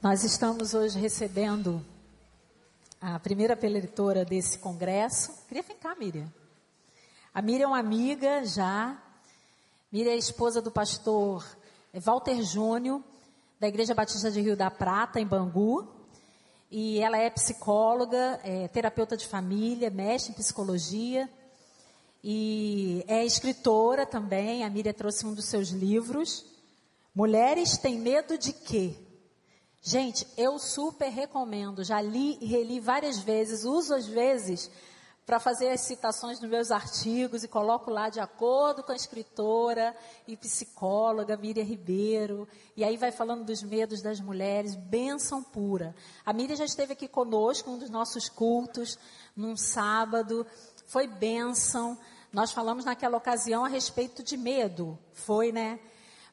Nós 0.00 0.22
estamos 0.22 0.74
hoje 0.74 0.96
recebendo 0.96 1.84
a 3.00 3.18
primeira 3.18 3.56
peleitora 3.56 4.24
desse 4.24 4.56
congresso. 4.60 5.34
Queria 5.48 5.64
ficar, 5.64 5.96
Miriam. 5.96 6.32
A 7.34 7.42
Miriam 7.42 7.64
é 7.64 7.66
uma 7.66 7.80
amiga 7.80 8.46
já. 8.46 8.96
Miriam 9.90 10.12
é 10.12 10.16
esposa 10.16 10.62
do 10.62 10.70
pastor 10.70 11.44
Walter 11.92 12.40
Júnior, 12.44 13.02
da 13.58 13.66
Igreja 13.66 13.92
Batista 13.92 14.30
de 14.30 14.40
Rio 14.40 14.56
da 14.56 14.70
Prata, 14.70 15.18
em 15.18 15.26
Bangu. 15.26 15.88
E 16.70 17.00
ela 17.00 17.18
é 17.18 17.28
psicóloga, 17.28 18.38
é 18.44 18.68
terapeuta 18.68 19.16
de 19.16 19.26
família, 19.26 19.90
mestre 19.90 20.30
em 20.30 20.36
psicologia. 20.36 21.28
E 22.22 23.04
é 23.08 23.24
escritora 23.24 24.06
também. 24.06 24.62
A 24.62 24.70
Miriam 24.70 24.92
trouxe 24.92 25.26
um 25.26 25.34
dos 25.34 25.46
seus 25.46 25.70
livros. 25.70 26.46
Mulheres 27.12 27.76
têm 27.76 27.98
medo 27.98 28.38
de 28.38 28.52
quê? 28.52 29.07
Gente, 29.80 30.26
eu 30.36 30.58
super 30.58 31.08
recomendo. 31.08 31.84
Já 31.84 32.00
li 32.00 32.38
e 32.40 32.46
reli 32.46 32.80
várias 32.80 33.18
vezes, 33.18 33.64
uso 33.64 33.94
às 33.94 34.06
vezes 34.06 34.70
para 35.28 35.38
fazer 35.38 35.68
as 35.68 35.82
citações 35.82 36.40
nos 36.40 36.48
meus 36.48 36.70
artigos 36.70 37.44
e 37.44 37.48
coloco 37.48 37.90
lá 37.90 38.08
de 38.08 38.18
acordo 38.18 38.82
com 38.82 38.92
a 38.92 38.96
escritora 38.96 39.94
e 40.26 40.34
psicóloga 40.38 41.36
Miriam 41.36 41.64
Ribeiro. 41.64 42.48
E 42.74 42.82
aí 42.82 42.96
vai 42.96 43.12
falando 43.12 43.44
dos 43.44 43.62
medos 43.62 44.00
das 44.00 44.20
mulheres, 44.20 44.74
bênção 44.74 45.42
pura. 45.42 45.94
A 46.24 46.32
Miriam 46.32 46.56
já 46.56 46.64
esteve 46.64 46.94
aqui 46.94 47.06
conosco, 47.06 47.70
um 47.70 47.76
dos 47.76 47.90
nossos 47.90 48.30
cultos, 48.30 48.98
num 49.36 49.54
sábado. 49.54 50.46
Foi 50.86 51.06
bênção. 51.06 51.98
Nós 52.32 52.50
falamos 52.50 52.86
naquela 52.86 53.18
ocasião 53.18 53.66
a 53.66 53.68
respeito 53.68 54.22
de 54.22 54.34
medo. 54.34 54.98
Foi, 55.12 55.52
né? 55.52 55.78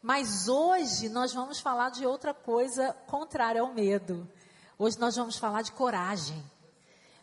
Mas 0.05 0.48
hoje 0.48 1.09
nós 1.09 1.34
vamos 1.34 1.59
falar 1.59 1.90
de 1.90 2.05
outra 2.05 2.32
coisa 2.32 2.96
contrária 3.08 3.59
ao 3.59 3.73
medo. 3.73 4.30
Hoje 4.77 5.00
nós 5.00 5.16
vamos 5.16 5.36
falar 5.36 5.63
de 5.63 5.71
coragem 5.71 6.46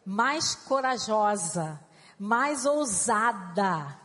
mais 0.04 0.56
corajosa, 0.56 1.78
mais 2.18 2.66
ousada. 2.66 3.96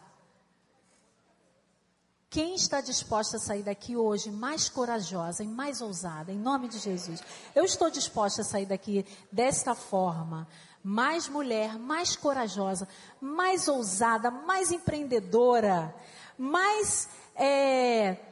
Quem 2.30 2.54
está 2.54 2.80
disposta 2.80 3.38
a 3.38 3.40
sair 3.40 3.64
daqui 3.64 3.98
hoje 3.98 4.30
mais 4.30 4.70
corajosa 4.70 5.44
e 5.44 5.48
mais 5.48 5.82
ousada, 5.82 6.32
em 6.32 6.38
nome 6.38 6.68
de 6.68 6.78
Jesus? 6.78 7.23
Eu 7.56 7.64
estou 7.64 7.90
disposta 7.90 8.44
a 8.44 8.46
sair 8.46 8.68
daqui 8.68 9.04
desta 9.32 9.73
forma, 9.73 10.48
mais 10.84 11.28
mulher, 11.28 11.80
mais 11.80 12.16
corajosa, 12.16 12.88
mais 13.20 13.68
ousada, 13.68 14.30
mais 14.30 14.72
empreendedora, 14.72 15.96
mais 16.38 17.10
é, 17.34 18.27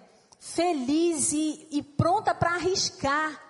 feliz 0.45 1.33
e, 1.33 1.67
e 1.71 1.81
pronta 1.81 2.33
para 2.33 2.51
arriscar 2.51 3.41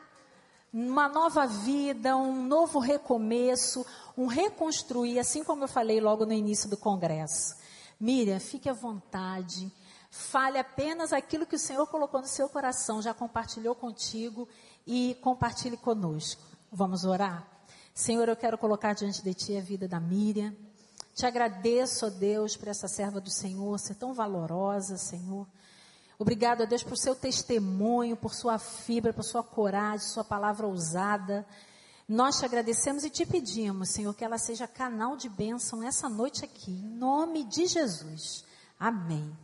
uma 0.74 1.10
nova 1.10 1.46
vida, 1.46 2.16
um 2.16 2.46
novo 2.46 2.80
recomeço, 2.80 3.86
um 4.18 4.28
reconstruir, 4.28 5.20
assim 5.20 5.44
como 5.44 5.66
eu 5.66 5.68
falei 5.68 6.00
logo 6.00 6.26
no 6.26 6.32
início 6.32 6.70
do 6.70 6.78
congresso. 6.78 7.56
Miriam, 8.00 8.40
fique 8.40 8.70
à 8.70 8.74
vontade. 8.74 9.72
Fale 10.10 10.58
apenas 10.58 11.12
aquilo 11.12 11.46
que 11.46 11.58
o 11.58 11.60
Senhor 11.60 11.86
colocou 11.88 12.22
no 12.22 12.28
seu 12.28 12.48
coração, 12.48 13.02
já 13.02 13.14
compartilhou 13.14 13.76
contigo 13.76 14.48
e 14.88 15.18
compartilhe 15.22 15.76
conosco. 15.76 16.42
Vamos 16.72 17.04
orar? 17.04 17.46
Senhor, 17.94 18.28
eu 18.30 18.36
quero 18.38 18.58
colocar 18.58 18.94
diante 18.94 19.22
de 19.22 19.34
Ti 19.34 19.58
a 19.58 19.62
vida 19.62 19.86
da 19.88 20.00
Miriam. 20.00 20.56
Te 21.14 21.26
agradeço, 21.26 22.06
ó 22.06 22.10
Deus, 22.10 22.56
por 22.56 22.70
essa 22.70 22.88
serva 22.88 23.20
do 23.20 23.30
Senhor, 23.30 23.78
ser 23.80 23.96
tão 23.96 24.14
valorosa, 24.14 24.98
Senhor. 24.98 25.46
Obrigado 26.18 26.64
a 26.64 26.66
Deus 26.66 26.84
por 26.84 26.98
seu 26.98 27.14
testemunho, 27.14 28.16
por 28.16 28.34
sua 28.34 28.58
fibra, 28.58 29.14
por 29.14 29.24
sua 29.24 29.44
coragem, 29.44 30.08
sua 30.08 30.24
palavra 30.24 30.66
ousada. 30.66 31.46
Nós 32.08 32.40
te 32.40 32.46
agradecemos 32.46 33.04
e 33.04 33.10
te 33.10 33.26
pedimos, 33.26 33.90
Senhor, 33.90 34.14
que 34.14 34.24
ela 34.24 34.38
seja 34.38 34.68
canal 34.68 35.18
de 35.18 35.28
bênção 35.28 35.84
essa 35.84 36.08
noite 36.08 36.46
aqui, 36.46 36.72
em 36.72 36.98
nome 36.98 37.44
de 37.44 37.66
Jesus. 37.66 38.46
Amém. 38.80 39.36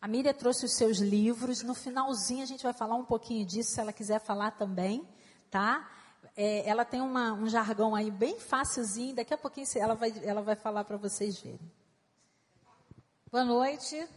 A 0.00 0.08
Miriam 0.08 0.32
trouxe 0.32 0.64
os 0.64 0.76
seus 0.76 0.98
livros. 0.98 1.62
No 1.62 1.74
finalzinho 1.74 2.42
a 2.42 2.46
gente 2.46 2.62
vai 2.62 2.72
falar 2.72 2.94
um 2.96 3.04
pouquinho 3.04 3.44
disso, 3.44 3.72
se 3.72 3.80
ela 3.80 3.92
quiser 3.92 4.20
falar 4.20 4.52
também, 4.52 5.06
tá? 5.50 5.88
É, 6.36 6.68
ela 6.68 6.84
tem 6.84 7.00
uma, 7.00 7.32
um 7.32 7.48
jargão 7.48 7.94
aí 7.94 8.10
bem 8.10 8.38
facilzinho. 8.40 9.14
Daqui 9.14 9.34
a 9.34 9.38
pouquinho 9.38 9.66
ela 9.76 9.94
vai, 9.94 10.12
ela 10.22 10.40
vai 10.40 10.56
falar 10.56 10.84
para 10.84 10.96
vocês 10.96 11.38
verem. 11.40 11.60
Boa 13.30 13.44
noite. 13.44 14.08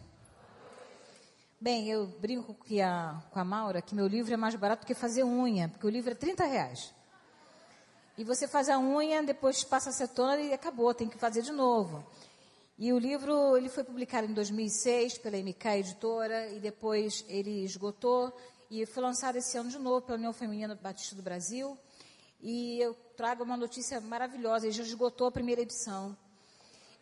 Bem, 1.63 1.87
eu 1.87 2.07
brinco 2.19 2.55
com 2.55 2.81
a, 2.81 3.23
com 3.29 3.39
a 3.39 3.45
Maura 3.45 3.83
que 3.83 3.93
meu 3.93 4.07
livro 4.07 4.33
é 4.33 4.35
mais 4.35 4.55
barato 4.55 4.83
que 4.83 4.95
fazer 4.95 5.23
unha, 5.23 5.69
porque 5.69 5.85
o 5.85 5.91
livro 5.91 6.09
é 6.09 6.15
30 6.15 6.43
reais. 6.43 6.91
E 8.17 8.23
você 8.23 8.47
faz 8.47 8.67
a 8.67 8.79
unha, 8.79 9.21
depois 9.21 9.63
passa 9.63 9.89
a 9.89 9.91
acetona 9.91 10.41
e 10.41 10.53
acabou, 10.53 10.91
tem 10.91 11.07
que 11.07 11.19
fazer 11.19 11.43
de 11.43 11.51
novo. 11.51 12.03
E 12.79 12.91
o 12.91 12.97
livro 12.97 13.55
ele 13.55 13.69
foi 13.69 13.83
publicado 13.83 14.25
em 14.25 14.33
2006 14.33 15.19
pela 15.19 15.37
MK 15.37 15.67
Editora 15.77 16.49
e 16.49 16.59
depois 16.59 17.23
ele 17.27 17.63
esgotou 17.63 18.35
e 18.71 18.83
foi 18.87 19.03
lançado 19.03 19.35
esse 19.35 19.55
ano 19.55 19.69
de 19.69 19.77
novo 19.77 20.01
pela 20.01 20.17
União 20.17 20.33
Feminina 20.33 20.73
Batista 20.73 21.15
do 21.15 21.21
Brasil. 21.21 21.77
E 22.41 22.79
eu 22.79 22.95
trago 23.15 23.43
uma 23.43 23.55
notícia 23.55 24.01
maravilhosa, 24.01 24.65
ele 24.65 24.73
já 24.73 24.81
esgotou 24.81 25.27
a 25.27 25.31
primeira 25.31 25.61
edição. 25.61 26.17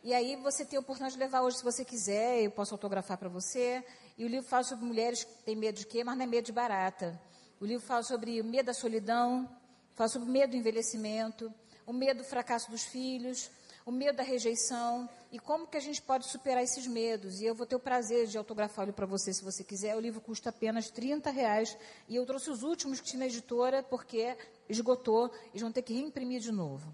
E 0.02 0.14
aí 0.14 0.38
você 0.38 0.66
tem 0.66 0.78
a 0.78 0.80
oportunidade 0.80 1.16
de 1.16 1.20
levar 1.20 1.42
hoje, 1.42 1.58
se 1.58 1.64
você 1.64 1.84
quiser, 1.84 2.42
eu 2.42 2.52
posso 2.52 2.74
autografar 2.74 3.18
para 3.18 3.28
você. 3.28 3.84
E 4.20 4.26
o 4.26 4.28
livro 4.28 4.46
fala 4.46 4.64
sobre 4.64 4.84
mulheres 4.84 5.24
que 5.24 5.44
têm 5.44 5.56
medo 5.56 5.78
de 5.78 5.88
quê? 5.88 6.04
Mas 6.04 6.18
não 6.18 6.26
é 6.26 6.28
medo 6.28 6.44
de 6.44 6.52
barata. 6.52 7.18
O 7.58 7.66
livro 7.66 7.88
fala 7.88 8.04
sobre 8.04 8.42
o 8.42 8.44
medo 8.44 8.66
da 8.66 8.74
solidão, 8.74 9.50
fala 9.96 10.10
sobre 10.10 10.28
o 10.28 10.32
medo 10.32 10.52
do 10.52 10.58
envelhecimento, 10.58 11.50
o 11.88 11.94
medo 11.94 12.18
do 12.18 12.26
fracasso 12.26 12.70
dos 12.70 12.84
filhos, 12.84 13.50
o 13.86 13.94
medo 13.94 14.18
da 14.18 14.24
rejeição 14.24 15.10
e 15.32 15.40
como 15.40 15.66
que 15.66 15.78
a 15.78 15.80
gente 15.80 16.02
pode 16.02 16.28
superar 16.28 16.62
esses 16.62 16.86
medos. 16.86 17.40
E 17.40 17.46
eu 17.46 17.56
vou 17.56 17.66
ter 17.66 17.78
o 17.78 17.80
prazer 17.80 18.28
de 18.28 18.38
autografar 18.38 18.90
o 18.90 18.94
para 18.94 19.06
você, 19.06 19.32
se 19.34 19.42
você 19.42 19.64
quiser. 19.64 19.96
O 19.96 20.02
livro 20.02 20.20
custa 20.20 20.50
apenas 20.50 20.92
30 20.92 21.30
reais. 21.30 21.78
E 22.10 22.18
eu 22.18 22.26
trouxe 22.26 22.50
os 22.50 22.62
últimos 22.62 23.00
que 23.00 23.08
tinha 23.08 23.22
na 23.22 23.28
editora, 23.28 23.82
porque 23.84 24.36
esgotou. 24.68 25.32
Eles 25.52 25.62
vão 25.62 25.72
ter 25.72 25.82
que 25.82 25.94
reimprimir 25.94 26.42
de 26.42 26.52
novo. 26.52 26.94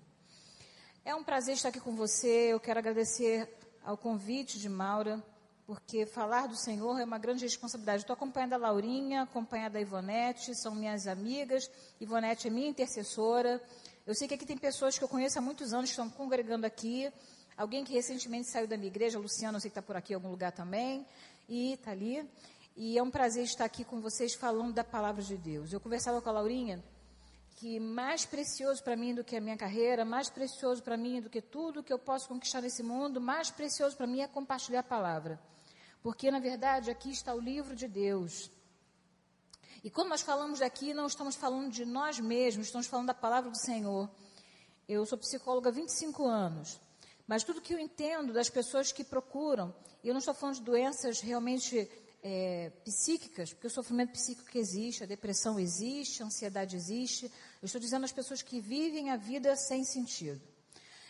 É 1.03 1.15
um 1.15 1.23
prazer 1.23 1.55
estar 1.55 1.69
aqui 1.69 1.79
com 1.79 1.95
você. 1.95 2.53
Eu 2.53 2.59
quero 2.59 2.77
agradecer 2.77 3.49
ao 3.83 3.97
convite 3.97 4.59
de 4.59 4.69
Maura, 4.69 5.23
porque 5.65 6.05
falar 6.05 6.47
do 6.47 6.55
Senhor 6.55 6.99
é 6.99 7.03
uma 7.03 7.17
grande 7.17 7.43
responsabilidade. 7.43 8.03
Estou 8.03 8.13
acompanhando 8.13 8.53
a 8.53 8.57
Laurinha, 8.57 9.23
acompanhando 9.23 9.75
a 9.77 9.81
Ivonete, 9.81 10.53
são 10.55 10.75
minhas 10.75 11.07
amigas. 11.07 11.69
Ivonete 11.99 12.47
é 12.47 12.51
minha 12.51 12.67
intercessora. 12.67 13.61
Eu 14.05 14.13
sei 14.13 14.27
que 14.27 14.35
aqui 14.35 14.45
tem 14.45 14.57
pessoas 14.57 14.97
que 14.97 15.03
eu 15.03 15.07
conheço 15.07 15.39
há 15.39 15.41
muitos 15.41 15.73
anos 15.73 15.89
que 15.89 15.93
estão 15.93 16.09
congregando 16.09 16.67
aqui. 16.67 17.11
Alguém 17.57 17.83
que 17.83 17.93
recentemente 17.93 18.47
saiu 18.47 18.67
da 18.67 18.77
minha 18.77 18.89
igreja, 18.89 19.17
Luciano, 19.17 19.57
eu 19.57 19.61
sei 19.61 19.71
que 19.71 19.79
está 19.79 19.81
por 19.81 19.95
aqui 19.95 20.13
em 20.13 20.15
algum 20.15 20.29
lugar 20.29 20.51
também. 20.51 21.03
E 21.49 21.73
está 21.73 21.91
ali. 21.91 22.29
E 22.75 22.97
é 22.97 23.01
um 23.01 23.09
prazer 23.09 23.43
estar 23.43 23.65
aqui 23.65 23.83
com 23.83 23.99
vocês 24.01 24.35
falando 24.35 24.73
da 24.73 24.83
palavra 24.83 25.23
de 25.23 25.35
Deus. 25.35 25.73
Eu 25.73 25.79
conversava 25.79 26.21
com 26.21 26.29
a 26.29 26.33
Laurinha 26.33 26.83
que 27.55 27.79
mais 27.79 28.25
precioso 28.25 28.83
para 28.83 28.95
mim 28.95 29.15
do 29.15 29.23
que 29.23 29.35
a 29.35 29.41
minha 29.41 29.57
carreira, 29.57 30.03
mais 30.03 30.29
precioso 30.29 30.83
para 30.83 30.97
mim 30.97 31.21
do 31.21 31.29
que 31.29 31.41
tudo 31.41 31.81
que 31.81 31.91
eu 31.91 31.97
posso 31.97 32.27
conquistar 32.27 32.61
nesse 32.61 32.83
mundo, 32.83 33.21
mais 33.21 33.49
precioso 33.49 33.95
para 33.95 34.05
mim 34.05 34.19
é 34.19 34.27
compartilhar 34.27 34.81
a 34.81 34.83
palavra. 34.83 35.39
Porque, 36.05 36.29
na 36.29 36.37
verdade, 36.37 36.91
aqui 36.91 37.09
está 37.09 37.33
o 37.33 37.39
livro 37.39 37.75
de 37.75 37.87
Deus. 37.87 38.51
E 39.83 39.89
quando 39.89 40.09
nós 40.09 40.21
falamos 40.21 40.59
daqui, 40.59 40.93
não 40.93 41.07
estamos 41.07 41.35
falando 41.35 41.71
de 41.71 41.83
nós 41.83 42.19
mesmos, 42.19 42.67
estamos 42.67 42.85
falando 42.85 43.07
da 43.07 43.13
palavra 43.15 43.49
do 43.49 43.57
Senhor. 43.57 44.07
Eu 44.87 45.03
sou 45.07 45.17
psicóloga 45.17 45.69
há 45.69 45.71
25 45.71 46.27
anos. 46.27 46.79
Mas 47.25 47.43
tudo 47.43 47.59
que 47.59 47.73
eu 47.73 47.79
entendo 47.79 48.31
das 48.33 48.51
pessoas 48.51 48.91
que 48.91 49.03
procuram, 49.03 49.73
e 50.03 50.07
eu 50.07 50.13
não 50.13 50.19
estou 50.19 50.35
falando 50.35 50.57
de 50.57 50.61
doenças 50.61 51.21
realmente 51.21 51.89
é, 52.21 52.69
psíquicas, 52.83 53.51
porque 53.51 53.65
o 53.65 53.71
sofrimento 53.71 54.11
psíquico 54.11 54.55
existe, 54.55 55.01
a 55.01 55.07
depressão 55.07 55.59
existe, 55.59 56.21
a 56.21 56.27
ansiedade 56.27 56.75
existe. 56.75 57.25
Eu 57.59 57.65
estou 57.65 57.81
dizendo 57.81 58.05
às 58.05 58.11
pessoas 58.11 58.43
que 58.43 58.61
vivem 58.61 59.09
a 59.09 59.17
vida 59.17 59.55
sem 59.55 59.83
sentido. 59.83 60.39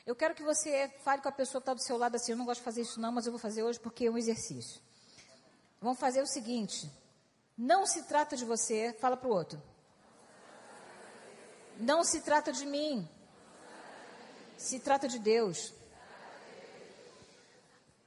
Eu 0.05 0.15
quero 0.15 0.35
que 0.35 0.43
você 0.43 0.87
fale 1.03 1.21
com 1.21 1.29
a 1.29 1.31
pessoa 1.31 1.59
que 1.59 1.63
está 1.63 1.73
do 1.73 1.81
seu 1.81 1.97
lado 1.97 2.15
assim, 2.15 2.31
eu 2.31 2.37
não 2.37 2.45
gosto 2.45 2.59
de 2.59 2.65
fazer 2.65 2.81
isso 2.81 2.99
não, 2.99 3.11
mas 3.11 3.25
eu 3.25 3.31
vou 3.31 3.39
fazer 3.39 3.63
hoje 3.63 3.79
porque 3.79 4.05
é 4.05 4.11
um 4.11 4.17
exercício. 4.17 4.79
Vamos 5.81 5.99
fazer 5.99 6.21
o 6.21 6.27
seguinte, 6.27 6.89
não 7.57 7.87
se 7.87 8.03
trata 8.03 8.37
de 8.37 8.45
você, 8.45 8.93
fala 8.99 9.17
para 9.17 9.27
o 9.27 9.33
outro. 9.33 9.61
Não 11.79 12.03
se 12.03 12.21
trata 12.21 12.51
de 12.51 12.65
mim, 12.65 13.07
se 14.57 14.79
trata 14.79 15.07
de 15.07 15.17
Deus. 15.17 15.73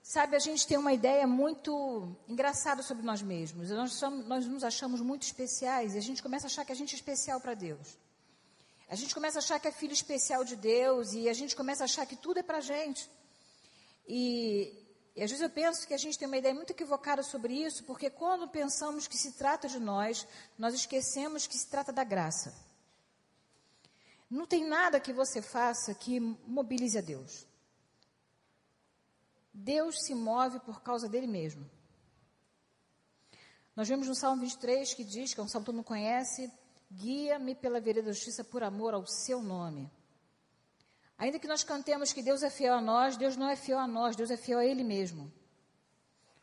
Sabe, 0.02 0.36
a 0.36 0.38
gente 0.38 0.66
tem 0.66 0.78
uma 0.78 0.92
ideia 0.92 1.26
muito 1.26 2.16
engraçada 2.26 2.82
sobre 2.82 3.04
nós 3.04 3.20
mesmos. 3.20 3.70
Nós, 3.70 3.92
somos, 3.92 4.26
nós 4.26 4.46
nos 4.46 4.64
achamos 4.64 5.00
muito 5.00 5.24
especiais 5.24 5.94
e 5.94 5.98
a 5.98 6.00
gente 6.00 6.22
começa 6.22 6.46
a 6.46 6.48
achar 6.48 6.64
que 6.64 6.72
a 6.72 6.76
gente 6.76 6.94
é 6.94 6.96
especial 6.96 7.40
para 7.40 7.54
Deus. 7.54 7.98
A 8.88 8.94
gente 8.94 9.14
começa 9.14 9.38
a 9.38 9.42
achar 9.42 9.60
que 9.60 9.68
é 9.68 9.72
filho 9.72 9.92
especial 9.92 10.44
de 10.44 10.56
Deus 10.56 11.12
e 11.12 11.28
a 11.28 11.34
gente 11.34 11.54
começa 11.54 11.84
a 11.84 11.86
achar 11.86 12.06
que 12.06 12.16
tudo 12.16 12.38
é 12.38 12.42
para 12.42 12.60
gente. 12.60 13.10
E 14.06 14.86
E 15.18 15.22
às 15.24 15.30
vezes 15.32 15.42
eu 15.42 15.50
penso 15.50 15.84
que 15.84 15.94
a 15.94 15.98
gente 15.98 16.16
tem 16.16 16.28
uma 16.28 16.38
ideia 16.38 16.54
muito 16.54 16.70
equivocada 16.70 17.24
sobre 17.24 17.52
isso, 17.52 17.82
porque 17.82 18.08
quando 18.08 18.46
pensamos 18.46 19.08
que 19.08 19.18
se 19.18 19.32
trata 19.32 19.66
de 19.66 19.80
nós, 19.80 20.24
nós 20.56 20.74
esquecemos 20.74 21.44
que 21.44 21.58
se 21.58 21.66
trata 21.66 21.92
da 21.92 22.04
graça. 22.04 22.54
Não 24.30 24.46
tem 24.46 24.64
nada 24.64 25.00
que 25.00 25.12
você 25.12 25.42
faça 25.42 25.92
que 25.92 26.20
mobilize 26.20 26.96
a 26.96 27.00
Deus. 27.00 27.44
Deus 29.52 29.96
se 30.04 30.14
move 30.14 30.60
por 30.60 30.82
causa 30.82 31.08
dele 31.08 31.26
mesmo. 31.26 31.68
Nós 33.74 33.88
vemos 33.88 34.06
no 34.06 34.14
Salmo 34.14 34.40
23 34.42 34.94
que 34.94 35.02
diz, 35.02 35.34
que 35.34 35.40
é 35.40 35.42
um 35.42 35.48
salmo 35.48 35.64
que 35.64 35.66
todo 35.66 35.76
mundo 35.76 35.84
conhece, 35.84 36.48
guia-me 36.90 37.54
pela 37.54 37.80
vereda 37.80 38.06
da 38.06 38.12
justiça 38.12 38.42
por 38.42 38.62
amor 38.62 38.94
ao 38.94 39.06
seu 39.06 39.42
nome. 39.42 39.90
Ainda 41.16 41.38
que 41.38 41.48
nós 41.48 41.64
cantemos 41.64 42.12
que 42.12 42.22
Deus 42.22 42.42
é 42.42 42.50
fiel 42.50 42.74
a 42.74 42.80
nós, 42.80 43.16
Deus 43.16 43.36
não 43.36 43.48
é 43.48 43.56
fiel 43.56 43.78
a 43.78 43.86
nós, 43.86 44.14
Deus 44.14 44.30
é 44.30 44.36
fiel 44.36 44.60
a 44.60 44.64
Ele 44.64 44.84
mesmo. 44.84 45.32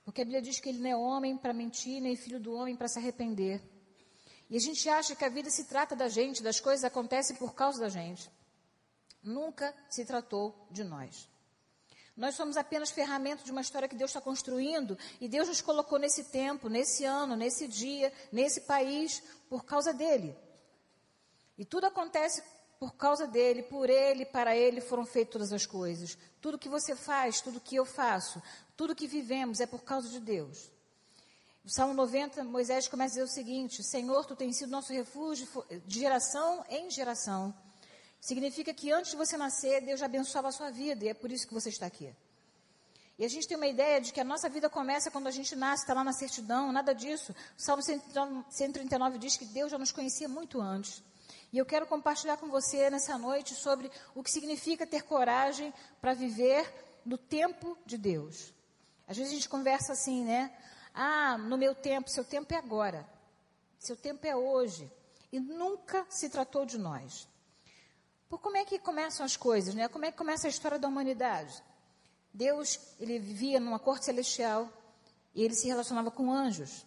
Porque 0.03 0.21
a 0.21 0.25
Bíblia 0.25 0.41
diz 0.41 0.59
que 0.59 0.69
Ele 0.69 0.79
não 0.79 0.89
é 0.89 0.95
homem 0.95 1.37
para 1.37 1.53
mentir, 1.53 2.01
nem 2.01 2.15
filho 2.15 2.39
do 2.39 2.53
homem 2.53 2.75
para 2.75 2.87
se 2.87 2.99
arrepender. 2.99 3.61
E 4.49 4.57
a 4.57 4.59
gente 4.59 4.87
acha 4.87 5.15
que 5.15 5.25
a 5.25 5.29
vida 5.29 5.49
se 5.49 5.65
trata 5.65 5.95
da 5.95 6.07
gente, 6.07 6.43
das 6.43 6.59
coisas 6.59 6.83
acontecem 6.83 7.35
por 7.37 7.55
causa 7.55 7.79
da 7.79 7.89
gente. 7.89 8.29
Nunca 9.23 9.73
se 9.89 10.05
tratou 10.05 10.67
de 10.69 10.83
nós. 10.83 11.27
Nós 12.15 12.35
somos 12.35 12.55
apenas 12.55 12.91
ferramentas 12.91 13.43
de 13.43 13.51
uma 13.51 13.61
história 13.61 13.89
que 13.89 13.95
Deus 13.95 14.11
está 14.11 14.21
construindo 14.21 14.97
e 15.19 15.27
Deus 15.27 15.49
nos 15.49 15.59
colocou 15.59 15.99
nesse 15.99 16.25
tempo, 16.25 16.69
nesse 16.69 17.03
ano, 17.03 17.35
nesse 17.35 17.67
dia, 17.67 18.11
nesse 18.31 18.61
país, 18.61 19.21
por 19.49 19.65
causa 19.65 19.93
dele. 19.93 20.35
E 21.57 21.65
tudo 21.65 21.87
acontece 21.87 22.41
por 22.79 22.95
causa 22.95 23.27
dele, 23.27 23.63
por 23.63 23.89
ele, 23.89 24.25
para 24.25 24.55
ele 24.55 24.79
foram 24.79 25.05
feitas 25.05 25.33
todas 25.33 25.53
as 25.53 25.65
coisas. 25.65 26.17
Tudo 26.41 26.57
que 26.57 26.69
você 26.69 26.95
faz, 26.95 27.41
tudo 27.41 27.59
que 27.59 27.75
eu 27.75 27.85
faço, 27.85 28.41
tudo 28.77 28.95
que 28.95 29.07
vivemos 29.07 29.59
é 29.59 29.65
por 29.65 29.83
causa 29.83 30.07
de 30.09 30.19
Deus. 30.19 30.71
O 31.65 31.69
Salmo 31.69 31.93
90, 31.93 32.43
Moisés 32.43 32.87
começa 32.87 33.15
a 33.15 33.15
dizer 33.15 33.23
o 33.23 33.33
seguinte: 33.33 33.83
Senhor, 33.83 34.23
tu 34.25 34.35
tens 34.35 34.57
sido 34.57 34.69
nosso 34.69 34.93
refúgio 34.93 35.47
de 35.85 35.99
geração 35.99 36.63
em 36.69 36.89
geração. 36.91 37.53
Significa 38.25 38.73
que 38.73 38.91
antes 38.91 39.11
de 39.11 39.17
você 39.17 39.37
nascer, 39.37 39.81
Deus 39.81 39.99
já 39.99 40.07
abençoava 40.07 40.47
a 40.47 40.51
sua 40.51 40.71
vida 40.71 41.05
e 41.05 41.09
é 41.09 41.13
por 41.13 41.31
isso 41.31 41.47
que 41.47 41.53
você 41.53 41.69
está 41.69 41.85
aqui. 41.85 42.11
E 43.19 43.23
a 43.23 43.27
gente 43.27 43.47
tem 43.47 43.55
uma 43.55 43.67
ideia 43.67 44.01
de 44.01 44.11
que 44.11 44.19
a 44.19 44.23
nossa 44.23 44.49
vida 44.49 44.67
começa 44.67 45.11
quando 45.11 45.27
a 45.27 45.31
gente 45.31 45.55
nasce, 45.55 45.83
está 45.83 45.93
lá 45.93 46.03
na 46.03 46.11
certidão, 46.11 46.71
nada 46.71 46.95
disso. 46.95 47.35
O 47.55 47.61
Salmo 47.61 47.83
139 47.83 49.19
diz 49.19 49.37
que 49.37 49.45
Deus 49.45 49.69
já 49.69 49.77
nos 49.77 49.91
conhecia 49.91 50.27
muito 50.27 50.59
antes. 50.59 51.03
E 51.53 51.59
eu 51.59 51.67
quero 51.67 51.85
compartilhar 51.85 52.37
com 52.37 52.47
você 52.47 52.89
nessa 52.89 53.15
noite 53.15 53.53
sobre 53.53 53.91
o 54.15 54.23
que 54.23 54.31
significa 54.31 54.87
ter 54.87 55.03
coragem 55.03 55.71
para 56.01 56.15
viver 56.15 56.67
no 57.05 57.19
tempo 57.19 57.77
de 57.85 57.95
Deus. 57.95 58.51
Às 59.07 59.17
vezes 59.17 59.33
a 59.33 59.35
gente 59.35 59.49
conversa 59.49 59.93
assim, 59.93 60.25
né? 60.25 60.51
Ah, 60.95 61.37
no 61.37 61.59
meu 61.59 61.75
tempo, 61.75 62.09
seu 62.09 62.25
tempo 62.25 62.51
é 62.55 62.57
agora. 62.57 63.07
Seu 63.77 63.95
tempo 63.95 64.25
é 64.25 64.35
hoje. 64.35 64.91
E 65.31 65.39
nunca 65.39 66.07
se 66.09 66.27
tratou 66.27 66.65
de 66.65 66.79
nós. 66.79 67.34
Por 68.29 68.39
como 68.39 68.57
é 68.57 68.65
que 68.65 68.79
começam 68.79 69.25
as 69.25 69.37
coisas, 69.37 69.75
né? 69.75 69.87
Como 69.87 70.05
é 70.05 70.11
que 70.11 70.17
começa 70.17 70.47
a 70.47 70.49
história 70.49 70.79
da 70.79 70.87
humanidade? 70.87 71.63
Deus, 72.33 72.79
ele 72.99 73.19
vivia 73.19 73.59
numa 73.59 73.79
corte 73.79 74.05
celestial 74.05 74.69
e 75.33 75.43
ele 75.43 75.53
se 75.53 75.67
relacionava 75.67 76.11
com 76.11 76.31
anjos. 76.31 76.85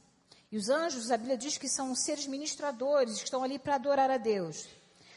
E 0.50 0.56
os 0.56 0.68
anjos, 0.68 1.10
a 1.10 1.16
Bíblia 1.16 1.36
diz 1.36 1.58
que 1.58 1.68
são 1.68 1.94
seres 1.94 2.26
ministradores, 2.26 3.18
que 3.18 3.24
estão 3.24 3.44
ali 3.44 3.58
para 3.58 3.74
adorar 3.74 4.10
a 4.10 4.16
Deus. 4.16 4.66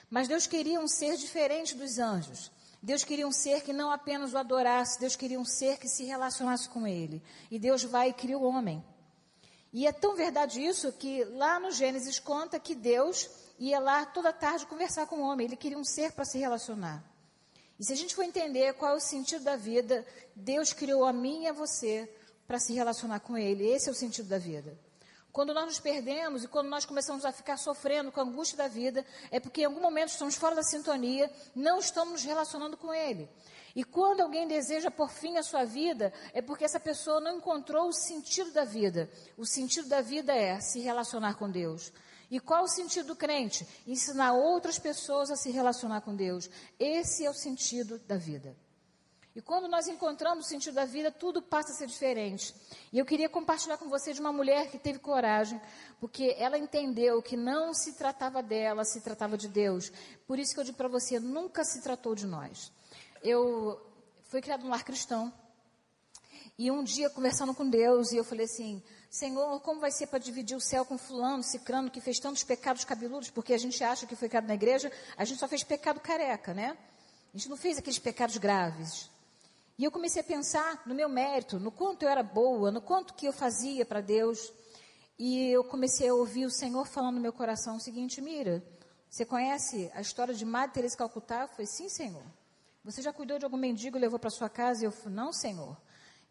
Mas 0.09 0.27
Deus 0.27 0.45
queria 0.45 0.79
um 0.79 0.87
ser 0.87 1.15
diferente 1.17 1.75
dos 1.75 1.97
anjos. 1.97 2.51
Deus 2.81 3.03
queria 3.03 3.27
um 3.27 3.31
ser 3.31 3.61
que 3.61 3.71
não 3.71 3.91
apenas 3.91 4.33
o 4.33 4.37
adorasse, 4.37 4.99
Deus 4.99 5.15
queria 5.15 5.39
um 5.39 5.45
ser 5.45 5.77
que 5.77 5.87
se 5.87 6.03
relacionasse 6.03 6.67
com 6.67 6.85
ele. 6.85 7.21
E 7.49 7.57
Deus 7.57 7.83
vai 7.83 8.09
e 8.09 8.13
cria 8.13 8.37
o 8.37 8.43
homem. 8.43 8.83
E 9.71 9.87
é 9.87 9.91
tão 9.91 10.15
verdade 10.15 10.61
isso 10.61 10.91
que 10.91 11.23
lá 11.25 11.59
no 11.59 11.71
Gênesis 11.71 12.19
conta 12.19 12.59
que 12.59 12.75
Deus 12.75 13.29
ia 13.67 13.79
lá 13.79 14.05
toda 14.05 14.33
tarde 14.33 14.65
conversar 14.65 15.05
com 15.05 15.17
o 15.17 15.21
homem. 15.21 15.45
Ele 15.45 15.55
queria 15.55 15.77
um 15.77 15.83
ser 15.83 16.13
para 16.13 16.25
se 16.25 16.39
relacionar. 16.39 17.03
E 17.79 17.85
se 17.85 17.93
a 17.93 17.95
gente 17.95 18.15
for 18.15 18.23
entender 18.23 18.73
qual 18.73 18.93
é 18.93 18.95
o 18.95 18.99
sentido 18.99 19.43
da 19.43 19.55
vida, 19.55 20.05
Deus 20.35 20.73
criou 20.73 21.05
a 21.05 21.13
mim 21.13 21.43
e 21.43 21.47
a 21.47 21.53
você 21.53 22.11
para 22.47 22.59
se 22.59 22.73
relacionar 22.73 23.19
com 23.19 23.37
Ele. 23.37 23.67
Esse 23.67 23.87
é 23.87 23.91
o 23.91 23.95
sentido 23.95 24.27
da 24.27 24.37
vida. 24.37 24.77
Quando 25.31 25.53
nós 25.53 25.65
nos 25.65 25.79
perdemos 25.79 26.43
e 26.43 26.47
quando 26.47 26.67
nós 26.67 26.85
começamos 26.85 27.23
a 27.23 27.31
ficar 27.31 27.55
sofrendo 27.55 28.11
com 28.11 28.19
a 28.19 28.23
angústia 28.23 28.57
da 28.57 28.67
vida, 28.67 29.05
é 29.29 29.39
porque 29.39 29.61
em 29.61 29.65
algum 29.65 29.79
momento 29.79 30.09
estamos 30.09 30.35
fora 30.35 30.55
da 30.55 30.63
sintonia, 30.63 31.31
não 31.55 31.79
estamos 31.79 32.13
nos 32.13 32.23
relacionando 32.23 32.75
com 32.75 32.93
Ele. 32.93 33.29
E 33.75 33.83
quando 33.83 34.21
alguém 34.21 34.47
deseja 34.47 34.91
por 34.91 35.09
fim 35.09 35.37
a 35.37 35.43
sua 35.43 35.63
vida, 35.63 36.11
é 36.33 36.41
porque 36.41 36.65
essa 36.65 36.79
pessoa 36.79 37.21
não 37.21 37.37
encontrou 37.37 37.87
o 37.87 37.93
sentido 37.93 38.51
da 38.51 38.65
vida. 38.65 39.09
O 39.37 39.45
sentido 39.45 39.87
da 39.87 40.01
vida 40.01 40.35
é 40.35 40.59
se 40.59 40.79
relacionar 40.79 41.35
com 41.35 41.49
Deus. 41.49 41.93
E 42.31 42.39
qual 42.39 42.63
o 42.63 42.67
sentido 42.69 43.07
do 43.07 43.15
crente? 43.15 43.67
Ensinar 43.85 44.31
outras 44.31 44.79
pessoas 44.79 45.29
a 45.29 45.35
se 45.35 45.51
relacionar 45.51 45.99
com 45.99 46.15
Deus. 46.15 46.49
Esse 46.79 47.25
é 47.25 47.29
o 47.29 47.33
sentido 47.33 47.99
da 48.07 48.15
vida. 48.15 48.55
E 49.35 49.41
quando 49.41 49.67
nós 49.67 49.87
encontramos 49.87 50.45
o 50.45 50.49
sentido 50.49 50.75
da 50.75 50.85
vida, 50.85 51.11
tudo 51.11 51.41
passa 51.41 51.71
a 51.71 51.75
ser 51.75 51.87
diferente. 51.87 52.53
E 52.91 52.99
eu 52.99 53.05
queria 53.05 53.29
compartilhar 53.29 53.77
com 53.77 53.89
você 53.89 54.13
de 54.13 54.21
uma 54.21 54.31
mulher 54.31 54.69
que 54.69 54.79
teve 54.79 54.99
coragem, 54.99 55.59
porque 55.99 56.35
ela 56.37 56.57
entendeu 56.57 57.21
que 57.21 57.35
não 57.35 57.73
se 57.73 57.93
tratava 57.93 58.41
dela, 58.41 58.85
se 58.85 59.01
tratava 59.01 59.37
de 59.37 59.49
Deus. 59.49 59.91
Por 60.25 60.39
isso 60.39 60.53
que 60.53 60.59
eu 60.59 60.65
digo 60.65 60.77
para 60.77 60.89
você, 60.89 61.19
nunca 61.19 61.63
se 61.65 61.81
tratou 61.81 62.15
de 62.15 62.25
nós. 62.25 62.71
Eu 63.21 63.79
fui 64.23 64.41
criada 64.41 64.63
num 64.63 64.69
lar 64.69 64.83
cristão. 64.83 65.33
E 66.57 66.69
um 66.69 66.83
dia, 66.83 67.09
conversando 67.09 67.53
com 67.53 67.69
Deus, 67.69 68.11
e 68.11 68.17
eu 68.17 68.23
falei 68.23 68.45
assim: 68.45 68.83
Senhor, 69.11 69.59
como 69.59 69.81
vai 69.81 69.91
ser 69.91 70.07
para 70.07 70.19
dividir 70.19 70.55
o 70.55 70.61
céu 70.61 70.85
com 70.85 70.97
fulano, 70.97 71.43
cicrano, 71.43 71.91
que 71.91 71.99
fez 71.99 72.17
tantos 72.17 72.45
pecados 72.45 72.85
cabeludos? 72.85 73.29
Porque 73.29 73.53
a 73.53 73.57
gente 73.57 73.83
acha 73.83 74.07
que 74.07 74.15
foi 74.15 74.29
criado 74.29 74.47
na 74.47 74.53
igreja, 74.53 74.89
a 75.17 75.25
gente 75.25 75.37
só 75.37 75.49
fez 75.49 75.65
pecado 75.65 75.99
careca, 75.99 76.53
né? 76.53 76.77
A 77.33 77.37
gente 77.37 77.49
não 77.49 77.57
fez 77.57 77.77
aqueles 77.77 77.99
pecados 77.99 78.37
graves. 78.37 79.11
E 79.77 79.83
eu 79.83 79.91
comecei 79.91 80.21
a 80.21 80.23
pensar 80.23 80.81
no 80.85 80.95
meu 80.95 81.09
mérito, 81.09 81.59
no 81.59 81.73
quanto 81.73 82.03
eu 82.03 82.09
era 82.09 82.23
boa, 82.23 82.71
no 82.71 82.81
quanto 82.81 83.13
que 83.13 83.25
eu 83.25 83.33
fazia 83.33 83.85
para 83.85 83.99
Deus. 83.99 84.49
E 85.19 85.49
eu 85.49 85.65
comecei 85.65 86.07
a 86.07 86.13
ouvir 86.13 86.45
o 86.45 86.49
Senhor 86.49 86.87
falando 86.87 87.15
no 87.15 87.21
meu 87.21 87.33
coração 87.33 87.75
o 87.75 87.81
seguinte: 87.81 88.21
Mira, 88.21 88.63
você 89.09 89.25
conhece 89.25 89.91
a 89.93 89.99
história 89.99 90.33
de 90.33 90.45
Madre 90.45 90.75
Teresa 90.75 90.95
Calcutá? 90.95 91.41
Eu 91.41 91.47
falei: 91.49 91.67
Sim, 91.67 91.89
Senhor. 91.89 92.23
Você 92.85 93.01
já 93.01 93.11
cuidou 93.11 93.37
de 93.37 93.43
algum 93.43 93.57
mendigo 93.57 93.97
e 93.97 93.99
levou 93.99 94.17
para 94.17 94.29
sua 94.29 94.47
casa? 94.47 94.83
E 94.83 94.85
eu 94.85 94.91
falei: 94.91 95.17
Não, 95.17 95.33
Senhor. 95.33 95.75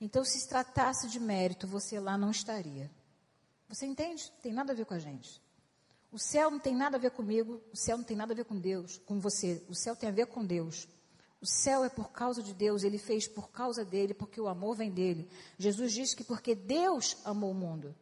Então, 0.01 0.25
se 0.25 0.49
tratasse 0.49 1.09
de 1.09 1.21
mérito, 1.21 1.67
você 1.67 2.01
lá 2.01 2.17
não 2.17 2.31
estaria. 2.31 2.91
Você 3.69 3.87
entende? 3.87 4.33
Tem 4.43 4.53
nada 4.53 4.73
a 4.73 4.75
ver 4.75 4.87
com 4.87 4.95
a 4.95 4.99
gente. 4.99 5.41
O 6.11 6.19
céu 6.19 6.51
não 6.51 6.59
tem 6.59 6.75
nada 6.75 6.97
a 6.97 7.01
ver 7.01 7.13
comigo, 7.13 7.61
o 7.73 7.77
céu 7.77 7.97
não 7.97 8.05
tem 8.05 8.17
nada 8.17 8.33
a 8.33 8.37
ver 8.37 8.45
com 8.45 8.59
Deus, 8.59 8.99
com 9.07 9.21
você. 9.21 9.63
O 9.69 9.75
céu 9.75 9.95
tem 9.95 10.09
a 10.09 10.13
ver 10.13 10.27
com 10.27 10.45
Deus. 10.45 10.89
O 11.41 11.47
céu 11.47 11.85
é 11.85 11.89
por 11.89 12.11
causa 12.11 12.43
de 12.43 12.53
Deus, 12.53 12.83
ele 12.83 12.99
fez 12.99 13.29
por 13.29 13.51
causa 13.51 13.85
dele, 13.85 14.13
porque 14.13 14.41
o 14.41 14.49
amor 14.49 14.75
vem 14.77 14.91
dele. 14.91 15.29
Jesus 15.57 15.93
disse 15.93 16.17
que 16.17 16.25
porque 16.25 16.55
Deus 16.55 17.17
amou 17.25 17.53
o 17.53 17.55
mundo. 17.55 17.95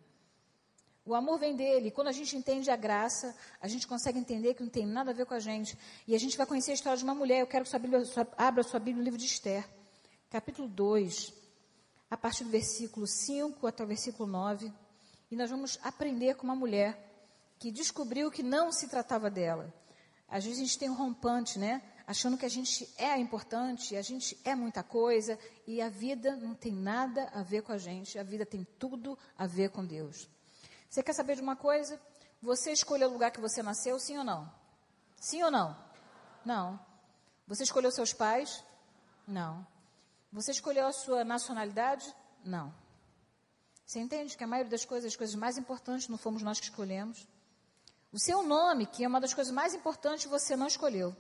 O 1.05 1.15
amor 1.15 1.39
vem 1.39 1.55
dele. 1.55 1.91
Quando 1.91 2.09
a 2.09 2.13
gente 2.13 2.37
entende 2.37 2.71
a 2.71 2.77
graça, 2.77 3.35
a 3.61 3.69
gente 3.69 3.87
consegue 3.87 4.19
entender 4.19 4.55
que 4.55 4.63
não 4.63 4.71
tem 4.71 4.87
nada 4.87 5.11
a 5.11 5.15
ver 5.15 5.27
com 5.27 5.35
a 5.35 5.39
gente. 5.39 5.79
E 6.07 6.15
a 6.15 6.19
gente 6.19 6.37
vai 6.37 6.47
conhecer 6.47 6.73
a 6.73 6.75
história 6.75 6.99
de 6.99 7.05
uma 7.05 7.15
mulher. 7.15 7.41
Eu 7.41 7.47
quero 7.47 7.65
que 7.65 7.71
sua 7.71 7.79
Bíblia, 7.79 8.05
sua, 8.05 8.27
abra 8.37 8.63
sua 8.63 8.81
Bíblia 8.81 8.97
no 8.97 9.05
livro 9.05 9.19
de 9.19 9.27
Esther, 9.27 9.67
capítulo 10.29 10.69
2, 10.69 11.33
a 12.11 12.17
partir 12.17 12.45
do 12.45 12.51
versículo 12.51 13.07
5 13.07 13.67
até 13.67 13.85
o 13.85 13.87
versículo 13.87 14.29
9. 14.29 14.73
E 15.31 15.37
nós 15.37 15.51
vamos 15.51 15.79
aprender 15.83 16.35
com 16.35 16.45
uma 16.45 16.57
mulher 16.57 17.05
que 17.59 17.71
descobriu 17.71 18.31
que 18.31 18.43
não 18.43 18.73
se 18.73 18.89
tratava 18.89 19.31
dela. 19.31 19.73
Às 20.29 20.45
vezes 20.45 20.61
a 20.61 20.63
gente 20.65 20.79
tem 20.79 20.91
um 20.91 20.95
rompante, 20.95 21.59
né? 21.59 21.83
achando 22.09 22.39
que 22.39 22.47
a 22.47 22.49
gente 22.49 22.89
é 22.97 23.19
importante, 23.19 23.95
a 23.95 24.01
gente 24.01 24.41
é 24.43 24.55
muita 24.55 24.83
coisa 24.83 25.39
e 25.67 25.83
a 25.83 25.91
vida 25.91 26.35
não 26.37 26.55
tem 26.55 26.73
nada 26.73 27.29
a 27.35 27.43
ver 27.43 27.61
com 27.61 27.71
a 27.71 27.77
gente, 27.77 28.19
a 28.19 28.23
vida 28.23 28.47
tem 28.47 28.67
tudo 28.79 29.17
a 29.37 29.47
ver 29.47 29.69
com 29.69 29.85
Deus. 29.85 30.27
Você 30.89 31.03
quer 31.03 31.13
saber 31.13 31.37
de 31.37 31.43
uma 31.43 31.55
coisa? 31.55 32.01
Você 32.41 32.73
escolheu 32.73 33.11
o 33.11 33.13
lugar 33.13 33.31
que 33.31 33.43
você 33.43 33.63
nasceu, 33.63 34.01
sim 34.01 34.17
ou 34.17 34.25
não? 34.25 34.51
Sim 35.21 35.43
ou 35.43 35.51
não? 35.51 35.77
Não. 36.47 36.81
Você 37.47 37.65
escolheu 37.65 37.93
seus 37.93 38.15
pais? 38.15 38.65
Não. 39.27 39.67
Você 40.33 40.51
escolheu 40.51 40.87
a 40.87 40.93
sua 40.93 41.25
nacionalidade? 41.25 42.15
Não. 42.45 42.75
Você 43.85 43.99
entende 43.99 44.37
que 44.37 44.45
a 44.45 44.47
maioria 44.47 44.71
das 44.71 44.85
coisas, 44.85 45.11
as 45.11 45.17
coisas 45.17 45.35
mais 45.35 45.57
importantes, 45.57 46.09
não 46.09 46.19
fomos 46.19 46.43
nós 46.43 46.61
que 46.61 46.67
escolhemos? 46.67 47.27
O 48.13 48.19
seu 48.19 48.43
nome, 48.43 48.87
que 48.87 49.05
é 49.05 49.09
uma 49.09 49.21
das 49.21 49.33
coisas 49.33 49.53
mais 49.53 49.75
importantes, 49.75 50.27
você 50.27 50.57
não 50.57 50.67
escolheu. 50.67 51.17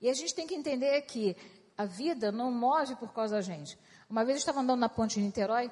E 0.00 0.10
a 0.10 0.14
gente 0.14 0.34
tem 0.34 0.46
que 0.46 0.54
entender 0.54 1.00
que 1.02 1.36
a 1.76 1.84
vida 1.84 2.30
não 2.30 2.50
move 2.50 2.96
por 2.96 3.12
causa 3.12 3.36
da 3.36 3.40
gente. 3.40 3.78
Uma 4.08 4.24
vez 4.24 4.36
eu 4.36 4.40
estava 4.40 4.60
andando 4.60 4.80
na 4.80 4.88
ponte 4.88 5.14
de 5.14 5.24
Niterói 5.24 5.70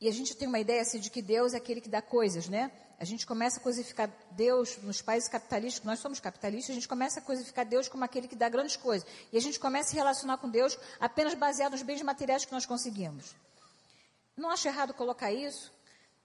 E 0.00 0.08
a 0.08 0.12
gente 0.12 0.36
tem 0.36 0.46
uma 0.48 0.58
ideia 0.58 0.82
assim, 0.82 0.98
de 0.98 1.10
que 1.10 1.22
Deus 1.22 1.54
é 1.54 1.56
aquele 1.56 1.80
que 1.80 1.88
dá 1.88 2.02
coisas, 2.02 2.48
né? 2.48 2.70
A 2.98 3.04
gente 3.04 3.26
começa 3.26 3.58
a 3.58 3.62
cosificar 3.62 4.10
Deus 4.30 4.78
nos 4.82 5.02
países 5.02 5.28
capitalistas, 5.28 5.84
nós 5.84 5.98
somos 5.98 6.20
capitalistas, 6.20 6.70
a 6.70 6.74
gente 6.74 6.88
começa 6.88 7.20
a 7.20 7.22
cosificar 7.22 7.66
Deus 7.66 7.88
como 7.88 8.04
aquele 8.04 8.28
que 8.28 8.36
dá 8.36 8.48
grandes 8.48 8.76
coisas. 8.76 9.06
E 9.32 9.36
a 9.36 9.40
gente 9.40 9.58
começa 9.58 9.88
a 9.88 9.90
se 9.90 9.96
relacionar 9.96 10.38
com 10.38 10.48
Deus 10.48 10.78
apenas 11.00 11.34
baseado 11.34 11.72
nos 11.72 11.82
bens 11.82 12.02
materiais 12.02 12.44
que 12.44 12.52
nós 12.52 12.66
conseguimos. 12.66 13.34
Não 14.36 14.50
acho 14.50 14.66
errado 14.68 14.94
colocar 14.94 15.32
isso, 15.32 15.72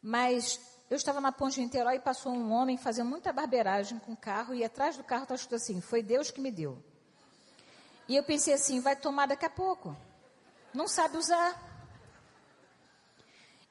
mas 0.02 0.60
eu 0.90 0.98
estava 0.98 1.22
na 1.22 1.32
ponte 1.32 1.56
de 1.56 1.62
Niterói 1.62 1.98
e 1.98 2.00
passou 2.00 2.34
um 2.34 2.52
homem 2.52 2.78
fazendo 2.78 3.10
muita 3.10 3.32
barbeiragem 3.32 4.00
com 4.00 4.14
o 4.14 4.18
carro 4.18 4.54
e 4.54 4.64
atrás 4.64 4.98
do 4.98 5.04
carro 5.04 5.24
está 5.24 5.36
escrito 5.36 5.56
assim, 5.56 5.82
foi 5.82 6.02
Deus 6.02 6.32
que 6.32 6.42
me 6.42 6.52
deu. 6.52 6.78
E 8.08 8.16
eu 8.16 8.24
pensei 8.24 8.56
assim, 8.56 8.80
vai 8.80 8.96
tomar 8.96 9.28
daqui 9.28 9.46
a 9.46 9.50
pouco. 9.50 9.96
Não 10.74 10.88
sabe 10.88 11.18
usar. 11.18 11.69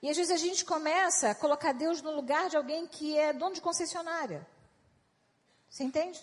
E 0.01 0.09
às 0.09 0.17
vezes 0.17 0.33
a 0.33 0.37
gente 0.37 0.65
começa 0.65 1.31
a 1.31 1.35
colocar 1.35 1.73
Deus 1.73 2.01
no 2.01 2.13
lugar 2.13 2.49
de 2.49 2.57
alguém 2.57 2.87
que 2.87 3.17
é 3.17 3.33
dono 3.33 3.55
de 3.55 3.61
concessionária. 3.61 4.47
Você 5.69 5.83
entende? 5.83 6.21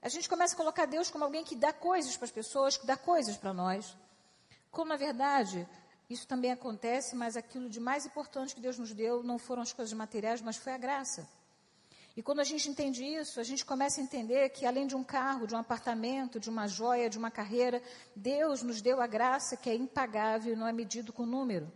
A 0.00 0.08
gente 0.08 0.28
começa 0.28 0.54
a 0.54 0.56
colocar 0.56 0.86
Deus 0.86 1.10
como 1.10 1.24
alguém 1.24 1.44
que 1.44 1.54
dá 1.54 1.72
coisas 1.72 2.16
para 2.16 2.24
as 2.24 2.32
pessoas, 2.32 2.76
que 2.76 2.86
dá 2.86 2.96
coisas 2.96 3.36
para 3.36 3.52
nós. 3.52 3.96
Como 4.70 4.88
na 4.88 4.96
verdade, 4.96 5.68
isso 6.08 6.26
também 6.26 6.50
acontece, 6.50 7.14
mas 7.14 7.36
aquilo 7.36 7.68
de 7.68 7.78
mais 7.78 8.06
importante 8.06 8.54
que 8.54 8.60
Deus 8.60 8.78
nos 8.78 8.92
deu 8.92 9.22
não 9.22 9.38
foram 9.38 9.62
as 9.62 9.72
coisas 9.72 9.92
materiais, 9.92 10.40
mas 10.40 10.56
foi 10.56 10.72
a 10.72 10.78
graça. 10.78 11.28
E 12.16 12.22
quando 12.22 12.40
a 12.40 12.44
gente 12.44 12.68
entende 12.68 13.04
isso, 13.04 13.40
a 13.40 13.42
gente 13.42 13.64
começa 13.64 14.00
a 14.00 14.04
entender 14.04 14.50
que 14.50 14.66
além 14.66 14.86
de 14.86 14.94
um 14.94 15.04
carro, 15.04 15.46
de 15.46 15.54
um 15.54 15.58
apartamento, 15.58 16.40
de 16.40 16.50
uma 16.50 16.66
joia, 16.66 17.08
de 17.08 17.16
uma 17.16 17.30
carreira, 17.30 17.82
Deus 18.14 18.62
nos 18.62 18.82
deu 18.82 19.00
a 19.00 19.06
graça 19.06 19.56
que 19.56 19.70
é 19.70 19.74
impagável 19.74 20.52
e 20.52 20.56
não 20.56 20.66
é 20.66 20.72
medido 20.72 21.12
com 21.12 21.24
número. 21.24 21.72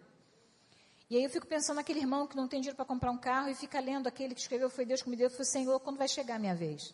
E 1.09 1.17
aí 1.17 1.23
eu 1.23 1.31
fico 1.31 1.47
pensando 1.47 1.77
naquele 1.77 2.01
irmão 2.01 2.27
que 2.27 2.37
não 2.37 2.49
tem 2.49 2.61
dinheiro 2.61 2.77
para 2.77 2.85
comprar 2.85 3.13
um 3.13 3.19
carro 3.19 3.49
e 3.49 3.55
fica 3.55 3.79
lendo 3.79 4.09
aquele 4.09 4.35
que 4.35 4.41
escreveu, 4.41 4.69
foi 4.69 4.85
Deus 4.85 5.03
que 5.03 5.09
me 5.09 5.17
deu, 5.17 5.31
foi 5.31 5.45
Senhor, 5.45 5.79
quando 5.79 5.99
vai 5.99 6.09
chegar 6.09 6.35
a 6.35 6.39
minha 6.39 6.55
vez? 6.55 6.93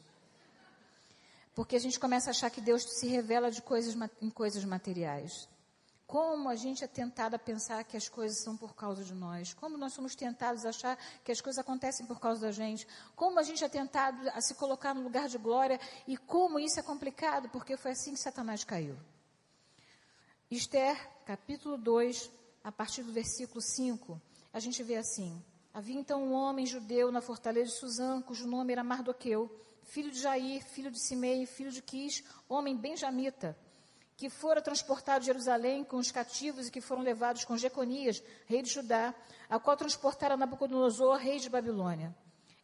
Porque 1.55 1.77
a 1.77 1.79
gente 1.79 1.99
começa 1.99 2.29
a 2.29 2.33
achar 2.33 2.51
que 2.51 2.61
Deus 2.61 2.83
se 2.83 3.07
revela 3.07 3.51
de 3.51 3.63
coisas, 3.63 3.97
em 4.21 4.31
coisas 4.31 4.65
materiais. 4.65 5.49
Como 6.07 6.51
a 6.51 6.55
gente 6.55 6.85
é 6.85 6.87
tentado 6.87 7.37
a 7.37 7.39
pensar 7.39 7.83
que 7.85 7.97
as 7.97 8.07
coisas 8.07 8.43
são 8.43 8.55
por 8.55 8.75
causa 8.75 9.03
de 9.03 9.15
nós. 9.15 9.55
Como 9.55 9.79
nós 9.79 9.95
somos 9.95 10.15
tentados 10.15 10.67
a 10.67 10.69
achar 10.69 10.99
que 11.25 11.33
as 11.33 11.41
coisas 11.41 11.59
acontecem 11.59 12.05
por 12.05 12.21
causa 12.21 12.43
da 12.43 12.53
gente. 12.53 12.87
Como 13.17 13.39
a 13.39 13.43
gente 13.43 13.65
é 13.65 13.69
tentado 13.69 14.29
a 14.35 14.41
se 14.43 14.55
colocar 14.55 14.95
no 14.95 15.03
lugar 15.03 15.27
de 15.27 15.39
glória. 15.39 15.81
E 16.07 16.19
como 16.19 16.59
isso 16.59 16.79
é 16.79 16.83
complicado, 16.83 17.49
porque 17.49 17.79
foi 17.79 17.93
assim 17.93 18.13
que 18.13 18.21
Satanás 18.21 18.63
caiu. 18.63 18.95
Esther, 20.51 20.99
capítulo 21.25 21.79
2, 21.79 22.31
a 22.65 22.71
partir 22.71 23.03
do 23.03 23.13
versículo 23.13 23.61
5, 23.61 24.21
a 24.53 24.61
gente 24.61 24.83
vê 24.83 24.97
assim: 24.97 25.43
Havia 25.75 25.99
então 25.99 26.23
um 26.23 26.33
homem 26.33 26.67
judeu 26.67 27.11
na 27.11 27.21
fortaleza 27.21 27.71
de 27.71 27.79
Suzã, 27.79 28.21
cujo 28.21 28.47
nome 28.47 28.73
era 28.73 28.85
Mardoqueu, 28.85 29.51
filho 29.85 30.11
de 30.11 30.21
Jair, 30.21 30.65
filho 30.65 30.91
de 30.91 31.01
Simei, 31.01 31.47
filho 31.47 31.71
de 31.71 31.81
Quis, 31.81 32.23
homem 32.49 32.77
benjamita, 32.77 33.57
que 34.17 34.29
fora 34.29 34.61
transportado 34.61 35.21
de 35.21 35.27
Jerusalém 35.27 35.83
com 35.83 35.97
os 35.97 36.11
cativos 36.11 36.69
e 36.69 36.71
que 36.71 36.81
foram 36.81 37.03
levados 37.03 37.45
com 37.45 37.57
Jeconias, 37.57 38.23
rei 38.47 38.63
de 38.63 38.71
Judá, 38.71 39.15
a 39.49 39.59
qual 39.59 39.77
transportara 39.77 40.37
Nabucodonosor, 40.37 41.17
rei 41.17 41.39
de 41.39 41.49
Babilônia. 41.49 42.15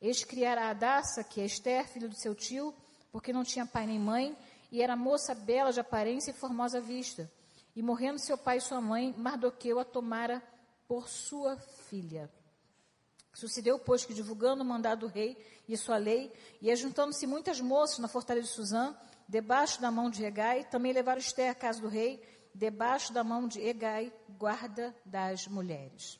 Este 0.00 0.26
criara 0.26 0.68
Adassa, 0.70 1.24
que 1.24 1.40
é 1.40 1.44
Esther, 1.44 1.88
filho 1.88 2.08
do 2.08 2.14
seu 2.14 2.34
tio, 2.34 2.74
porque 3.10 3.32
não 3.32 3.42
tinha 3.42 3.66
pai 3.66 3.86
nem 3.86 3.98
mãe, 3.98 4.36
e 4.70 4.82
era 4.82 4.94
moça 4.94 5.34
bela 5.34 5.72
de 5.72 5.80
aparência 5.80 6.30
e 6.30 6.34
formosa 6.34 6.80
vista. 6.80 7.30
E 7.74 7.82
morrendo 7.82 8.18
seu 8.18 8.36
pai 8.36 8.58
e 8.58 8.60
sua 8.60 8.80
mãe, 8.80 9.14
Mardoqueu 9.16 9.78
a 9.78 9.84
tomara 9.84 10.42
por 10.86 11.08
sua 11.08 11.56
filha. 11.56 12.30
Sucedeu, 13.32 13.78
pois, 13.78 14.04
que 14.04 14.14
divulgando 14.14 14.62
o 14.62 14.66
mandado 14.66 15.00
do 15.00 15.06
rei 15.06 15.36
e 15.68 15.76
sua 15.76 15.96
lei, 15.96 16.32
e 16.60 16.70
ajuntando-se 16.70 17.26
muitas 17.26 17.60
moças 17.60 17.98
na 17.98 18.08
fortaleza 18.08 18.48
de 18.48 18.52
Suzã, 18.52 18.96
debaixo 19.28 19.80
da 19.80 19.90
mão 19.90 20.10
de 20.10 20.24
Egai, 20.24 20.64
também 20.64 20.92
levaram 20.92 21.20
Esther 21.20 21.50
à 21.50 21.54
casa 21.54 21.80
do 21.80 21.88
rei, 21.88 22.20
debaixo 22.54 23.12
da 23.12 23.22
mão 23.22 23.46
de 23.46 23.60
Egai, 23.60 24.12
guarda 24.30 24.94
das 25.04 25.46
mulheres. 25.46 26.18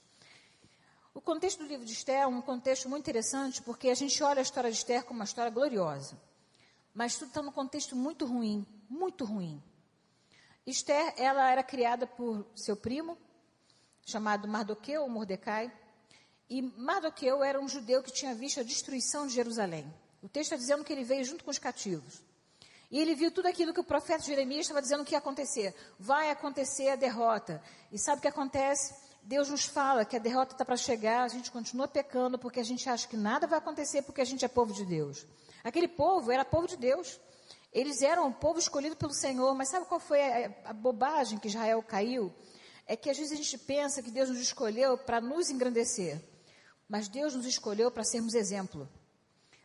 O 1.12 1.21
contexto 1.21 1.59
do 1.59 1.67
livro 1.67 1.85
de 1.85 1.93
Esther 1.93 2.21
é 2.21 2.26
um 2.28 2.40
contexto 2.40 2.88
muito 2.88 3.02
interessante, 3.02 3.61
porque 3.62 3.88
a 3.88 3.95
gente 3.95 4.23
olha 4.23 4.38
a 4.38 4.43
história 4.43 4.71
de 4.71 4.76
Esther 4.76 5.02
como 5.05 5.19
uma 5.19 5.25
história 5.25 5.50
gloriosa. 5.50 6.17
Mas 6.95 7.17
tudo 7.17 7.28
está 7.28 7.43
num 7.43 7.50
contexto 7.50 7.97
muito 7.97 8.25
ruim, 8.25 8.64
muito 8.88 9.25
ruim. 9.25 9.61
Esther, 10.71 11.15
ela 11.17 11.51
era 11.51 11.63
criada 11.63 12.07
por 12.07 12.47
seu 12.55 12.77
primo, 12.77 13.17
chamado 14.05 14.47
Mardoqueu 14.47 15.03
ou 15.03 15.09
Mordecai. 15.09 15.73
E 16.49 16.63
Mardoqueu 16.63 17.43
era 17.43 17.61
um 17.61 17.69
judeu 17.69 18.03
que 18.03 18.13
tinha 18.13 18.35
visto 18.35 18.61
a 18.61 18.63
destruição 18.63 19.27
de 19.27 19.35
Jerusalém. 19.35 19.87
O 20.23 20.29
texto 20.29 20.53
está 20.53 20.57
dizendo 20.57 20.85
que 20.85 20.93
ele 20.93 21.05
veio 21.05 21.25
junto 21.25 21.45
com 21.45 21.51
os 21.51 21.59
cativos. 21.59 22.23
E 22.91 22.99
ele 22.99 23.15
viu 23.15 23.31
tudo 23.31 23.47
aquilo 23.47 23.73
que 23.73 23.81
o 23.81 23.85
profeta 23.85 24.25
Jeremias 24.25 24.63
estava 24.63 24.81
dizendo 24.81 25.05
que 25.05 25.13
ia 25.13 25.19
acontecer. 25.19 25.75
Vai 25.99 26.31
acontecer 26.31 26.89
a 26.89 26.97
derrota. 26.97 27.63
E 27.93 27.99
sabe 27.99 28.19
o 28.19 28.23
que 28.23 28.29
acontece? 28.29 28.95
Deus 29.23 29.51
nos 29.51 29.65
fala 29.67 30.05
que 30.07 30.17
a 30.17 30.19
derrota 30.19 30.53
está 30.53 30.65
para 30.65 30.77
chegar, 30.77 31.23
a 31.23 31.29
gente 31.29 31.51
continua 31.51 31.87
pecando 31.87 32.39
porque 32.39 32.61
a 32.61 32.65
gente 32.65 32.89
acha 32.89 33.07
que 33.07 33.17
nada 33.17 33.47
vai 33.47 33.59
acontecer 33.59 34.03
porque 34.03 34.23
a 34.23 34.25
gente 34.25 34.45
é 34.45 34.49
povo 34.49 34.73
de 34.73 34.87
Deus. 34.87 35.27
Aquele 35.63 35.89
povo 35.89 36.33
era 36.33 36.45
povo 36.45 36.67
de 36.67 36.77
Deus. 36.77 37.21
Eles 37.73 38.03
eram 38.03 38.29
o 38.29 38.35
povo 38.35 38.59
escolhido 38.59 38.97
pelo 38.97 39.13
Senhor, 39.13 39.55
mas 39.55 39.69
sabe 39.69 39.87
qual 39.87 40.01
foi 40.01 40.21
a, 40.21 40.55
a 40.67 40.73
bobagem 40.73 41.39
que 41.39 41.49
Israel 41.49 41.83
caiu? 41.83 42.33
É 42.87 42.97
que 42.97 43.11
às 43.11 43.19
vezes 43.19 43.33
a 43.33 43.37
gente 43.37 43.59
pensa 43.59 44.03
que 44.03 44.11
Deus 44.11 44.31
nos 44.31 44.41
escolheu 44.41 44.97
para 44.97 45.21
nos 45.21 45.51
engrandecer, 45.51 46.23
mas 46.89 47.09
Deus 47.09 47.35
nos 47.35 47.45
escolheu 47.45 47.91
para 47.91 48.05
sermos 48.05 48.35
exemplo. 48.35 48.89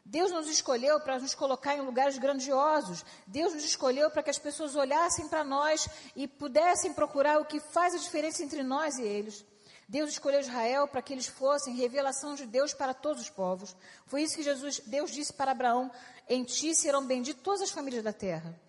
Deus 0.05 0.31
nos 0.31 0.49
escolheu 0.49 0.99
para 0.99 1.17
nos 1.17 1.33
colocar 1.33 1.77
em 1.77 1.81
lugares 1.81 2.17
grandiosos. 2.17 3.05
Deus 3.25 3.53
nos 3.53 3.63
escolheu 3.63 4.11
para 4.11 4.21
que 4.21 4.29
as 4.29 4.37
pessoas 4.37 4.75
olhassem 4.75 5.29
para 5.29 5.45
nós 5.45 5.87
e 6.13 6.27
pudessem 6.27 6.93
procurar 6.93 7.39
o 7.39 7.45
que 7.45 7.61
faz 7.61 7.93
a 7.93 7.97
diferença 7.97 8.43
entre 8.43 8.63
nós 8.63 8.97
e 8.97 9.03
eles. 9.03 9.45
Deus 9.87 10.09
escolheu 10.09 10.39
Israel 10.39 10.87
para 10.87 11.01
que 11.01 11.13
eles 11.13 11.27
fossem 11.27 11.75
revelação 11.75 12.35
de 12.35 12.45
Deus 12.45 12.73
para 12.73 12.93
todos 12.93 13.21
os 13.21 13.29
povos. 13.29 13.75
Foi 14.05 14.23
isso 14.23 14.35
que 14.35 14.43
Jesus, 14.43 14.79
Deus 14.85 15.11
disse 15.11 15.31
para 15.31 15.51
Abraão: 15.51 15.91
em 16.27 16.43
ti 16.43 16.73
serão 16.73 17.05
benditas 17.05 17.41
todas 17.43 17.61
as 17.61 17.71
famílias 17.71 18.03
da 18.03 18.13
terra. 18.13 18.59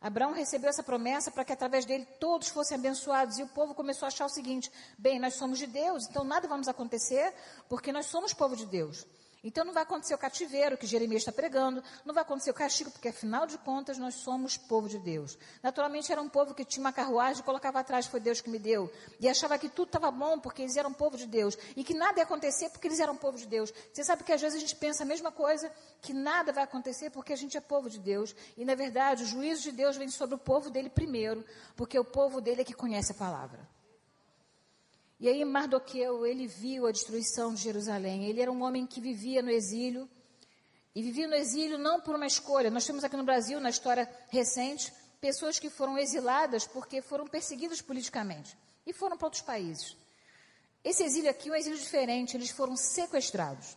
Abraão 0.00 0.32
recebeu 0.32 0.70
essa 0.70 0.82
promessa 0.82 1.30
para 1.30 1.44
que 1.44 1.52
através 1.52 1.84
dele 1.84 2.06
todos 2.20 2.48
fossem 2.48 2.76
abençoados. 2.76 3.38
E 3.38 3.42
o 3.42 3.48
povo 3.48 3.74
começou 3.74 4.06
a 4.06 4.08
achar 4.08 4.26
o 4.26 4.30
seguinte: 4.30 4.70
bem, 4.98 5.18
nós 5.18 5.34
somos 5.34 5.58
de 5.58 5.66
Deus, 5.66 6.06
então 6.08 6.22
nada 6.22 6.46
vamos 6.46 6.68
acontecer, 6.68 7.32
porque 7.68 7.92
nós 7.92 8.06
somos 8.06 8.32
povo 8.32 8.54
de 8.54 8.66
Deus. 8.66 9.06
Então 9.46 9.64
não 9.64 9.72
vai 9.72 9.84
acontecer 9.84 10.12
o 10.12 10.18
cativeiro 10.18 10.76
que 10.76 10.88
Jeremias 10.88 11.22
está 11.22 11.30
pregando, 11.30 11.80
não 12.04 12.12
vai 12.12 12.24
acontecer 12.24 12.50
o 12.50 12.54
castigo, 12.54 12.90
porque 12.90 13.06
afinal 13.06 13.46
de 13.46 13.56
contas 13.58 13.96
nós 13.96 14.16
somos 14.16 14.56
povo 14.56 14.88
de 14.88 14.98
Deus. 14.98 15.38
Naturalmente 15.62 16.10
era 16.10 16.20
um 16.20 16.28
povo 16.28 16.52
que 16.52 16.64
tinha 16.64 16.82
uma 16.84 16.92
carruagem 16.92 17.42
e 17.42 17.44
colocava 17.44 17.78
atrás, 17.78 18.06
foi 18.06 18.18
Deus 18.18 18.40
que 18.40 18.50
me 18.50 18.58
deu. 18.58 18.92
E 19.20 19.28
achava 19.28 19.56
que 19.56 19.68
tudo 19.68 19.86
estava 19.86 20.10
bom 20.10 20.40
porque 20.40 20.62
eles 20.62 20.76
eram 20.76 20.92
povo 20.92 21.16
de 21.16 21.26
Deus. 21.26 21.56
E 21.76 21.84
que 21.84 21.94
nada 21.94 22.18
ia 22.18 22.24
acontecer 22.24 22.70
porque 22.70 22.88
eles 22.88 22.98
eram 22.98 23.16
povo 23.16 23.38
de 23.38 23.46
Deus. 23.46 23.72
Você 23.92 24.02
sabe 24.02 24.24
que 24.24 24.32
às 24.32 24.40
vezes 24.40 24.56
a 24.56 24.60
gente 24.60 24.74
pensa 24.74 25.04
a 25.04 25.06
mesma 25.06 25.30
coisa, 25.30 25.70
que 26.02 26.12
nada 26.12 26.52
vai 26.52 26.64
acontecer 26.64 27.10
porque 27.10 27.32
a 27.32 27.36
gente 27.36 27.56
é 27.56 27.60
povo 27.60 27.88
de 27.88 28.00
Deus. 28.00 28.34
E 28.56 28.64
na 28.64 28.74
verdade 28.74 29.22
o 29.22 29.26
juízo 29.26 29.62
de 29.62 29.70
Deus 29.70 29.96
vem 29.96 30.08
sobre 30.08 30.34
o 30.34 30.38
povo 30.38 30.70
dele 30.70 30.90
primeiro, 30.90 31.44
porque 31.76 31.96
o 31.96 32.04
povo 32.04 32.40
dele 32.40 32.62
é 32.62 32.64
que 32.64 32.74
conhece 32.74 33.12
a 33.12 33.14
palavra. 33.14 33.75
E 35.18 35.28
aí 35.28 35.44
Mardoqueu, 35.44 36.26
ele 36.26 36.46
viu 36.46 36.86
a 36.86 36.92
destruição 36.92 37.54
de 37.54 37.62
Jerusalém. 37.62 38.24
Ele 38.24 38.40
era 38.40 38.52
um 38.52 38.62
homem 38.62 38.86
que 38.86 39.00
vivia 39.00 39.42
no 39.42 39.50
exílio. 39.50 40.08
E 40.94 41.02
vivia 41.02 41.26
no 41.26 41.34
exílio 41.34 41.78
não 41.78 42.00
por 42.00 42.14
uma 42.14 42.26
escolha. 42.26 42.70
Nós 42.70 42.84
temos 42.86 43.02
aqui 43.02 43.16
no 43.16 43.24
Brasil, 43.24 43.58
na 43.58 43.70
história 43.70 44.08
recente, 44.28 44.92
pessoas 45.20 45.58
que 45.58 45.70
foram 45.70 45.98
exiladas 45.98 46.66
porque 46.66 47.00
foram 47.00 47.26
perseguidas 47.26 47.80
politicamente. 47.80 48.56
E 48.86 48.92
foram 48.92 49.16
para 49.16 49.26
outros 49.26 49.42
países. 49.42 49.96
Esse 50.84 51.02
exílio 51.02 51.30
aqui 51.30 51.48
é 51.48 51.52
um 51.52 51.56
exílio 51.56 51.78
diferente. 51.78 52.36
Eles 52.36 52.50
foram 52.50 52.76
sequestrados. 52.76 53.76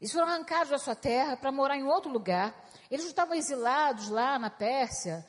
Eles 0.00 0.12
foram 0.12 0.28
arrancados 0.28 0.70
da 0.70 0.78
sua 0.78 0.94
terra 0.94 1.36
para 1.36 1.52
morar 1.52 1.76
em 1.76 1.84
outro 1.84 2.10
lugar. 2.10 2.54
Eles 2.90 3.04
não 3.04 3.10
estavam 3.10 3.34
exilados 3.34 4.08
lá 4.08 4.38
na 4.38 4.50
Pérsia, 4.50 5.26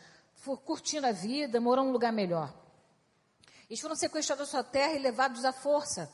curtindo 0.65 1.07
a 1.07 1.11
vida, 1.11 1.59
morando 1.59 1.87
em 1.87 1.89
um 1.89 1.93
lugar 1.93 2.13
melhor. 2.13 2.53
Eles 3.69 3.81
foram 3.81 3.95
sequestrados 3.95 4.47
da 4.47 4.51
sua 4.51 4.63
terra 4.63 4.93
e 4.93 4.99
levados 4.99 5.43
à 5.43 5.51
força 5.51 6.11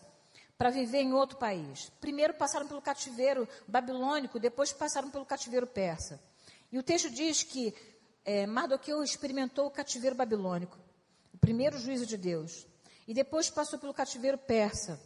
para 0.58 0.70
viver 0.70 1.02
em 1.02 1.14
outro 1.14 1.38
país. 1.38 1.92
Primeiro 2.00 2.34
passaram 2.34 2.68
pelo 2.68 2.82
cativeiro 2.82 3.48
babilônico, 3.68 4.40
depois 4.40 4.72
passaram 4.72 5.10
pelo 5.10 5.26
cativeiro 5.26 5.68
persa. 5.68 6.22
E 6.72 6.78
o 6.80 6.84
texto 6.84 7.10
diz 7.10 7.44
que 7.44 7.76
é, 8.26 8.48
Mardoqueu 8.48 9.04
experimentou 9.04 9.68
o 9.68 9.72
cativeiro 9.72 10.16
babilônico, 10.16 10.78
o 11.34 11.38
primeiro 11.38 11.78
juízo 11.78 12.06
de 12.06 12.18
Deus. 12.18 12.66
E 13.08 13.14
depois 13.14 13.50
passou 13.50 13.78
pelo 13.78 13.94
cativeiro 13.94 14.38
persa. 14.38 15.00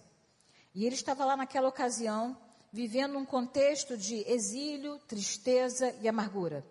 E 0.73 0.85
ele 0.85 0.95
estava 0.95 1.25
lá 1.25 1.35
naquela 1.35 1.67
ocasião, 1.67 2.37
vivendo 2.71 3.17
um 3.17 3.25
contexto 3.25 3.97
de 3.97 4.23
exílio, 4.31 4.99
tristeza 4.99 5.93
e 6.01 6.07
amargura. 6.07 6.63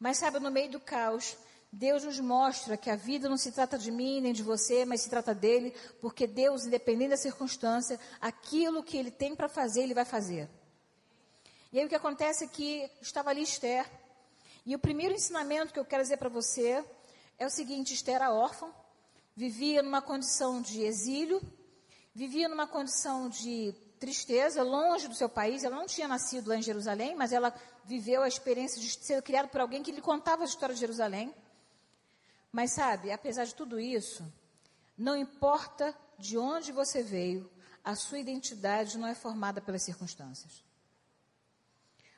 Mas 0.00 0.16
sabe, 0.16 0.38
no 0.38 0.50
meio 0.50 0.70
do 0.70 0.80
caos, 0.80 1.36
Deus 1.70 2.04
nos 2.04 2.18
mostra 2.18 2.76
que 2.76 2.88
a 2.88 2.96
vida 2.96 3.28
não 3.28 3.36
se 3.36 3.52
trata 3.52 3.76
de 3.76 3.90
mim 3.90 4.20
nem 4.20 4.32
de 4.32 4.42
você, 4.42 4.84
mas 4.84 5.02
se 5.02 5.10
trata 5.10 5.34
dele, 5.34 5.74
porque 6.00 6.26
Deus, 6.26 6.64
independente 6.64 7.10
da 7.10 7.16
circunstância, 7.16 8.00
aquilo 8.20 8.82
que 8.82 8.96
ele 8.96 9.10
tem 9.10 9.36
para 9.36 9.48
fazer, 9.48 9.82
ele 9.82 9.94
vai 9.94 10.06
fazer. 10.06 10.48
E 11.70 11.78
aí 11.78 11.84
o 11.84 11.88
que 11.88 11.94
acontece 11.94 12.44
é 12.44 12.48
que 12.48 12.90
estava 13.02 13.28
ali 13.28 13.42
Esther. 13.42 13.86
E 14.64 14.74
o 14.74 14.78
primeiro 14.78 15.14
ensinamento 15.14 15.72
que 15.72 15.78
eu 15.78 15.84
quero 15.84 16.02
dizer 16.02 16.16
para 16.16 16.30
você 16.30 16.82
é 17.38 17.46
o 17.46 17.50
seguinte: 17.50 17.92
Esther 17.92 18.16
era 18.16 18.32
órfã, 18.32 18.72
vivia 19.36 19.82
numa 19.82 20.00
condição 20.00 20.62
de 20.62 20.82
exílio, 20.82 21.42
vivia 22.14 22.48
numa 22.48 22.66
condição 22.66 23.28
de 23.28 23.74
tristeza, 24.00 24.62
longe 24.62 25.06
do 25.06 25.14
seu 25.14 25.28
país. 25.28 25.64
Ela 25.64 25.76
não 25.76 25.86
tinha 25.86 26.08
nascido 26.08 26.48
lá 26.48 26.56
em 26.56 26.62
Jerusalém, 26.62 27.14
mas 27.14 27.32
ela 27.32 27.54
viveu 27.84 28.22
a 28.22 28.28
experiência 28.28 28.80
de 28.80 28.88
ser 28.88 29.22
criada 29.22 29.48
por 29.48 29.60
alguém 29.60 29.82
que 29.82 29.92
lhe 29.92 30.00
contava 30.00 30.42
a 30.42 30.46
história 30.46 30.74
de 30.74 30.80
Jerusalém. 30.80 31.34
Mas 32.58 32.72
sabe, 32.72 33.12
apesar 33.12 33.44
de 33.44 33.54
tudo 33.54 33.78
isso, 33.78 34.24
não 34.96 35.16
importa 35.16 35.94
de 36.18 36.36
onde 36.36 36.72
você 36.72 37.04
veio, 37.04 37.48
a 37.84 37.94
sua 37.94 38.18
identidade 38.18 38.98
não 38.98 39.06
é 39.06 39.14
formada 39.14 39.60
pelas 39.60 39.84
circunstâncias. 39.84 40.64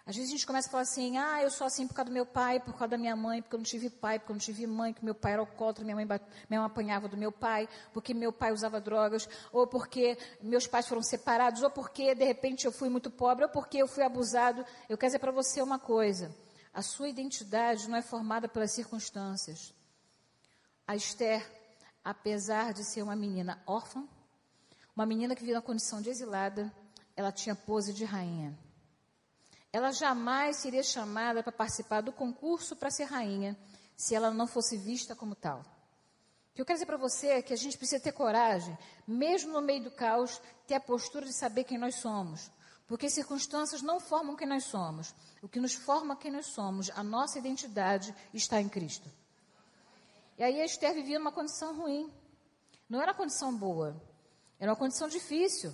Às 0.06 0.16
vezes 0.16 0.30
a 0.30 0.32
gente 0.32 0.46
começa 0.46 0.68
a 0.68 0.70
falar 0.70 0.84
assim, 0.84 1.18
ah, 1.18 1.42
eu 1.42 1.50
sou 1.50 1.66
assim 1.66 1.86
por 1.86 1.92
causa 1.92 2.08
do 2.08 2.14
meu 2.14 2.24
pai, 2.24 2.58
por 2.58 2.72
causa 2.72 2.88
da 2.88 2.96
minha 2.96 3.14
mãe, 3.14 3.42
porque 3.42 3.54
eu 3.54 3.58
não 3.58 3.66
tive 3.66 3.90
pai, 3.90 4.18
porque 4.18 4.32
eu 4.32 4.34
não 4.34 4.40
tive 4.40 4.66
mãe, 4.66 4.94
que 4.94 5.04
meu 5.04 5.14
pai 5.14 5.32
era 5.32 5.42
alcoólatra, 5.42 5.84
minha 5.84 5.94
mãe, 5.94 6.06
minha 6.06 6.60
mãe 6.60 6.66
apanhava 6.66 7.06
do 7.06 7.18
meu 7.18 7.30
pai, 7.30 7.68
porque 7.92 8.14
meu 8.14 8.32
pai 8.32 8.50
usava 8.50 8.80
drogas, 8.80 9.28
ou 9.52 9.66
porque 9.66 10.16
meus 10.40 10.66
pais 10.66 10.88
foram 10.88 11.02
separados, 11.02 11.62
ou 11.62 11.70
porque 11.70 12.14
de 12.14 12.24
repente 12.24 12.64
eu 12.64 12.72
fui 12.72 12.88
muito 12.88 13.10
pobre, 13.10 13.44
ou 13.44 13.50
porque 13.50 13.76
eu 13.76 13.86
fui 13.86 14.02
abusado. 14.02 14.64
Eu 14.88 14.96
quero 14.96 15.10
dizer 15.10 15.18
para 15.18 15.32
você 15.32 15.60
uma 15.60 15.78
coisa, 15.78 16.34
a 16.72 16.80
sua 16.80 17.10
identidade 17.10 17.90
não 17.90 17.98
é 17.98 18.00
formada 18.00 18.48
pelas 18.48 18.72
circunstâncias. 18.72 19.78
A 20.90 20.96
Esther, 20.96 21.48
apesar 22.02 22.72
de 22.72 22.82
ser 22.84 23.02
uma 23.02 23.14
menina 23.14 23.62
órfã, 23.64 24.02
uma 24.96 25.06
menina 25.06 25.36
que 25.36 25.42
vive 25.42 25.54
na 25.54 25.62
condição 25.62 26.02
de 26.02 26.10
exilada, 26.10 26.72
ela 27.14 27.30
tinha 27.30 27.54
pose 27.54 27.94
de 27.94 28.04
rainha 28.04 28.58
ela 29.72 29.92
jamais 29.92 30.56
seria 30.56 30.82
chamada 30.82 31.42
para 31.42 31.52
participar 31.52 32.00
do 32.00 32.12
concurso 32.12 32.74
para 32.74 32.90
ser 32.90 33.04
rainha 33.04 33.56
se 33.96 34.14
ela 34.14 34.30
não 34.30 34.46
fosse 34.46 34.76
vista 34.76 35.14
como 35.14 35.34
tal. 35.34 35.60
O 35.60 36.54
que 36.54 36.60
eu 36.60 36.66
quero 36.66 36.76
dizer 36.76 36.86
para 36.86 36.96
você 36.96 37.28
é 37.28 37.42
que 37.42 37.52
a 37.52 37.56
gente 37.56 37.78
precisa 37.78 38.02
ter 38.02 38.12
coragem, 38.12 38.76
mesmo 39.06 39.52
no 39.52 39.62
meio 39.62 39.84
do 39.84 39.90
caos, 39.90 40.40
ter 40.66 40.74
a 40.74 40.80
postura 40.80 41.24
de 41.24 41.32
saber 41.32 41.64
quem 41.64 41.78
nós 41.78 41.96
somos. 41.96 42.50
Porque 42.88 43.08
circunstâncias 43.08 43.82
não 43.82 44.00
formam 44.00 44.34
quem 44.34 44.48
nós 44.48 44.64
somos. 44.64 45.14
O 45.40 45.48
que 45.48 45.60
nos 45.60 45.74
forma 45.74 46.16
quem 46.16 46.32
nós 46.32 46.46
somos, 46.46 46.90
a 46.90 47.04
nossa 47.04 47.38
identidade 47.38 48.12
está 48.34 48.60
em 48.60 48.68
Cristo. 48.68 49.08
E 50.40 50.42
aí 50.42 50.58
Esther 50.64 50.94
vivia 50.94 51.18
numa 51.18 51.30
condição 51.30 51.76
ruim. 51.76 52.10
Não 52.88 53.02
era 53.02 53.12
uma 53.12 53.16
condição 53.18 53.54
boa. 53.54 53.94
Era 54.58 54.70
uma 54.70 54.76
condição 54.76 55.06
difícil. 55.06 55.70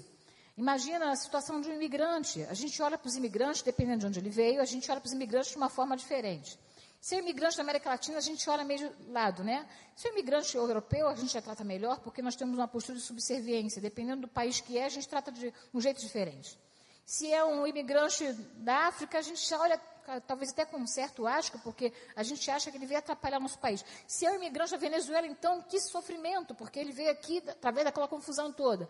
Imagina 0.57 1.13
a 1.13 1.15
situação 1.15 1.61
de 1.61 1.71
um 1.71 1.75
imigrante. 1.75 2.43
A 2.51 2.53
gente 2.53 2.83
olha 2.83 2.99
para 2.99 3.07
os 3.07 3.15
imigrantes, 3.15 3.63
dependendo 3.63 4.01
de 4.01 4.07
onde 4.09 4.19
ele 4.19 4.29
veio, 4.29 4.61
a 4.61 4.65
gente 4.65 4.91
olha 4.91 5.01
para 5.01 5.07
os 5.07 5.13
imigrantes 5.13 5.53
de 5.53 5.57
uma 5.57 5.69
forma 5.69 5.97
diferente. 5.97 6.59
Se 7.01 7.15
é 7.15 7.21
imigrante 7.21 7.57
da 7.57 7.63
América 7.63 7.91
Latina, 7.91 8.19
a 8.19 8.21
gente 8.21 8.51
olha 8.51 8.65
meio 8.65 8.93
lado, 9.07 9.45
né? 9.45 9.69
Se 9.95 10.09
é 10.09 10.11
imigrante 10.11 10.57
europeu, 10.57 11.07
a 11.07 11.15
gente 11.15 11.33
já 11.33 11.41
trata 11.41 11.63
melhor, 11.63 12.01
porque 12.01 12.21
nós 12.21 12.35
temos 12.35 12.59
uma 12.59 12.67
postura 12.67 12.99
de 12.99 13.05
subserviência. 13.05 13.81
Dependendo 13.81 14.23
do 14.23 14.29
país 14.29 14.59
que 14.59 14.77
é, 14.77 14.87
a 14.87 14.89
gente 14.89 15.07
trata 15.07 15.31
de 15.31 15.55
um 15.73 15.81
jeito 15.81 16.01
diferente. 16.01 16.59
Se 17.05 17.33
é 17.33 17.45
um 17.45 17.65
imigrante 17.69 18.33
da 18.57 18.89
África, 18.89 19.17
a 19.17 19.23
gente 19.23 19.49
já 19.49 19.61
olha 19.61 19.81
talvez 20.27 20.53
até 20.53 20.65
com 20.65 20.79
um 20.79 20.87
certo 20.87 21.27
asco, 21.27 21.59
porque 21.61 21.93
a 22.15 22.23
gente 22.23 22.51
acha 22.51 22.71
que 22.71 22.77
ele 22.77 22.87
veio 22.87 22.99
atrapalhar 22.99 23.41
nosso 23.41 23.59
país. 23.59 23.85
Se 24.07 24.27
é 24.27 24.31
um 24.31 24.37
imigrante 24.37 24.73
da 24.73 24.77
Venezuela, 24.77 25.27
então, 25.27 25.63
que 25.63 25.81
sofrimento, 25.81 26.55
porque 26.55 26.79
ele 26.79 26.93
veio 26.93 27.11
aqui 27.11 27.39
através 27.49 27.85
daquela 27.85 28.09
confusão 28.09 28.53
toda. 28.53 28.89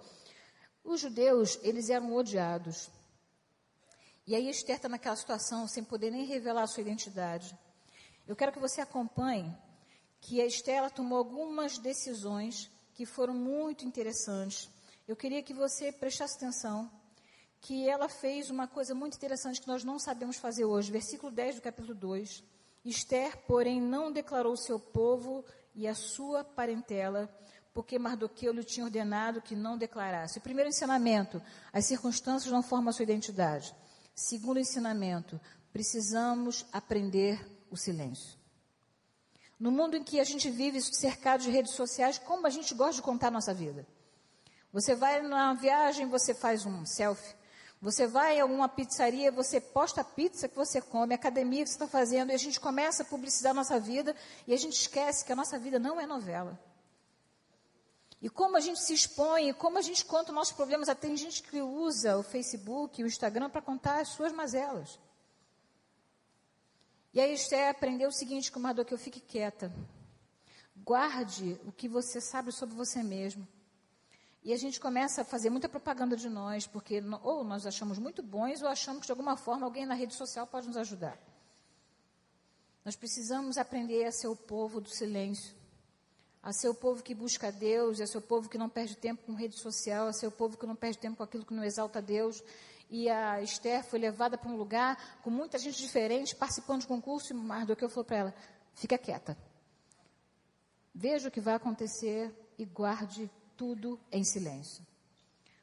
Os 0.85 1.01
judeus, 1.01 1.59
eles 1.63 1.91
eram 1.91 2.15
odiados. 2.15 2.89
E 4.27 4.35
aí 4.35 4.49
Esther 4.49 4.77
está 4.77 4.89
naquela 4.89 5.17
situação, 5.17 5.69
sem 5.69 5.85
poder 5.85 6.11
nem 6.11 6.25
revelar 6.25 6.63
a 6.63 6.67
sua 6.67 6.81
identidade. 6.81 7.57
Eu 8.27 8.35
quero 8.35 8.53
que 8.53 8.59
você 8.59 8.81
acompanhe 8.81 9.57
que 10.21 10.41
a 10.41 10.47
Esther 10.47 10.91
tomou 10.91 11.19
algumas 11.19 11.79
decisões 11.79 12.71
que 12.95 13.07
foram 13.07 13.35
muito 13.35 13.85
interessantes. 13.85 14.69
Eu 15.07 15.15
queria 15.15 15.43
que 15.43 15.55
você 15.55 15.93
prestasse 15.93 16.37
atenção 16.37 16.91
que 17.67 17.89
ela 17.89 18.09
fez 18.09 18.49
uma 18.49 18.69
coisa 18.69 18.95
muito 18.95 19.17
interessante 19.17 19.61
que 19.61 19.67
nós 19.67 19.83
não 19.83 19.99
sabemos 19.99 20.37
fazer 20.37 20.65
hoje. 20.65 20.93
Versículo 20.93 21.33
10 21.33 21.57
do 21.57 21.63
capítulo 21.63 21.97
2. 21.97 22.45
Esther, 22.85 23.39
porém, 23.39 23.81
não 23.81 24.13
declarou 24.13 24.57
seu 24.57 24.79
povo 24.79 25.45
e 25.75 25.89
a 25.89 25.93
sua 25.93 26.45
parentela, 26.45 27.29
porque 27.75 27.99
Mardoqueu 27.99 28.53
lhe 28.53 28.63
tinha 28.63 28.87
ordenado 28.87 29.43
que 29.43 29.57
não 29.57 29.77
declarasse. 29.77 30.39
O 30.39 30.43
primeiro 30.43 30.71
ensinamento, 30.71 31.43
as 31.73 31.87
circunstâncias 31.87 32.53
não 32.53 32.63
formam 32.63 32.91
a 32.91 32.93
sua 32.93 33.03
identidade. 33.03 33.75
Segundo 34.15 34.61
ensinamento, 34.61 35.41
precisamos 35.73 36.65
aprender 36.73 37.45
o 37.69 37.77
silêncio. 37.77 38.39
No 39.59 39.73
mundo 39.73 39.97
em 39.97 40.05
que 40.05 40.21
a 40.21 40.25
gente 40.25 40.49
vive 40.49 40.81
cercado 40.81 41.43
de 41.43 41.51
redes 41.51 41.75
sociais, 41.75 42.17
como 42.17 42.47
a 42.47 42.51
gente 42.51 42.73
gosta 42.75 42.95
de 42.95 43.03
contar 43.03 43.27
a 43.27 43.33
nossa 43.33 43.53
vida. 43.53 43.85
Você 44.73 44.95
vai 44.95 45.21
numa 45.21 45.53
viagem, 45.55 46.07
você 46.07 46.33
faz 46.33 46.65
um 46.65 46.87
selfie. 46.87 47.35
Você 47.81 48.07
vai 48.07 48.39
em 48.39 48.41
alguma 48.41 48.69
pizzaria, 48.69 49.31
você 49.31 49.61
posta 49.61 50.01
a 50.01 50.05
pizza 50.05 50.49
que 50.49 50.57
você 50.57 50.81
come, 50.81 51.15
a 51.15 51.17
academia 51.17 51.63
que 51.63 51.69
você 51.69 51.75
está 51.75 51.87
fazendo, 51.87 52.31
e 52.31 52.35
a 52.35 52.39
gente 52.39 52.59
começa 52.59 53.03
a 53.03 53.07
publicizar 53.07 53.51
a 53.51 53.55
nossa 53.55 53.79
vida, 53.79 54.17
e 54.47 54.55
a 54.55 54.57
gente 54.57 54.81
esquece 54.81 55.25
que 55.25 55.33
a 55.33 55.37
nossa 55.37 55.59
vida 55.59 55.79
não 55.79 56.01
é 56.01 56.07
novela. 56.07 56.59
E 58.21 58.31
como 58.31 58.57
a 58.57 58.61
gente 58.61 58.81
se 58.81 58.95
expõe, 58.95 59.53
como 59.53 59.79
a 59.79 59.83
gente 59.83 60.05
conta 60.05 60.33
nossos 60.33 60.55
problemas. 60.55 60.89
Até 60.89 61.07
tem 61.07 61.17
gente 61.17 61.43
que 61.43 61.61
usa 61.61 62.17
o 62.17 62.23
Facebook, 62.23 63.03
o 63.03 63.07
Instagram 63.07 63.51
para 63.51 63.63
contar 63.63 64.01
as 64.01 64.09
suas 64.09 64.33
mazelas. 64.33 64.99
E 67.13 67.21
aí 67.21 67.33
Esther 67.35 67.71
aprendeu 67.71 68.09
o 68.09 68.13
seguinte 68.13 68.51
com 68.51 68.59
Mardoqueu, 68.59 68.99
fique 68.99 69.21
quieta. 69.21 69.73
Guarde 70.77 71.59
o 71.67 71.73
que 71.73 71.89
você 71.89 72.21
sabe 72.21 72.53
sobre 72.53 72.75
você 72.75 73.03
mesmo. 73.03 73.47
E 74.47 74.53
a 74.53 74.57
gente 74.57 74.81
começa 74.81 75.21
a 75.21 75.25
fazer 75.25 75.51
muita 75.51 75.69
propaganda 75.69 76.17
de 76.17 76.31
nós, 76.31 76.67
porque 76.67 77.03
ou 77.23 77.45
nós 77.45 77.67
achamos 77.67 77.99
muito 77.99 78.23
bons, 78.23 78.63
ou 78.63 78.69
achamos 78.69 79.01
que 79.01 79.07
de 79.07 79.13
alguma 79.13 79.37
forma 79.37 79.67
alguém 79.67 79.85
na 79.85 79.95
rede 79.95 80.15
social 80.15 80.47
pode 80.47 80.69
nos 80.69 80.79
ajudar. 80.79 81.19
Nós 82.83 82.97
precisamos 82.97 83.59
aprender 83.59 84.07
a 84.07 84.13
ser 84.13 84.29
o 84.29 84.37
povo 84.37 84.81
do 84.81 84.89
silêncio 84.89 85.55
a 86.47 86.53
ser 86.53 86.69
o 86.69 86.75
povo 86.75 87.03
que 87.03 87.13
busca 87.13 87.51
Deus, 87.51 88.01
a 88.01 88.07
ser 88.07 88.19
o 88.19 88.23
povo 88.23 88.49
que 88.49 88.57
não 88.57 88.69
perde 88.69 88.97
tempo 88.97 89.21
com 89.27 89.35
rede 89.35 89.59
social, 89.59 90.07
a 90.07 90.13
ser 90.13 90.29
o 90.29 90.31
povo 90.31 90.57
que 90.57 90.65
não 90.65 90.77
perde 90.77 90.97
tempo 90.97 91.17
com 91.17 91.25
aquilo 91.25 91.45
que 91.45 91.53
não 91.53 91.65
exalta 91.65 92.01
Deus. 92.01 92.41
E 92.89 93.09
a 93.09 93.43
Esther 93.43 93.83
foi 93.83 93.99
levada 93.99 94.39
para 94.39 94.49
um 94.49 94.57
lugar 94.57 95.19
com 95.25 95.29
muita 95.29 95.59
gente 95.59 95.77
diferente, 95.77 96.37
participando 96.37 96.83
de 96.83 96.87
concurso, 96.87 97.33
e 97.33 97.35
Mardoqueu 97.35 97.89
falou 97.89 98.05
para 98.05 98.17
ela, 98.19 98.35
fica 98.77 98.97
quieta. 98.97 99.37
Veja 100.95 101.27
o 101.27 101.33
que 101.33 101.41
vai 101.41 101.55
acontecer 101.55 102.33
e 102.57 102.65
guarde 102.65 103.29
tudo 103.57 103.99
em 104.13 104.25
silêncio. 104.25 104.87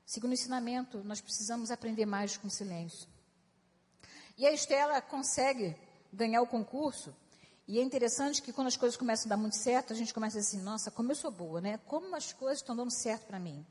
Segundo 0.05 0.33
ensinamento, 0.33 1.03
nós 1.03 1.21
precisamos 1.21 1.71
aprender 1.71 2.05
mais 2.05 2.37
com 2.37 2.49
silêncio. 2.49 3.07
E 4.37 4.45
a 4.45 4.51
Estela 4.51 5.01
consegue 5.01 5.75
ganhar 6.11 6.41
o 6.41 6.47
concurso 6.47 7.13
e 7.67 7.79
é 7.79 7.81
interessante 7.81 8.41
que 8.41 8.51
quando 8.51 8.67
as 8.67 8.75
coisas 8.75 8.97
começam 8.97 9.27
a 9.27 9.29
dar 9.29 9.37
muito 9.37 9.55
certo, 9.55 9.93
a 9.93 9.95
gente 9.95 10.13
começa 10.13 10.37
a 10.37 10.41
dizer 10.41 10.57
assim, 10.57 10.65
nossa, 10.65 10.91
como 10.91 11.11
eu 11.11 11.15
sou 11.15 11.31
boa, 11.31 11.61
né? 11.61 11.79
Como 11.87 12.13
as 12.15 12.33
coisas 12.33 12.57
estão 12.57 12.75
dando 12.75 12.91
certo 12.91 13.25
para 13.25 13.39
mim. 13.39 13.65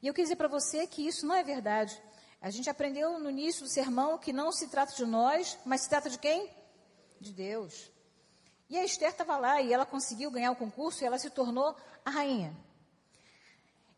E 0.00 0.06
eu 0.06 0.14
quis 0.14 0.24
dizer 0.24 0.36
para 0.36 0.48
você 0.48 0.86
que 0.86 1.06
isso 1.06 1.26
não 1.26 1.34
é 1.34 1.42
verdade. 1.42 2.00
A 2.40 2.50
gente 2.50 2.70
aprendeu 2.70 3.18
no 3.18 3.28
início 3.28 3.62
do 3.62 3.68
sermão 3.68 4.16
que 4.18 4.32
não 4.32 4.50
se 4.50 4.68
trata 4.68 4.94
de 4.94 5.04
nós, 5.04 5.58
mas 5.64 5.82
se 5.82 5.90
trata 5.90 6.08
de 6.08 6.18
quem? 6.18 6.48
De 7.20 7.32
Deus. 7.32 7.90
E 8.68 8.78
a 8.78 8.84
Esther 8.84 9.10
estava 9.10 9.36
lá 9.36 9.60
e 9.60 9.72
ela 9.72 9.84
conseguiu 9.84 10.30
ganhar 10.30 10.50
o 10.50 10.56
concurso 10.56 11.02
e 11.02 11.06
ela 11.06 11.18
se 11.18 11.28
tornou 11.28 11.76
a 12.04 12.10
rainha. 12.10 12.56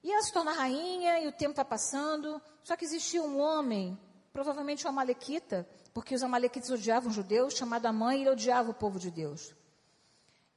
E 0.02 0.12
ela 0.12 0.22
se 0.22 0.32
torna 0.32 0.52
rainha 0.52 1.20
e 1.20 1.26
o 1.26 1.32
tempo 1.32 1.52
está 1.52 1.64
passando, 1.64 2.40
só 2.62 2.76
que 2.76 2.84
existia 2.84 3.22
um 3.22 3.40
homem, 3.40 3.98
provavelmente 4.32 4.84
uma 4.86 4.92
malequita, 4.92 5.68
porque 5.92 6.14
os 6.14 6.22
amalequitas 6.22 6.70
odiavam 6.70 7.08
os 7.08 7.14
judeus, 7.14 7.54
chamado 7.54 7.92
mãe, 7.92 8.18
e 8.18 8.20
ele 8.22 8.30
odiava 8.30 8.70
o 8.70 8.74
povo 8.74 8.98
de 8.98 9.10
Deus. 9.10 9.54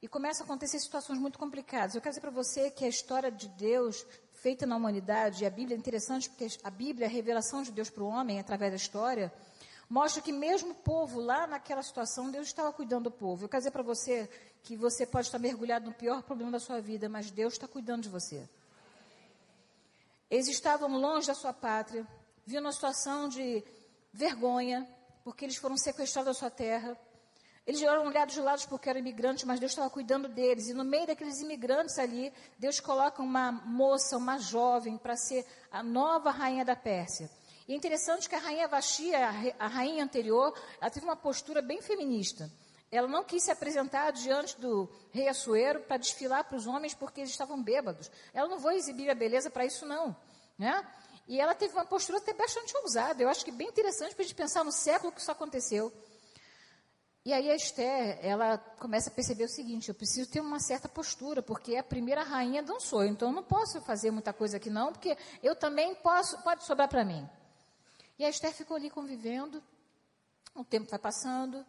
E 0.02 0.08
começam 0.08 0.44
a 0.44 0.46
acontecer 0.46 0.78
situações 0.78 1.18
muito 1.18 1.38
complicadas. 1.38 1.94
Eu 1.94 2.00
quero 2.00 2.12
dizer 2.12 2.20
para 2.20 2.30
você 2.30 2.70
que 2.70 2.84
a 2.84 2.88
história 2.88 3.30
de 3.30 3.48
Deus 3.48 4.06
feita 4.32 4.66
na 4.66 4.76
humanidade, 4.76 5.44
e 5.44 5.46
a 5.46 5.50
Bíblia 5.50 5.76
é 5.76 5.78
interessante 5.78 6.30
porque 6.30 6.46
a 6.64 6.70
Bíblia, 6.70 7.06
a 7.06 7.10
revelação 7.10 7.62
de 7.62 7.70
Deus 7.70 7.90
para 7.90 8.02
o 8.02 8.06
homem 8.06 8.40
através 8.40 8.72
da 8.72 8.76
história, 8.76 9.30
mostra 9.88 10.22
que 10.22 10.32
mesmo 10.32 10.70
o 10.70 10.74
povo 10.74 11.20
lá 11.20 11.46
naquela 11.46 11.82
situação, 11.82 12.30
Deus 12.30 12.46
estava 12.46 12.72
cuidando 12.72 13.04
do 13.04 13.10
povo. 13.10 13.44
Eu 13.44 13.48
quero 13.48 13.60
dizer 13.60 13.70
para 13.70 13.82
você 13.82 14.30
que 14.62 14.76
você 14.76 15.04
pode 15.04 15.26
estar 15.26 15.38
mergulhado 15.38 15.86
no 15.86 15.92
pior 15.92 16.22
problema 16.22 16.52
da 16.52 16.60
sua 16.60 16.80
vida, 16.80 17.08
mas 17.08 17.30
Deus 17.30 17.54
está 17.54 17.68
cuidando 17.68 18.04
de 18.04 18.08
você. 18.08 18.48
Eles 20.30 20.46
estavam 20.48 20.88
longe 20.96 21.26
da 21.26 21.34
sua 21.34 21.52
pátria, 21.52 22.06
viam 22.46 22.62
uma 22.62 22.72
situação 22.72 23.28
de 23.28 23.64
vergonha, 24.12 24.88
porque 25.24 25.44
eles 25.44 25.56
foram 25.56 25.76
sequestrados 25.76 26.34
da 26.34 26.38
sua 26.38 26.50
terra. 26.50 26.96
Eles 27.66 27.82
eram 27.82 28.06
olhados 28.06 28.34
de 28.34 28.40
lado 28.40 28.66
porque 28.68 28.88
eram 28.88 29.00
imigrantes, 29.00 29.44
mas 29.44 29.60
Deus 29.60 29.72
estava 29.72 29.90
cuidando 29.90 30.28
deles. 30.28 30.68
E 30.68 30.74
no 30.74 30.84
meio 30.84 31.06
daqueles 31.06 31.40
imigrantes 31.40 31.98
ali, 31.98 32.32
Deus 32.58 32.80
coloca 32.80 33.22
uma 33.22 33.52
moça, 33.52 34.16
uma 34.16 34.38
jovem, 34.38 34.96
para 34.96 35.16
ser 35.16 35.44
a 35.70 35.82
nova 35.82 36.30
rainha 36.30 36.64
da 36.64 36.74
Pérsia. 36.76 37.28
E 37.68 37.72
é 37.72 37.76
interessante 37.76 38.28
que 38.28 38.34
a 38.34 38.38
rainha 38.38 38.66
Vashti, 38.66 39.12
a 39.14 39.66
rainha 39.66 40.02
anterior, 40.02 40.52
ela 40.80 40.90
teve 40.90 41.06
uma 41.06 41.16
postura 41.16 41.60
bem 41.60 41.82
feminista. 41.82 42.50
Ela 42.90 43.06
não 43.06 43.22
quis 43.22 43.44
se 43.44 43.50
apresentar 43.50 44.10
diante 44.10 44.60
do 44.60 44.90
rei 45.12 45.28
Assuero 45.28 45.80
para 45.80 45.96
desfilar 45.96 46.44
para 46.44 46.56
os 46.56 46.66
homens 46.66 46.92
porque 46.92 47.20
eles 47.20 47.30
estavam 47.30 47.62
bêbados. 47.62 48.10
Ela 48.34 48.48
não 48.48 48.58
vou 48.58 48.72
exibir 48.72 49.08
a 49.08 49.14
beleza 49.14 49.48
para 49.48 49.64
isso, 49.64 49.86
não. 49.86 50.16
Né? 50.58 50.84
E 51.28 51.40
ela 51.40 51.54
teve 51.54 51.72
uma 51.74 51.84
postura 51.84 52.18
até 52.18 52.32
bastante 52.32 52.76
ousada. 52.78 53.22
Eu 53.22 53.28
acho 53.28 53.44
que 53.44 53.52
bem 53.52 53.68
interessante 53.68 54.14
para 54.14 54.22
a 54.22 54.26
gente 54.26 54.34
pensar 54.34 54.64
no 54.64 54.72
século 54.72 55.12
que 55.12 55.20
isso 55.20 55.30
aconteceu. 55.30 55.92
E 57.24 57.32
aí 57.32 57.50
a 57.50 57.54
Esther, 57.54 58.18
ela 58.22 58.56
começa 58.56 59.10
a 59.10 59.12
perceber 59.12 59.44
o 59.44 59.48
seguinte, 59.48 59.90
eu 59.90 59.94
preciso 59.94 60.30
ter 60.30 60.40
uma 60.40 60.58
certa 60.58 60.88
postura, 60.88 61.42
porque 61.42 61.76
a 61.76 61.82
primeira 61.82 62.22
rainha 62.22 62.62
dançou, 62.62 63.04
então 63.04 63.28
eu 63.28 63.34
não 63.34 63.42
posso 63.44 63.78
fazer 63.82 64.10
muita 64.10 64.32
coisa 64.32 64.56
aqui 64.56 64.70
não, 64.70 64.90
porque 64.90 65.16
eu 65.42 65.54
também 65.54 65.94
posso, 65.96 66.42
pode 66.42 66.64
sobrar 66.64 66.88
para 66.88 67.04
mim. 67.04 67.28
E 68.18 68.24
a 68.24 68.30
Esther 68.30 68.54
ficou 68.54 68.76
ali 68.76 68.88
convivendo, 68.88 69.62
o 70.54 70.64
tempo 70.64 70.90
vai 70.90 70.98
passando, 70.98 71.64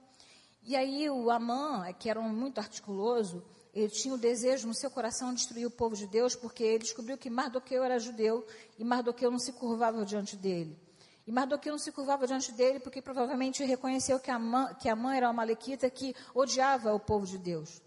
e 0.63 0.76
aí 0.76 1.10
o 1.10 1.30
Amã, 1.32 1.91
que 1.93 2.10
era 2.10 2.19
um 2.19 2.30
muito 2.30 2.60
articuloso, 2.60 3.43
ele 3.74 3.89
tinha 3.89 4.13
o 4.13 4.17
desejo 4.17 4.67
no 4.67 4.74
seu 4.74 4.91
coração 4.91 5.30
de 5.30 5.38
destruir 5.38 5.65
o 5.65 5.71
povo 5.71 5.95
de 5.95 6.06
Deus, 6.06 6.36
porque 6.36 6.63
ele 6.63 6.84
descobriu 6.84 7.17
que 7.17 7.30
Mardoqueu 7.30 7.84
era 7.84 7.97
judeu, 7.97 8.45
e 8.78 8.84
Mardoqueu 8.84 9.32
não 9.32 9.39
se 9.39 9.54
curvava 9.54 10.06
diante 10.06 10.36
dele. 10.36 10.78
E 11.26 11.32
Mardoqueu 11.32 11.71
não 11.71 11.80
se 11.80 11.91
curvava 11.91 12.28
diante 12.28 12.52
dele 12.52 12.80
porque 12.80 13.02
provavelmente 13.02 13.63
reconheceu 13.63 14.19
que 14.19 14.30
Amã, 14.30 14.74
que 14.74 14.89
Amã 14.89 15.15
era 15.15 15.28
uma 15.28 15.34
malequita 15.34 15.89
que 15.89 16.15
odiava 16.34 16.93
o 16.93 17.00
povo 17.00 17.26
de 17.26 17.38
Deus. 17.38 17.82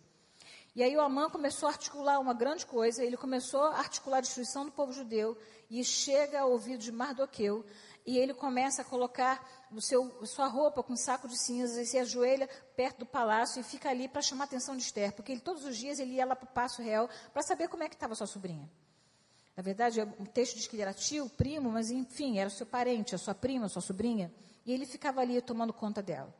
E 0.75 0.83
aí 0.83 0.97
o 0.97 1.01
Amã 1.01 1.29
começou 1.31 1.69
a 1.69 1.73
articular 1.73 2.19
uma 2.19 2.35
grande 2.35 2.67
coisa, 2.67 3.05
ele 3.05 3.17
começou 3.17 3.63
a 3.63 3.79
articular 3.79 4.19
a 4.19 4.21
destruição 4.21 4.65
do 4.65 4.73
povo 4.73 4.93
judeu 4.93 5.37
e 5.71 5.85
chega 5.85 6.41
ao 6.41 6.51
ouvido 6.51 6.79
de 6.79 6.91
Mardoqueu 6.91 7.65
e 8.07 8.19
ele 8.19 8.35
começa 8.35 8.83
a 8.83 8.85
colocar 8.85 9.67
o 9.71 9.81
seu, 9.81 10.27
sua 10.27 10.47
roupa 10.47 10.83
com 10.83 10.93
um 10.93 10.97
saco 10.97 11.27
de 11.27 11.39
cinzas 11.39 11.77
e 11.77 11.87
se 11.87 11.99
ajoelha 11.99 12.49
perto 12.77 13.01
do 13.01 13.07
palácio 13.07 13.61
e 13.61 13.63
fica 13.63 13.89
ali 13.89 14.09
para 14.09 14.23
chamar 14.23 14.45
a 14.45 14.47
atenção 14.47 14.77
de 14.77 14.83
Esther, 14.83 15.13
porque 15.13 15.33
ele, 15.33 15.41
todos 15.41 15.65
os 15.65 15.77
dias 15.77 15.99
ele 15.99 16.15
ia 16.15 16.27
lá 16.27 16.37
para 16.37 16.45
o 16.45 16.53
Passo 16.53 16.83
Real 16.83 17.09
para 17.33 17.43
saber 17.43 17.69
como 17.69 17.83
é 17.83 17.89
que 17.89 17.95
estava 17.95 18.15
sua 18.15 18.27
sobrinha. 18.27 18.71
Na 19.57 19.63
verdade, 19.63 20.01
o 20.01 20.27
texto 20.27 20.57
diz 20.57 20.67
que 20.67 20.75
ele 20.75 20.83
era 20.83 20.93
tio, 20.93 21.29
primo, 21.31 21.71
mas 21.71 21.91
enfim, 21.91 22.39
era 22.39 22.51
seu 22.51 22.67
parente, 22.67 23.15
a 23.15 23.19
sua 23.19 23.35
prima, 23.35 23.67
a 23.67 23.69
sua 23.69 23.83
sobrinha. 23.83 24.33
E 24.67 24.73
ele 24.73 24.85
ficava 24.85 25.21
ali 25.21 25.41
tomando 25.41 25.73
conta 25.73 26.03
dela. 26.03 26.35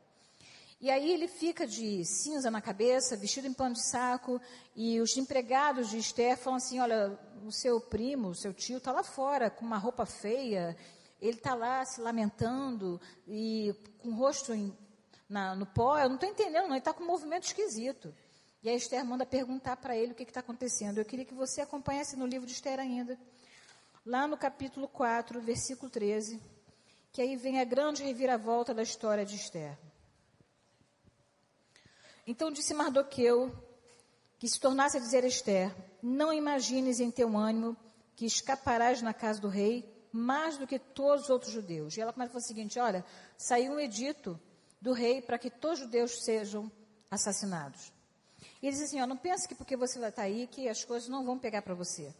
E 0.81 0.91
aí 0.91 1.11
ele 1.11 1.27
fica 1.27 1.65
de 1.65 2.03
cinza 2.03 2.51
na 2.51 2.61
cabeça, 2.61 3.15
vestido 3.15 3.47
em 3.47 3.53
pano 3.53 3.75
de 3.75 3.89
saco, 3.89 4.41
e 4.75 4.99
os 4.99 5.15
empregados 5.15 5.89
de 5.89 5.97
Esther 5.97 6.37
falam 6.37 6.57
assim: 6.57 6.79
olha, 6.79 7.17
o 7.45 7.51
seu 7.51 7.79
primo, 7.79 8.29
o 8.29 8.35
seu 8.35 8.53
tio 8.53 8.77
está 8.77 8.91
lá 8.91 9.01
fora 9.01 9.49
com 9.49 9.65
uma 9.65 9.77
roupa 9.77 10.05
feia, 10.05 10.75
ele 11.21 11.37
está 11.37 11.53
lá 11.53 11.83
se 11.85 12.01
lamentando 12.01 12.99
e 13.27 13.73
com 13.99 14.09
o 14.09 14.15
rosto 14.15 14.53
em, 14.53 14.75
na, 15.29 15.55
no 15.55 15.65
pó. 15.65 15.97
Eu 15.97 16.09
não 16.09 16.15
estou 16.15 16.29
entendendo, 16.29 16.63
não, 16.63 16.69
ele 16.69 16.79
está 16.79 16.93
com 16.93 17.03
um 17.03 17.07
movimento 17.07 17.43
esquisito. 17.43 18.13
E 18.61 18.69
a 18.69 18.73
Esther 18.73 19.05
manda 19.05 19.25
perguntar 19.25 19.77
para 19.77 19.95
ele 19.95 20.11
o 20.11 20.15
que 20.15 20.23
está 20.23 20.39
acontecendo. 20.39 20.97
Eu 20.97 21.05
queria 21.05 21.25
que 21.25 21.33
você 21.33 21.61
acompanhasse 21.61 22.15
no 22.15 22.25
livro 22.25 22.47
de 22.47 22.53
Esther 22.53 22.79
ainda, 22.79 23.17
lá 24.05 24.27
no 24.27 24.37
capítulo 24.37 24.87
4, 24.87 25.39
versículo 25.39 25.89
13, 25.89 26.41
que 27.11 27.21
aí 27.21 27.35
vem 27.35 27.59
a 27.59 27.63
grande 27.63 28.03
reviravolta 28.03 28.73
da 28.73 28.81
história 28.83 29.25
de 29.25 29.35
Esther. 29.35 29.77
Então 32.27 32.51
disse 32.51 32.73
Mardoqueu 32.73 33.53
que 34.39 34.47
se 34.47 34.59
tornasse 34.59 34.97
a 34.97 34.99
dizer 34.99 35.23
a 35.23 35.27
Esther: 35.27 35.75
Não 36.01 36.33
imagines 36.33 36.99
em 36.99 37.11
teu 37.11 37.37
ânimo 37.37 37.77
que 38.15 38.25
escaparás 38.25 39.01
na 39.01 39.13
casa 39.13 39.39
do 39.39 39.47
rei 39.47 39.94
mais 40.15 40.57
do 40.57 40.65
que 40.65 40.79
todos 40.79 41.25
os 41.25 41.29
outros 41.29 41.51
judeus. 41.51 41.95
E 41.95 42.01
ela 42.01 42.13
começa 42.13 42.31
a 42.31 42.33
falar 42.33 42.43
o 42.43 42.47
seguinte: 42.47 42.79
Olha, 42.79 43.05
saiu 43.37 43.73
um 43.73 43.79
edito 43.79 44.39
do 44.81 44.93
rei 44.93 45.21
para 45.21 45.37
que 45.37 45.49
todos 45.49 45.79
os 45.79 45.85
judeus 45.85 46.23
sejam 46.23 46.71
assassinados. 47.11 47.91
E 48.61 48.67
ele 48.67 48.75
diz 48.75 48.85
assim: 48.85 49.01
ó, 49.01 49.07
não 49.07 49.17
pense 49.17 49.47
que 49.47 49.55
porque 49.55 49.75
você 49.75 49.99
estar 49.99 50.21
aí 50.21 50.47
que 50.47 50.69
as 50.69 50.83
coisas 50.83 51.09
não 51.09 51.25
vão 51.25 51.37
pegar 51.37 51.61
para 51.61 51.73
você. 51.73 52.13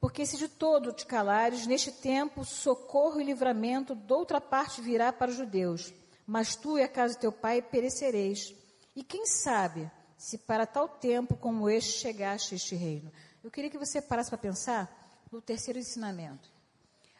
Porque 0.00 0.26
se 0.26 0.36
de 0.36 0.48
todo 0.48 0.92
te 0.92 1.06
calares, 1.06 1.66
neste 1.66 1.92
tempo 1.92 2.44
socorro 2.44 3.20
e 3.20 3.24
livramento 3.24 3.94
de 3.94 4.12
outra 4.12 4.40
parte 4.40 4.80
virá 4.80 5.12
para 5.12 5.30
os 5.30 5.36
judeus, 5.36 5.92
mas 6.26 6.56
tu 6.56 6.76
e 6.76 6.82
a 6.82 6.88
casa 6.88 7.14
de 7.14 7.20
teu 7.20 7.30
pai 7.30 7.62
perecereis. 7.62 8.52
E 8.96 9.04
quem 9.04 9.24
sabe 9.26 9.90
se 10.18 10.38
para 10.38 10.66
tal 10.66 10.88
tempo 10.88 11.36
como 11.36 11.70
este 11.70 12.00
chegaste 12.00 12.54
a 12.54 12.56
este 12.56 12.74
reino? 12.74 13.12
Eu 13.44 13.50
queria 13.50 13.70
que 13.70 13.78
você 13.78 14.02
parasse 14.02 14.28
para 14.28 14.38
pensar 14.38 15.01
no 15.32 15.40
terceiro 15.40 15.78
ensinamento. 15.78 16.48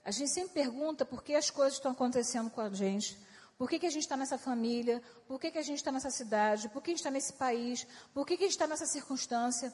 A 0.04 0.10
gente 0.10 0.30
sempre 0.30 0.52
pergunta 0.52 1.04
por 1.04 1.24
que 1.24 1.34
as 1.34 1.50
coisas 1.50 1.74
estão 1.74 1.92
acontecendo 1.92 2.50
com 2.50 2.60
a 2.60 2.68
gente, 2.68 3.18
por 3.56 3.68
que, 3.68 3.78
que 3.78 3.86
a 3.86 3.90
gente 3.90 4.02
está 4.02 4.16
nessa 4.16 4.36
família? 4.36 5.00
Por 5.28 5.40
que, 5.40 5.50
que 5.50 5.58
a 5.58 5.62
gente 5.62 5.76
está 5.76 5.92
nessa 5.92 6.10
cidade? 6.10 6.68
Por 6.68 6.82
que 6.82 6.90
a 6.90 6.92
gente 6.92 6.98
está 6.98 7.10
nesse 7.10 7.32
país? 7.34 7.86
Por 8.12 8.26
que, 8.26 8.36
que 8.36 8.44
a 8.44 8.46
gente 8.46 8.54
está 8.54 8.66
nessa 8.66 8.86
circunstância? 8.86 9.72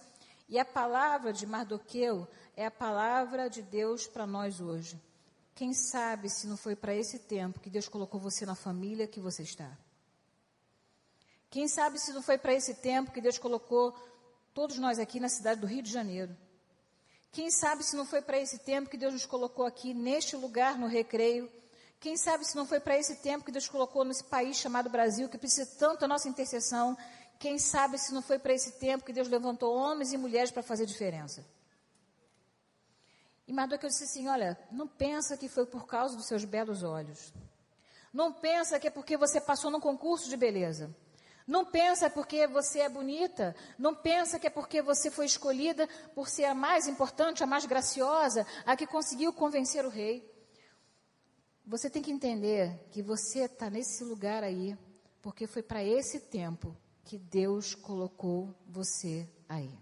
E 0.49 0.59
a 0.59 0.65
palavra 0.65 1.33
de 1.33 1.47
Mardoqueu 1.47 2.29
é 2.57 2.67
a 2.67 2.71
palavra 2.71 3.49
de 3.49 3.63
Deus 3.63 4.07
para 4.07 4.27
nós 4.27 4.61
hoje. 4.61 5.01
Quem 5.55 5.73
sabe 5.73 6.29
se 6.29 6.47
não 6.47 6.57
foi 6.57 6.77
para 6.77 6.95
esse 6.95 7.19
tempo 7.21 7.61
que 7.61 7.71
Deus 7.71 7.89
colocou 7.89 8.21
você 8.21 8.45
na 8.45 8.55
família 8.55 9.07
que 9.07 9.21
você 9.21 9.43
está? 9.43 9.77
Quem 11.51 11.67
sabe 11.67 11.99
se 11.99 12.13
não 12.13 12.23
foi 12.23 12.37
para 12.37 12.53
esse 12.53 12.75
tempo 12.75 13.11
que 13.11 13.21
Deus 13.21 13.39
colocou 13.39 13.97
todos 14.53 14.79
nós 14.79 14.99
aqui 14.99 15.19
na 15.19 15.29
cidade 15.29 15.61
do 15.61 15.67
Rio 15.67 15.83
de 15.83 15.91
Janeiro? 15.91 16.37
Quem 17.31 17.51
sabe 17.51 17.85
se 17.85 17.95
não 17.97 18.07
foi 18.07 18.23
para 18.23 18.39
esse 18.39 18.59
tempo 18.59 18.89
que 18.89 18.97
Deus 18.97 19.13
nos 19.13 19.27
colocou 19.27 19.67
aqui 19.67 19.93
neste 19.93 20.37
lugar 20.37 20.79
no 20.79 20.87
recreio? 20.87 21.51
Quem 22.01 22.17
sabe 22.17 22.45
se 22.45 22.57
não 22.57 22.67
foi 22.67 22.81
para 22.81 22.97
esse 22.97 23.17
tempo 23.17 23.45
que 23.45 23.53
Deus 23.53 23.69
colocou 23.69 24.05
nesse 24.05 24.25
país 24.25 24.57
chamado 24.57 24.89
Brasil, 24.89 25.29
que 25.29 25.37
precisa 25.37 25.67
tanto 25.79 26.01
da 26.01 26.09
nossa 26.09 26.29
intercessão. 26.29 26.97
Quem 27.39 27.59
sabe 27.59 27.99
se 27.99 28.13
não 28.15 28.23
foi 28.23 28.39
para 28.39 28.53
esse 28.55 28.73
tempo 28.73 29.05
que 29.05 29.13
Deus 29.13 29.29
levantou 29.29 29.75
homens 29.77 30.13
e 30.13 30.17
mulheres 30.17 30.51
para 30.51 30.63
fazer 30.63 30.87
diferença. 30.87 31.45
E 33.47 33.53
Mardoqueu 33.53 33.89
disse 33.89 34.05
assim: 34.05 34.29
Olha, 34.29 34.59
não 34.71 34.87
pensa 34.87 35.37
que 35.37 35.49
foi 35.49 35.67
por 35.67 35.87
causa 35.87 36.17
dos 36.17 36.27
seus 36.27 36.45
belos 36.45 36.83
olhos. 36.83 37.33
Não 38.13 38.33
pensa 38.33 38.79
que 38.79 38.89
é 38.89 38.91
porque 38.91 39.17
você 39.17 39.41
passou 39.41 39.71
num 39.71 39.81
concurso 39.81 40.29
de 40.29 40.37
beleza. 40.37 40.95
Não 41.49 41.65
pensa 41.65 42.11
porque 42.11 42.47
você 42.47 42.81
é 42.81 42.91
bonita. 42.91 43.57
Não 43.79 43.95
pensa 43.95 44.39
que 44.39 44.47
é 44.47 44.51
porque 44.51 44.83
você 44.83 45.11
foi 45.11 45.25
escolhida 45.25 45.89
por 46.15 46.29
ser 46.29 46.45
a 46.45 46.55
mais 46.55 46.87
importante, 46.87 47.43
a 47.43 47.47
mais 47.47 47.65
graciosa, 47.65 48.47
a 48.67 48.77
que 48.77 48.87
conseguiu 48.87 49.33
convencer 49.33 49.83
o 49.87 49.89
rei. 49.89 50.31
Você 51.65 51.89
tem 51.89 52.03
que 52.03 52.13
entender 52.13 52.79
que 52.91 53.03
você 53.03 53.45
está 53.45 53.71
nesse 53.71 54.05
lugar 54.05 54.45
aí, 54.45 54.77
porque 55.23 55.47
foi 55.47 55.63
para 55.63 55.83
esse 55.83 56.21
tempo 56.21 56.77
que 57.03 57.17
Deus 57.17 57.75
colocou 57.75 58.55
você 58.67 59.27
aí. 59.49 59.73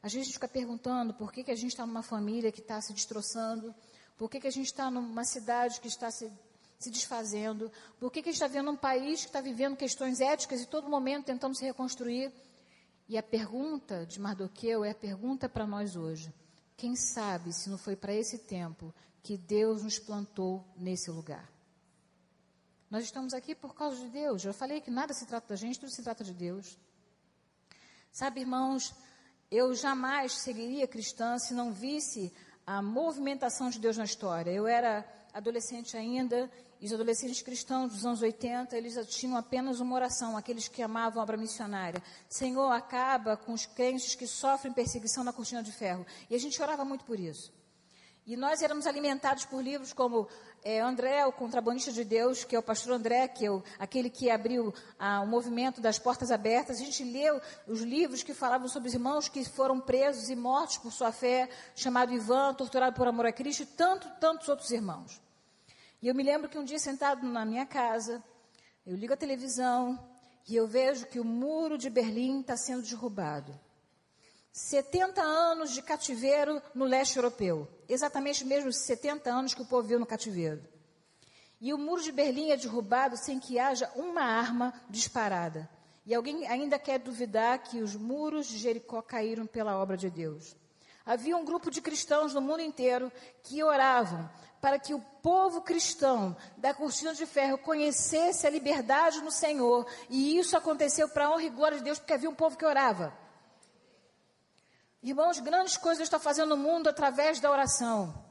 A 0.00 0.06
gente 0.06 0.32
fica 0.32 0.46
perguntando 0.46 1.12
por 1.12 1.32
que, 1.32 1.42
que 1.42 1.50
a 1.50 1.56
gente 1.56 1.72
está 1.72 1.84
numa 1.84 2.04
família 2.04 2.52
que 2.52 2.60
está 2.60 2.80
se 2.80 2.92
destroçando, 2.92 3.74
por 4.16 4.30
que, 4.30 4.38
que 4.38 4.46
a 4.46 4.52
gente 4.52 4.66
está 4.66 4.92
numa 4.92 5.24
cidade 5.24 5.80
que 5.80 5.88
está 5.88 6.08
se, 6.08 6.30
se 6.78 6.90
desfazendo, 6.90 7.72
por 7.98 8.12
que, 8.12 8.22
que 8.22 8.28
a 8.28 8.32
gente 8.32 8.40
está 8.40 8.46
vendo 8.46 8.70
um 8.70 8.76
país 8.76 9.20
que 9.20 9.26
está 9.26 9.40
vivendo 9.40 9.76
questões 9.76 10.20
éticas 10.20 10.60
e 10.60 10.66
todo 10.66 10.88
momento 10.88 11.26
tentando 11.26 11.56
se 11.56 11.64
reconstruir. 11.64 12.32
E 13.08 13.18
a 13.18 13.22
pergunta 13.22 14.06
de 14.06 14.20
Mardoqueu 14.20 14.84
é 14.84 14.90
a 14.90 14.94
pergunta 14.94 15.48
para 15.48 15.66
nós 15.66 15.96
hoje. 15.96 16.32
Quem 16.76 16.94
sabe 16.94 17.52
se 17.52 17.68
não 17.68 17.78
foi 17.78 17.96
para 17.96 18.14
esse 18.14 18.38
tempo 18.38 18.94
que 19.22 19.36
Deus 19.36 19.82
nos 19.82 19.98
plantou 19.98 20.64
nesse 20.76 21.10
lugar. 21.10 21.50
Nós 22.90 23.04
estamos 23.04 23.34
aqui 23.34 23.54
por 23.54 23.74
causa 23.74 23.96
de 23.96 24.08
Deus. 24.08 24.44
Eu 24.44 24.54
falei 24.54 24.80
que 24.80 24.90
nada 24.90 25.12
se 25.12 25.26
trata 25.26 25.48
da 25.48 25.56
gente, 25.56 25.80
tudo 25.80 25.90
se 25.90 26.02
trata 26.02 26.22
de 26.22 26.32
Deus. 26.32 26.78
Sabe, 28.12 28.40
irmãos, 28.40 28.94
eu 29.50 29.74
jamais 29.74 30.32
seguiria 30.34 30.86
cristã 30.86 31.38
se 31.38 31.52
não 31.52 31.72
visse 31.72 32.32
a 32.66 32.80
movimentação 32.80 33.68
de 33.68 33.78
Deus 33.78 33.96
na 33.96 34.04
história. 34.04 34.50
Eu 34.50 34.66
era 34.66 35.04
adolescente 35.32 35.96
ainda, 35.96 36.50
os 36.86 36.92
adolescentes 36.92 37.42
cristãos 37.42 37.92
dos 37.92 38.06
anos 38.06 38.22
80, 38.22 38.76
eles 38.76 38.94
tinham 39.08 39.36
apenas 39.36 39.80
uma 39.80 39.94
oração, 39.94 40.36
aqueles 40.36 40.68
que 40.68 40.82
amavam 40.82 41.20
a 41.20 41.22
obra 41.22 41.36
missionária. 41.36 42.02
Senhor, 42.28 42.70
acaba 42.70 43.36
com 43.36 43.52
os 43.52 43.66
crentes 43.66 44.14
que 44.14 44.26
sofrem 44.26 44.72
perseguição 44.72 45.24
na 45.24 45.32
cortina 45.32 45.62
de 45.62 45.72
ferro. 45.72 46.06
E 46.30 46.34
a 46.34 46.38
gente 46.38 46.60
orava 46.62 46.84
muito 46.84 47.04
por 47.04 47.18
isso. 47.18 47.52
E 48.28 48.36
nós 48.36 48.60
éramos 48.60 48.86
alimentados 48.86 49.46
por 49.46 49.62
livros 49.62 49.94
como 49.94 50.28
é, 50.62 50.80
André, 50.80 51.24
o 51.24 51.32
contrabandista 51.32 51.90
de 51.90 52.04
Deus, 52.04 52.44
que 52.44 52.54
é 52.54 52.58
o 52.58 52.62
pastor 52.62 52.92
André, 52.92 53.26
que 53.26 53.46
é 53.46 53.50
o, 53.50 53.62
aquele 53.78 54.10
que 54.10 54.30
abriu 54.30 54.72
ah, 54.98 55.22
o 55.22 55.26
movimento 55.26 55.80
das 55.80 55.98
portas 55.98 56.30
abertas. 56.30 56.78
A 56.78 56.84
gente 56.84 57.02
leu 57.02 57.40
os 57.66 57.80
livros 57.80 58.22
que 58.22 58.34
falavam 58.34 58.68
sobre 58.68 58.88
os 58.88 58.94
irmãos 58.94 59.28
que 59.28 59.42
foram 59.46 59.80
presos 59.80 60.28
e 60.28 60.36
mortos 60.36 60.76
por 60.76 60.92
sua 60.92 61.10
fé, 61.10 61.48
chamado 61.74 62.12
Ivan, 62.12 62.52
torturado 62.52 62.94
por 62.94 63.08
amor 63.08 63.24
a 63.24 63.32
Cristo, 63.32 63.62
e 63.62 63.66
tanto, 63.66 64.06
tantos 64.20 64.46
outros 64.48 64.70
irmãos. 64.70 65.20
E 66.00 66.06
eu 66.06 66.14
me 66.14 66.22
lembro 66.22 66.48
que 66.48 66.58
um 66.58 66.64
dia 66.64 66.78
sentado 66.78 67.26
na 67.26 67.44
minha 67.44 67.66
casa, 67.66 68.22
eu 68.86 68.94
ligo 68.94 69.12
a 69.12 69.16
televisão, 69.16 69.98
e 70.48 70.54
eu 70.54 70.66
vejo 70.66 71.06
que 71.06 71.18
o 71.18 71.24
muro 71.24 71.76
de 71.76 71.90
Berlim 71.90 72.40
está 72.40 72.56
sendo 72.56 72.82
derrubado. 72.82 73.58
70 74.52 75.20
anos 75.20 75.72
de 75.72 75.82
cativeiro 75.82 76.62
no 76.74 76.84
leste 76.84 77.16
europeu. 77.16 77.68
Exatamente 77.88 78.44
mesmo 78.44 78.72
70 78.72 79.28
anos 79.28 79.54
que 79.54 79.62
o 79.62 79.66
povo 79.66 79.88
viu 79.88 79.98
no 79.98 80.06
cativeiro. 80.06 80.62
E 81.60 81.74
o 81.74 81.78
muro 81.78 82.00
de 82.00 82.12
Berlim 82.12 82.50
é 82.50 82.56
derrubado 82.56 83.16
sem 83.16 83.40
que 83.40 83.58
haja 83.58 83.90
uma 83.96 84.22
arma 84.22 84.72
disparada. 84.88 85.68
E 86.06 86.14
alguém 86.14 86.46
ainda 86.46 86.78
quer 86.78 86.98
duvidar 86.98 87.58
que 87.58 87.82
os 87.82 87.94
muros 87.94 88.46
de 88.46 88.56
Jericó 88.56 89.02
caíram 89.02 89.46
pela 89.46 89.76
obra 89.76 89.96
de 89.96 90.08
Deus. 90.08 90.56
Havia 91.04 91.36
um 91.36 91.44
grupo 91.44 91.70
de 91.70 91.82
cristãos 91.82 92.32
no 92.32 92.40
mundo 92.40 92.62
inteiro 92.62 93.12
que 93.42 93.62
oravam 93.62 94.30
para 94.60 94.78
que 94.78 94.94
o 94.94 95.00
povo 95.22 95.62
cristão 95.62 96.36
da 96.56 96.74
cortina 96.74 97.14
de 97.14 97.26
ferro 97.26 97.58
conhecesse 97.58 98.46
a 98.46 98.50
liberdade 98.50 99.20
no 99.20 99.30
Senhor. 99.30 99.86
E 100.08 100.38
isso 100.38 100.56
aconteceu 100.56 101.08
para 101.08 101.26
a 101.26 101.30
honra 101.30 101.44
e 101.44 101.50
glória 101.50 101.78
de 101.78 101.84
Deus, 101.84 101.98
porque 101.98 102.12
havia 102.12 102.30
um 102.30 102.34
povo 102.34 102.56
que 102.56 102.64
orava. 102.64 103.12
Irmãos, 105.02 105.38
grandes 105.38 105.76
coisas 105.76 106.02
está 106.02 106.18
fazendo 106.18 106.56
no 106.56 106.56
mundo 106.56 106.88
através 106.88 107.38
da 107.38 107.50
oração. 107.50 108.26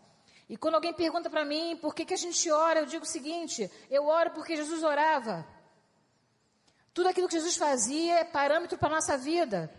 E 0.50 0.58
quando 0.58 0.76
alguém 0.76 0.94
pergunta 0.94 1.30
para 1.30 1.46
mim 1.46 1.78
por 1.78 1.96
que, 1.96 2.06
que 2.06 2.14
a 2.14 2.18
gente 2.18 2.50
ora, 2.52 2.82
eu 2.82 2.86
digo 2.86 3.04
o 3.04 3.08
seguinte: 3.08 3.72
eu 3.90 4.06
oro 4.06 4.32
porque 4.32 4.56
Jesus 4.56 4.84
orava. 4.84 5.46
Tudo 6.94 7.10
aquilo 7.10 7.28
que 7.28 7.36
Jesus 7.36 7.56
fazia 7.56 8.20
é 8.20 8.24
parâmetro 8.24 8.78
para 8.78 8.90
a 8.90 8.96
nossa 8.96 9.18
vida. 9.18 9.72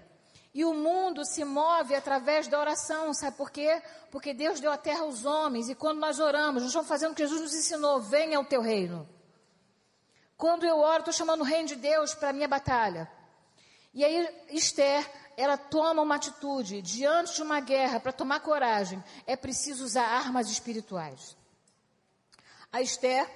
E 0.54 0.64
o 0.64 0.72
mundo 0.72 1.24
se 1.24 1.44
move 1.44 1.94
através 1.94 2.48
da 2.48 2.58
oração, 2.58 3.12
sabe 3.12 3.36
por 3.36 3.50
quê? 3.50 3.82
Porque 4.10 4.32
Deus 4.32 4.60
deu 4.60 4.72
a 4.72 4.78
terra 4.78 5.02
aos 5.02 5.24
homens, 5.24 5.68
e 5.68 5.74
quando 5.74 5.98
nós 5.98 6.18
oramos, 6.18 6.62
nós 6.62 6.70
estamos 6.70 6.88
fazendo 6.88 7.12
o 7.12 7.14
que 7.14 7.22
Jesus 7.22 7.40
nos 7.40 7.54
ensinou: 7.54 8.00
venha 8.00 8.38
ao 8.38 8.44
teu 8.44 8.60
reino. 8.60 9.08
Quando 10.36 10.64
eu 10.64 10.78
oro, 10.78 11.00
estou 11.00 11.12
chamando 11.12 11.40
o 11.40 11.44
reino 11.44 11.68
de 11.68 11.76
Deus 11.76 12.14
para 12.14 12.30
a 12.30 12.32
minha 12.32 12.48
batalha. 12.48 13.10
E 13.92 14.04
aí, 14.04 14.28
Esther, 14.50 15.08
ela 15.36 15.56
toma 15.56 16.02
uma 16.02 16.14
atitude 16.14 16.80
diante 16.82 17.34
de 17.34 17.42
uma 17.42 17.60
guerra, 17.60 18.00
para 18.00 18.12
tomar 18.12 18.40
coragem, 18.40 19.02
é 19.26 19.36
preciso 19.36 19.84
usar 19.84 20.04
armas 20.04 20.48
espirituais. 20.48 21.36
A 22.72 22.82
Esther, 22.82 23.28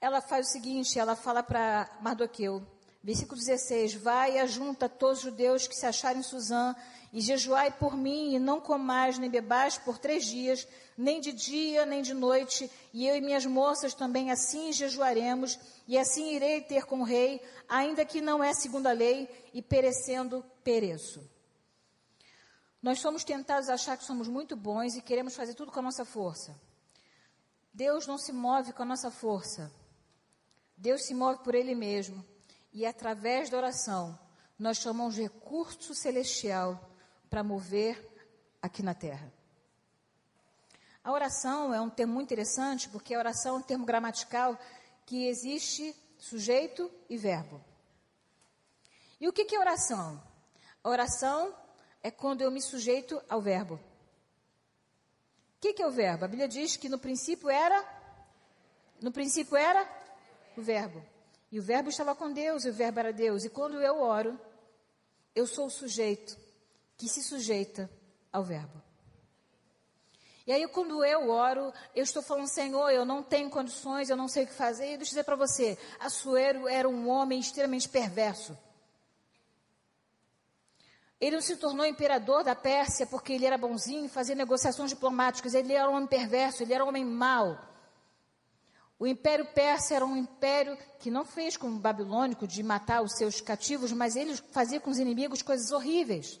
ela 0.00 0.20
faz 0.20 0.48
o 0.48 0.50
seguinte, 0.50 0.98
ela 0.98 1.14
fala 1.14 1.42
para 1.42 1.90
Mardoqueu, 2.00 2.66
versículo 3.02 3.38
16, 3.38 3.94
vai 3.94 4.36
e 4.36 4.38
ajunta 4.38 4.88
todos 4.88 5.18
os 5.18 5.24
judeus 5.24 5.66
que 5.66 5.74
se 5.74 5.86
acharem 5.86 6.20
em 6.20 6.24
Suzã, 6.24 6.74
e 7.12 7.20
jejuai 7.20 7.70
por 7.70 7.96
mim, 7.96 8.34
e 8.34 8.38
não 8.38 8.60
comais 8.60 9.18
nem 9.18 9.28
bebais 9.28 9.76
por 9.76 9.98
três 9.98 10.24
dias, 10.24 10.66
nem 10.96 11.20
de 11.20 11.32
dia, 11.32 11.84
nem 11.84 12.00
de 12.00 12.14
noite, 12.14 12.70
e 12.92 13.06
eu 13.06 13.16
e 13.16 13.20
minhas 13.20 13.44
moças 13.44 13.92
também 13.92 14.30
assim 14.30 14.72
jejuaremos, 14.72 15.58
e 15.86 15.98
assim 15.98 16.34
irei 16.34 16.60
ter 16.62 16.86
com 16.86 17.00
o 17.00 17.04
rei, 17.04 17.42
ainda 17.68 18.04
que 18.04 18.20
não 18.20 18.42
é 18.42 18.54
segundo 18.54 18.86
a 18.86 18.92
lei, 18.92 19.28
e 19.52 19.60
perecendo, 19.60 20.44
pereço. 20.64 21.28
Nós 22.80 23.00
somos 23.00 23.24
tentados 23.24 23.68
a 23.68 23.74
achar 23.74 23.96
que 23.96 24.04
somos 24.04 24.26
muito 24.26 24.56
bons 24.56 24.96
e 24.96 25.02
queremos 25.02 25.36
fazer 25.36 25.54
tudo 25.54 25.70
com 25.70 25.78
a 25.80 25.82
nossa 25.82 26.04
força. 26.04 26.58
Deus 27.72 28.06
não 28.06 28.18
se 28.18 28.32
move 28.32 28.72
com 28.72 28.82
a 28.82 28.86
nossa 28.86 29.10
força. 29.10 29.72
Deus 30.76 31.06
se 31.06 31.14
move 31.14 31.44
por 31.44 31.54
Ele 31.54 31.74
mesmo. 31.74 32.31
E 32.72 32.86
através 32.86 33.50
da 33.50 33.56
oração, 33.58 34.18
nós 34.58 34.78
chamamos 34.78 35.16
recurso 35.16 35.94
celestial 35.94 36.90
para 37.28 37.44
mover 37.44 38.08
aqui 38.62 38.82
na 38.82 38.94
terra. 38.94 39.32
A 41.04 41.10
oração 41.10 41.74
é 41.74 41.80
um 41.80 41.90
termo 41.90 42.14
muito 42.14 42.28
interessante, 42.28 42.88
porque 42.88 43.14
a 43.14 43.18
oração 43.18 43.56
é 43.56 43.58
um 43.58 43.62
termo 43.62 43.84
gramatical 43.84 44.58
que 45.04 45.26
existe 45.26 45.94
sujeito 46.16 46.90
e 47.10 47.16
verbo. 47.16 47.60
E 49.20 49.28
o 49.28 49.32
que 49.32 49.54
é 49.54 49.58
oração? 49.58 50.22
A 50.82 50.88
oração 50.88 51.54
é 52.02 52.10
quando 52.10 52.42
eu 52.42 52.50
me 52.50 52.62
sujeito 52.62 53.20
ao 53.28 53.40
verbo. 53.40 53.74
O 53.74 53.80
que, 55.60 55.72
que 55.72 55.82
é 55.82 55.86
o 55.86 55.92
verbo? 55.92 56.24
A 56.24 56.28
Bíblia 56.28 56.48
diz 56.48 56.76
que 56.76 56.88
no 56.88 56.98
princípio 56.98 57.50
era. 57.50 57.84
No 59.00 59.12
princípio 59.12 59.56
era 59.56 59.88
o 60.56 60.62
verbo. 60.62 61.11
E 61.52 61.60
o 61.60 61.62
verbo 61.62 61.90
estava 61.90 62.14
com 62.14 62.32
Deus, 62.32 62.64
e 62.64 62.70
o 62.70 62.72
verbo 62.72 62.98
era 62.98 63.12
Deus. 63.12 63.44
E 63.44 63.50
quando 63.50 63.78
eu 63.78 64.00
oro, 64.00 64.40
eu 65.34 65.46
sou 65.46 65.66
o 65.66 65.70
sujeito 65.70 66.34
que 66.96 67.06
se 67.06 67.22
sujeita 67.22 67.90
ao 68.32 68.42
verbo. 68.42 68.80
E 70.46 70.50
aí, 70.50 70.66
quando 70.66 71.04
eu 71.04 71.28
oro, 71.28 71.70
eu 71.94 72.02
estou 72.02 72.22
falando, 72.22 72.48
Senhor, 72.48 72.90
eu 72.90 73.04
não 73.04 73.22
tenho 73.22 73.50
condições, 73.50 74.08
eu 74.08 74.16
não 74.16 74.28
sei 74.28 74.44
o 74.44 74.46
que 74.46 74.54
fazer. 74.54 74.86
E 74.86 74.96
deixa 74.96 75.02
eu 75.02 75.08
dizer 75.08 75.24
para 75.24 75.36
você: 75.36 75.78
Assuero 76.00 76.66
era 76.66 76.88
um 76.88 77.06
homem 77.08 77.38
extremamente 77.38 77.88
perverso. 77.88 78.56
Ele 81.20 81.36
não 81.36 81.42
se 81.42 81.56
tornou 81.56 81.86
imperador 81.86 82.42
da 82.42 82.54
Pérsia 82.56 83.06
porque 83.06 83.34
ele 83.34 83.46
era 83.46 83.58
bonzinho, 83.58 84.08
fazia 84.08 84.34
negociações 84.34 84.90
diplomáticas. 84.90 85.54
Ele 85.54 85.74
era 85.74 85.88
um 85.88 85.94
homem 85.94 86.08
perverso, 86.08 86.62
ele 86.62 86.72
era 86.72 86.84
um 86.84 86.88
homem 86.88 87.04
mau. 87.04 87.71
O 89.02 89.06
Império 89.08 89.44
Persa 89.44 89.96
era 89.96 90.06
um 90.06 90.16
império 90.16 90.78
que 91.00 91.10
não 91.10 91.24
fez 91.24 91.56
como 91.56 91.74
o 91.74 91.80
babilônico 91.80 92.46
de 92.46 92.62
matar 92.62 93.02
os 93.02 93.16
seus 93.16 93.40
cativos, 93.40 93.90
mas 93.90 94.14
ele 94.14 94.36
fazia 94.52 94.78
com 94.78 94.92
os 94.92 94.98
inimigos 95.00 95.42
coisas 95.42 95.72
horríveis. 95.72 96.38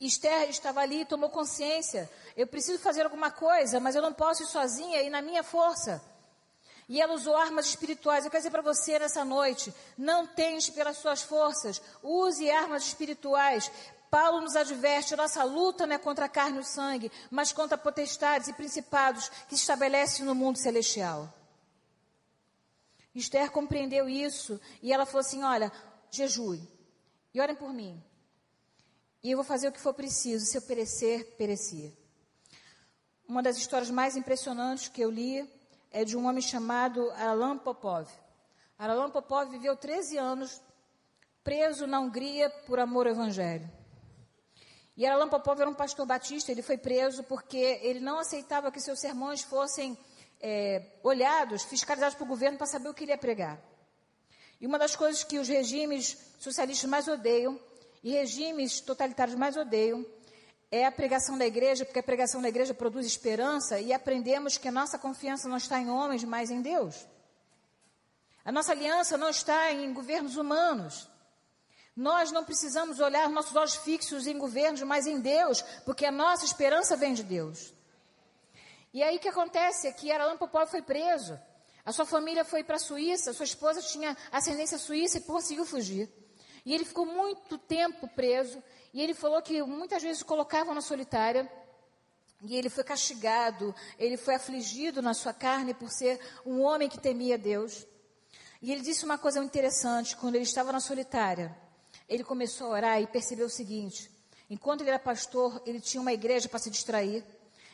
Esther 0.00 0.50
estava 0.50 0.80
ali 0.80 1.02
e 1.02 1.04
tomou 1.04 1.30
consciência. 1.30 2.10
Eu 2.36 2.48
preciso 2.48 2.80
fazer 2.80 3.04
alguma 3.04 3.30
coisa, 3.30 3.78
mas 3.78 3.94
eu 3.94 4.02
não 4.02 4.12
posso 4.12 4.42
ir 4.42 4.46
sozinha 4.46 5.00
e 5.00 5.10
na 5.10 5.22
minha 5.22 5.44
força. 5.44 6.02
E 6.88 7.00
ela 7.00 7.14
usou 7.14 7.36
armas 7.36 7.66
espirituais. 7.66 8.24
Eu 8.24 8.30
quero 8.32 8.40
dizer 8.40 8.50
para 8.50 8.60
você 8.60 8.98
nessa 8.98 9.24
noite: 9.24 9.72
não 9.96 10.26
tente 10.26 10.72
pelas 10.72 10.96
suas 10.96 11.22
forças, 11.22 11.80
use 12.02 12.50
armas 12.50 12.82
espirituais. 12.82 13.70
Paulo 14.12 14.42
nos 14.42 14.56
adverte: 14.56 15.16
nossa 15.16 15.42
luta 15.42 15.86
não 15.86 15.96
é 15.96 15.98
contra 15.98 16.26
a 16.26 16.28
carne 16.28 16.58
e 16.58 16.60
o 16.60 16.64
sangue, 16.64 17.10
mas 17.30 17.50
contra 17.50 17.78
potestades 17.78 18.46
e 18.46 18.52
principados 18.52 19.30
que 19.48 19.56
se 19.56 19.62
estabelecem 19.62 20.26
no 20.26 20.34
mundo 20.34 20.58
celestial. 20.58 21.32
Esther 23.14 23.50
compreendeu 23.50 24.10
isso 24.10 24.60
e 24.82 24.92
ela 24.92 25.06
falou 25.06 25.20
assim: 25.20 25.42
olha, 25.42 25.72
jejue 26.10 26.60
e 27.32 27.40
orem 27.40 27.56
por 27.56 27.72
mim. 27.72 28.04
E 29.22 29.30
eu 29.30 29.38
vou 29.38 29.44
fazer 29.44 29.68
o 29.68 29.72
que 29.72 29.80
for 29.80 29.94
preciso. 29.94 30.44
Se 30.44 30.58
eu 30.58 30.62
perecer, 30.62 31.34
perecia. 31.38 31.90
Uma 33.26 33.42
das 33.42 33.56
histórias 33.56 33.90
mais 33.90 34.14
impressionantes 34.14 34.88
que 34.88 35.00
eu 35.00 35.10
li 35.10 35.50
é 35.90 36.04
de 36.04 36.18
um 36.18 36.26
homem 36.26 36.42
chamado 36.42 37.10
Alan 37.12 37.56
Popov. 37.56 38.10
Alan 38.78 39.08
Popov 39.08 39.48
viveu 39.50 39.74
13 39.74 40.18
anos 40.18 40.60
preso 41.42 41.86
na 41.86 41.98
Hungria 41.98 42.50
por 42.66 42.78
amor 42.78 43.06
ao 43.06 43.14
Evangelho. 43.14 43.81
E 45.02 45.06
Alan 45.06 45.28
Popov 45.28 45.60
era 45.60 45.68
um 45.68 45.74
pastor 45.74 46.06
batista, 46.06 46.52
ele 46.52 46.62
foi 46.62 46.78
preso 46.78 47.24
porque 47.24 47.56
ele 47.82 47.98
não 47.98 48.20
aceitava 48.20 48.70
que 48.70 48.80
seus 48.80 49.00
sermões 49.00 49.42
fossem 49.42 49.98
é, 50.40 50.80
olhados, 51.02 51.64
fiscalizados 51.64 52.14
pelo 52.14 52.28
governo 52.28 52.56
para 52.56 52.68
saber 52.68 52.88
o 52.88 52.94
que 52.94 53.02
ele 53.02 53.10
ia 53.10 53.18
pregar. 53.18 53.60
E 54.60 54.64
uma 54.64 54.78
das 54.78 54.94
coisas 54.94 55.24
que 55.24 55.40
os 55.40 55.48
regimes 55.48 56.16
socialistas 56.38 56.88
mais 56.88 57.08
odeiam, 57.08 57.58
e 58.00 58.12
regimes 58.12 58.80
totalitários 58.80 59.34
mais 59.34 59.56
odeiam, 59.56 60.06
é 60.70 60.86
a 60.86 60.92
pregação 60.92 61.36
da 61.36 61.46
igreja, 61.46 61.84
porque 61.84 61.98
a 61.98 62.04
pregação 62.04 62.40
da 62.40 62.48
igreja 62.48 62.72
produz 62.72 63.04
esperança 63.04 63.80
e 63.80 63.92
aprendemos 63.92 64.56
que 64.56 64.68
a 64.68 64.72
nossa 64.72 65.00
confiança 65.00 65.48
não 65.48 65.56
está 65.56 65.80
em 65.80 65.90
homens, 65.90 66.22
mas 66.22 66.48
em 66.48 66.62
Deus. 66.62 67.04
A 68.44 68.52
nossa 68.52 68.70
aliança 68.70 69.18
não 69.18 69.30
está 69.30 69.72
em 69.72 69.92
governos 69.92 70.36
humanos. 70.36 71.08
Nós 71.94 72.32
não 72.32 72.44
precisamos 72.44 73.00
olhar 73.00 73.28
nossos 73.28 73.54
olhos 73.54 73.76
fixos 73.76 74.26
em 74.26 74.38
governos, 74.38 74.82
mas 74.82 75.06
em 75.06 75.20
Deus, 75.20 75.62
porque 75.84 76.06
a 76.06 76.10
nossa 76.10 76.44
esperança 76.44 76.96
vem 76.96 77.12
de 77.12 77.22
Deus. 77.22 77.74
E 78.94 79.02
aí 79.02 79.16
o 79.16 79.20
que 79.20 79.28
acontece 79.28 79.86
é 79.86 79.92
que 79.92 80.10
Aralan 80.10 80.36
Popov 80.36 80.70
foi 80.70 80.82
preso. 80.82 81.38
A 81.84 81.92
sua 81.92 82.06
família 82.06 82.44
foi 82.44 82.62
para 82.62 82.76
a 82.76 82.78
Suíça, 82.78 83.32
sua 83.32 83.44
esposa 83.44 83.82
tinha 83.82 84.16
ascendência 84.30 84.78
suíça 84.78 85.18
e 85.18 85.22
conseguiu 85.22 85.64
fugir. 85.64 86.08
E 86.64 86.72
ele 86.72 86.84
ficou 86.84 87.04
muito 87.04 87.58
tempo 87.58 88.06
preso. 88.08 88.62
E 88.94 89.02
ele 89.02 89.14
falou 89.14 89.42
que 89.42 89.62
muitas 89.62 90.02
vezes 90.02 90.22
colocavam 90.22 90.74
na 90.74 90.80
solitária. 90.80 91.50
E 92.42 92.56
ele 92.56 92.68
foi 92.68 92.84
castigado, 92.84 93.74
ele 93.98 94.16
foi 94.16 94.34
afligido 94.34 95.00
na 95.00 95.14
sua 95.14 95.32
carne 95.32 95.74
por 95.74 95.90
ser 95.90 96.20
um 96.44 96.60
homem 96.62 96.88
que 96.88 96.98
temia 96.98 97.38
Deus. 97.38 97.86
E 98.60 98.70
ele 98.72 98.80
disse 98.80 99.04
uma 99.04 99.18
coisa 99.18 99.42
interessante, 99.42 100.16
quando 100.16 100.34
ele 100.36 100.44
estava 100.44 100.72
na 100.72 100.80
solitária, 100.80 101.56
ele 102.08 102.24
começou 102.24 102.68
a 102.68 102.70
orar 102.70 103.02
e 103.02 103.06
percebeu 103.06 103.46
o 103.46 103.50
seguinte: 103.50 104.10
enquanto 104.48 104.80
ele 104.82 104.90
era 104.90 104.98
pastor, 104.98 105.62
ele 105.66 105.80
tinha 105.80 106.00
uma 106.00 106.12
igreja 106.12 106.48
para 106.48 106.58
se 106.58 106.70
distrair. 106.70 107.24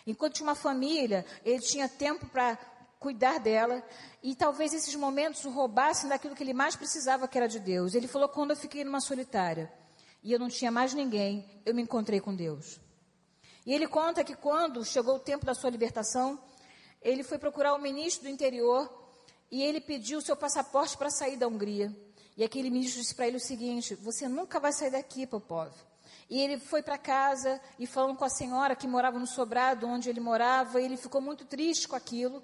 Enquanto 0.07 0.35
tinha 0.35 0.49
uma 0.49 0.55
família, 0.55 1.25
ele 1.45 1.61
tinha 1.61 1.89
tempo 1.89 2.27
para 2.27 2.57
cuidar 2.99 3.39
dela. 3.39 3.83
E 4.23 4.35
talvez 4.35 4.73
esses 4.73 4.95
momentos 4.95 5.45
o 5.45 5.51
roubassem 5.51 6.09
daquilo 6.09 6.35
que 6.35 6.43
ele 6.43 6.55
mais 6.55 6.75
precisava, 6.77 7.29
que 7.29 7.37
era 7.37 7.49
de 7.49 7.59
Deus. 7.59 7.95
Ele 7.95 8.09
falou: 8.09 8.29
quando 8.29 8.51
eu 8.51 8.57
fiquei 8.57 8.85
numa 8.85 9.01
solitária, 9.01 9.73
e 10.23 10.33
eu 10.33 10.39
não 10.39 10.49
tinha 10.49 10.71
mais 10.71 10.95
ninguém, 10.95 11.45
eu 11.65 11.75
me 11.75 11.83
encontrei 11.83 12.21
com 12.21 12.35
Deus. 12.35 12.81
E 13.65 13.73
ele 13.73 13.87
conta 13.87 14.25
que 14.25 14.35
quando 14.35 14.85
chegou 14.85 15.17
o 15.17 15.21
tempo 15.21 15.45
da 15.45 15.55
sua 15.55 15.71
libertação, 15.71 16.41
ele 17.03 17.23
foi 17.23 17.39
procurar 17.39 17.75
o 17.75 17.79
ministro 17.79 18.25
do 18.25 18.31
interior 18.31 18.91
e 19.51 19.63
ele 19.63 19.81
pediu 19.81 20.19
o 20.19 20.23
seu 20.23 20.37
passaporte 20.37 20.97
para 20.97 21.11
sair 21.11 21.37
da 21.37 21.47
Hungria. 21.47 21.95
E 22.39 22.45
aquele 22.45 22.71
ministro 22.71 23.03
disse 23.03 23.17
para 23.17 23.27
ele 23.27 23.37
o 23.37 23.41
seguinte: 23.41 23.97
Você 23.97 24.29
nunca 24.29 24.61
vai 24.61 24.73
sair 24.73 24.93
daqui, 24.93 25.27
Popov. 25.27 25.73
E 26.31 26.41
ele 26.41 26.57
foi 26.61 26.83
para 26.83 26.97
casa 26.97 27.61
e 27.81 27.87
falando 27.87 28.17
com 28.17 28.25
a 28.25 28.29
senhora 28.29 28.77
que 28.77 28.87
morava 28.87 29.19
no 29.19 29.27
sobrado 29.27 29.89
onde 29.89 30.09
ele 30.09 30.21
morava, 30.21 30.81
ele 30.81 30.97
ficou 30.97 31.21
muito 31.21 31.45
triste 31.45 31.89
com 31.89 31.97
aquilo. 31.97 32.41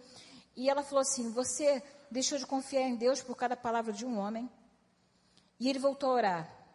E 0.57 0.69
ela 0.69 0.83
falou 0.83 1.01
assim: 1.01 1.31
Você 1.31 1.81
deixou 2.11 2.37
de 2.37 2.45
confiar 2.45 2.83
em 2.83 2.97
Deus 2.97 3.23
por 3.23 3.37
cada 3.37 3.57
palavra 3.57 3.93
de 3.93 4.05
um 4.05 4.19
homem? 4.19 4.51
E 5.61 5.71
ele 5.71 5.79
voltou 5.79 6.11
a 6.11 6.15
orar. 6.15 6.67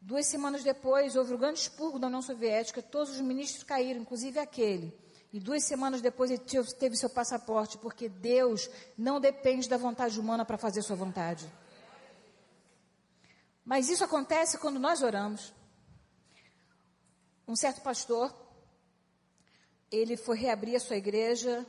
Duas 0.00 0.24
semanas 0.24 0.64
depois, 0.64 1.14
houve 1.14 1.34
o 1.34 1.38
grande 1.38 1.60
expurgo 1.60 1.98
da 1.98 2.06
União 2.06 2.22
Soviética, 2.22 2.80
todos 2.80 3.10
os 3.10 3.20
ministros 3.20 3.64
caíram, 3.64 4.00
inclusive 4.00 4.38
aquele. 4.38 4.96
E 5.30 5.38
duas 5.38 5.64
semanas 5.64 6.00
depois 6.00 6.30
ele 6.30 6.42
teve 6.78 6.96
seu 6.96 7.10
passaporte, 7.10 7.76
porque 7.76 8.08
Deus 8.08 8.70
não 8.96 9.20
depende 9.20 9.68
da 9.68 9.76
vontade 9.76 10.18
humana 10.18 10.42
para 10.42 10.56
fazer 10.56 10.80
sua 10.80 10.96
vontade. 10.96 11.46
Mas 13.66 13.88
isso 13.88 14.04
acontece 14.04 14.58
quando 14.58 14.78
nós 14.78 15.02
oramos. 15.02 15.52
Um 17.48 17.56
certo 17.56 17.80
pastor, 17.80 18.32
ele 19.90 20.16
foi 20.16 20.38
reabrir 20.38 20.76
a 20.76 20.80
sua 20.80 20.96
igreja 20.96 21.66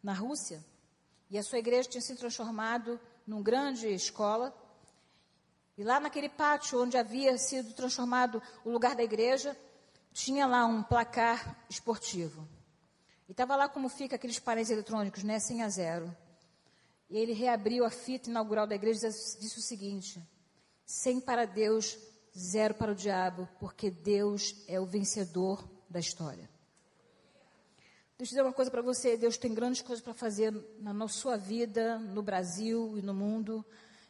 na 0.00 0.12
Rússia, 0.12 0.64
e 1.28 1.36
a 1.36 1.42
sua 1.42 1.58
igreja 1.58 1.88
tinha 1.88 2.00
se 2.00 2.14
transformado 2.14 3.00
numa 3.26 3.42
grande 3.42 3.88
escola. 3.88 4.56
E 5.76 5.82
lá 5.82 5.98
naquele 5.98 6.28
pátio 6.28 6.80
onde 6.80 6.96
havia 6.96 7.36
sido 7.36 7.74
transformado 7.74 8.40
o 8.64 8.70
lugar 8.70 8.94
da 8.94 9.02
igreja, 9.02 9.56
tinha 10.12 10.46
lá 10.46 10.64
um 10.66 10.84
placar 10.84 11.64
esportivo. 11.68 12.48
E 13.28 13.32
estava 13.32 13.56
lá 13.56 13.68
como 13.68 13.88
fica 13.88 14.14
aqueles 14.16 14.38
painéis 14.38 14.70
eletrônicos, 14.70 15.24
né, 15.24 15.38
100 15.38 15.62
a 15.62 15.68
0. 15.68 16.16
E 17.10 17.18
ele 17.18 17.32
reabriu 17.32 17.84
a 17.84 17.90
fita 17.90 18.30
inaugural 18.30 18.66
da 18.66 18.74
igreja 18.74 19.08
e 19.08 19.10
disse 19.10 19.58
o 19.58 19.62
seguinte: 19.62 20.22
100 20.88 21.20
para 21.20 21.44
Deus, 21.44 21.98
zero 22.34 22.72
para 22.72 22.92
o 22.92 22.94
diabo, 22.94 23.46
porque 23.60 23.90
Deus 23.90 24.54
é 24.66 24.80
o 24.80 24.86
vencedor 24.86 25.62
da 25.86 26.00
história. 26.00 26.48
Deixa 28.16 28.32
eu 28.32 28.38
dizer 28.38 28.42
uma 28.42 28.54
coisa 28.54 28.70
para 28.70 28.80
você: 28.80 29.14
Deus 29.14 29.36
tem 29.36 29.52
grandes 29.52 29.82
coisas 29.82 30.02
para 30.02 30.14
fazer 30.14 30.50
na 30.80 31.06
sua 31.06 31.36
vida, 31.36 31.98
no 31.98 32.22
Brasil 32.22 32.96
e 32.96 33.02
no 33.02 33.12
mundo, 33.12 33.62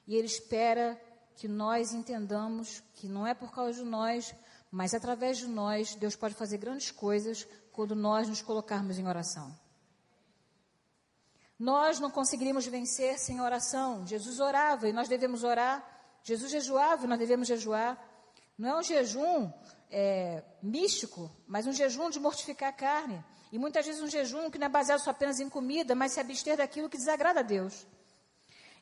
e 0.06 0.14
Ele 0.14 0.28
espera 0.28 0.96
que 1.34 1.48
nós 1.48 1.92
entendamos 1.92 2.80
que 2.94 3.08
não 3.08 3.26
é 3.26 3.34
por 3.34 3.50
causa 3.50 3.82
de 3.82 3.84
nós, 3.84 4.32
mas 4.70 4.94
através 4.94 5.38
de 5.38 5.48
nós, 5.48 5.96
Deus 5.96 6.14
pode 6.14 6.36
fazer 6.36 6.58
grandes 6.58 6.92
coisas 6.92 7.44
quando 7.72 7.96
nós 7.96 8.28
nos 8.28 8.40
colocarmos 8.40 9.00
em 9.00 9.08
oração. 9.08 9.52
Nós 11.58 11.98
não 11.98 12.08
conseguiríamos 12.08 12.66
vencer 12.68 13.18
sem 13.18 13.40
oração. 13.40 14.06
Jesus 14.06 14.38
orava 14.38 14.88
e 14.88 14.92
nós 14.92 15.08
devemos 15.08 15.42
orar. 15.42 15.97
Jesus 16.22 16.50
jejuava 16.50 17.06
nós 17.06 17.18
devemos 17.18 17.48
jejuar. 17.48 17.96
Não 18.56 18.70
é 18.70 18.78
um 18.78 18.82
jejum 18.82 19.52
é, 19.90 20.42
místico, 20.62 21.30
mas 21.46 21.66
um 21.66 21.72
jejum 21.72 22.10
de 22.10 22.18
mortificar 22.18 22.70
a 22.70 22.72
carne. 22.72 23.24
E 23.50 23.58
muitas 23.58 23.86
vezes 23.86 24.02
um 24.02 24.08
jejum 24.08 24.50
que 24.50 24.58
não 24.58 24.66
é 24.66 24.70
baseado 24.70 25.00
só 25.00 25.10
apenas 25.10 25.40
em 25.40 25.48
comida, 25.48 25.94
mas 25.94 26.12
se 26.12 26.20
abster 26.20 26.56
daquilo 26.56 26.88
que 26.88 26.96
desagrada 26.96 27.40
a 27.40 27.42
Deus. 27.42 27.86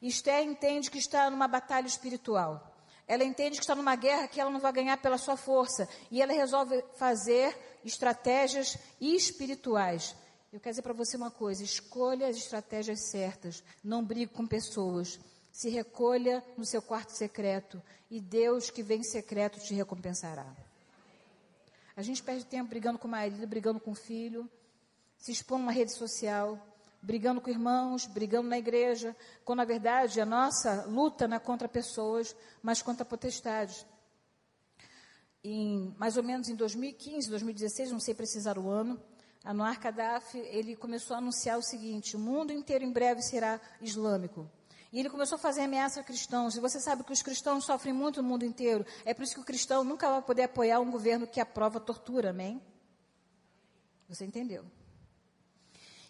Esther 0.03 0.42
entende 0.42 0.90
que 0.90 0.99
está 0.99 1.31
numa 1.31 1.49
batalha 1.49 1.87
espiritual. 1.87 2.75
Ela 3.07 3.22
entende 3.22 3.57
que 3.57 3.62
está 3.62 3.75
numa 3.75 3.94
guerra 3.94 4.27
que 4.27 4.40
ela 4.40 4.51
não 4.51 4.59
vai 4.59 4.72
ganhar 4.72 4.96
pela 4.96 5.16
sua 5.16 5.37
força. 5.37 5.88
E 6.11 6.20
ela 6.20 6.33
resolve 6.33 6.85
fazer 6.96 7.57
estratégias 7.85 8.77
espirituais. 9.01 10.14
Eu 10.53 10.59
quero 10.59 10.72
dizer 10.72 10.83
para 10.83 10.92
você 10.92 11.16
uma 11.16 11.31
coisa: 11.31 11.62
escolha 11.62 12.27
as 12.27 12.37
estratégias 12.37 13.11
certas. 13.11 13.62
Não 13.85 14.05
brigue 14.05 14.33
com 14.33 14.46
pessoas. 14.46 15.20
Se 15.56 15.70
recolha 15.70 16.44
no 16.54 16.66
seu 16.66 16.82
quarto 16.82 17.12
secreto. 17.12 17.82
E 18.10 18.20
Deus 18.20 18.68
que 18.68 18.82
vem 18.82 19.02
secreto 19.02 19.58
te 19.58 19.72
recompensará. 19.72 20.46
A 21.96 22.02
gente 22.02 22.22
perde 22.22 22.44
tempo 22.44 22.68
brigando 22.68 22.98
com 22.98 23.08
o 23.08 23.10
marido, 23.10 23.46
brigando 23.46 23.80
com 23.80 23.92
o 23.92 23.94
filho, 23.94 24.46
se 25.16 25.32
expõe 25.32 25.58
numa 25.58 25.72
rede 25.72 25.94
social, 25.94 26.60
brigando 27.00 27.40
com 27.40 27.48
irmãos, 27.48 28.04
brigando 28.04 28.50
na 28.50 28.58
igreja, 28.58 29.16
quando 29.46 29.60
na 29.60 29.64
verdade 29.64 30.20
a 30.20 30.26
nossa 30.26 30.84
luta 30.84 31.26
não 31.26 31.38
é 31.38 31.40
contra 31.40 31.66
pessoas, 31.66 32.36
mas 32.62 32.82
contra 32.82 33.02
potestades 33.02 33.86
em 35.42 35.94
mais 35.96 36.18
ou 36.18 36.22
menos 36.22 36.50
em 36.50 36.54
2015, 36.54 37.30
2016, 37.30 37.92
não 37.92 38.00
sei 38.00 38.12
precisar 38.12 38.58
o 38.58 38.68
ano, 38.68 39.00
Anwar 39.42 39.80
Gaddafi, 39.80 40.38
ele 40.38 40.76
começou 40.76 41.14
a 41.14 41.18
anunciar 41.18 41.56
o 41.56 41.62
seguinte: 41.62 42.14
o 42.14 42.18
mundo 42.18 42.52
inteiro 42.52 42.84
em 42.84 42.92
breve 42.92 43.22
será 43.22 43.58
islâmico. 43.80 44.50
E 44.96 45.00
ele 45.00 45.11
começou 45.11 45.37
a 45.37 45.38
fazer 45.38 45.61
ameaça 45.61 46.00
a 46.00 46.02
cristãos. 46.02 46.56
E 46.56 46.59
você 46.59 46.80
sabe 46.80 47.04
que 47.04 47.12
os 47.12 47.20
cristãos 47.20 47.66
sofrem 47.66 47.92
muito 47.92 48.22
no 48.22 48.28
mundo 48.30 48.46
inteiro. 48.46 48.82
É 49.04 49.12
por 49.12 49.24
isso 49.24 49.35
que 49.35 49.40
o 49.42 49.44
cristão 49.44 49.85
nunca 49.85 50.09
vai 50.09 50.22
poder 50.22 50.44
apoiar 50.44 50.80
um 50.80 50.90
governo 50.90 51.26
que 51.26 51.38
aprova 51.38 51.78
tortura, 51.78 52.30
amém? 52.30 52.62
Você 54.09 54.24
entendeu? 54.24 54.64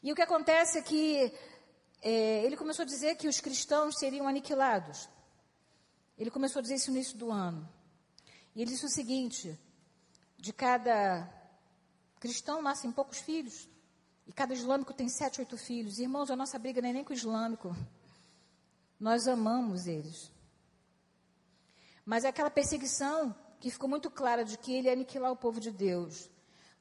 E 0.05 0.12
o 0.12 0.14
que 0.14 0.22
acontece 0.22 0.79
é 0.79 0.83
que 0.83 1.35
é, 2.01 2.44
ele 2.44 2.57
começou 2.57 2.85
a 2.85 2.87
dizer 2.87 3.16
que 3.16 3.27
os 3.27 3.40
cristãos 3.40 3.99
seriam 3.99 4.29
aniquilados. 4.29 5.09
Ele 6.16 6.31
começou 6.31 6.61
a 6.61 6.62
dizer 6.62 6.77
isso 6.77 6.92
no 6.92 6.96
início 6.96 7.18
do 7.18 7.33
ano. 7.33 7.68
E 8.55 8.62
ele 8.62 8.70
disse 8.70 8.87
o 8.87 8.88
seguinte: 8.88 9.59
de 10.38 10.53
cada 10.53 11.29
cristão 12.20 12.62
nascem 12.62 12.92
poucos 12.92 13.18
filhos, 13.18 13.68
e 14.29 14.33
cada 14.33 14.55
islâmico 14.55 14.94
tem 14.94 15.09
sete, 15.09 15.40
oito 15.40 15.59
filhos. 15.59 15.99
Irmãos, 15.99 16.31
a 16.31 16.37
nossa 16.37 16.57
briga 16.57 16.81
não 16.81 16.90
é 16.90 16.92
nem 16.92 17.03
com 17.03 17.12
o 17.12 17.16
islâmico. 17.16 17.75
Nós 18.98 19.28
amamos 19.28 19.87
eles. 19.87 20.32
Mas 22.04 22.24
é 22.24 22.28
aquela 22.28 22.50
perseguição 22.50 23.35
que 23.61 23.70
ficou 23.70 23.88
muito 23.88 24.11
clara 24.11 24.44
de 24.44 24.56
que 24.56 24.74
ele 24.74 24.88
ia 24.88 24.92
aniquilar 24.92 25.32
o 25.32 25.37
povo 25.37 25.61
de 25.61 25.70
Deus. 25.70 26.30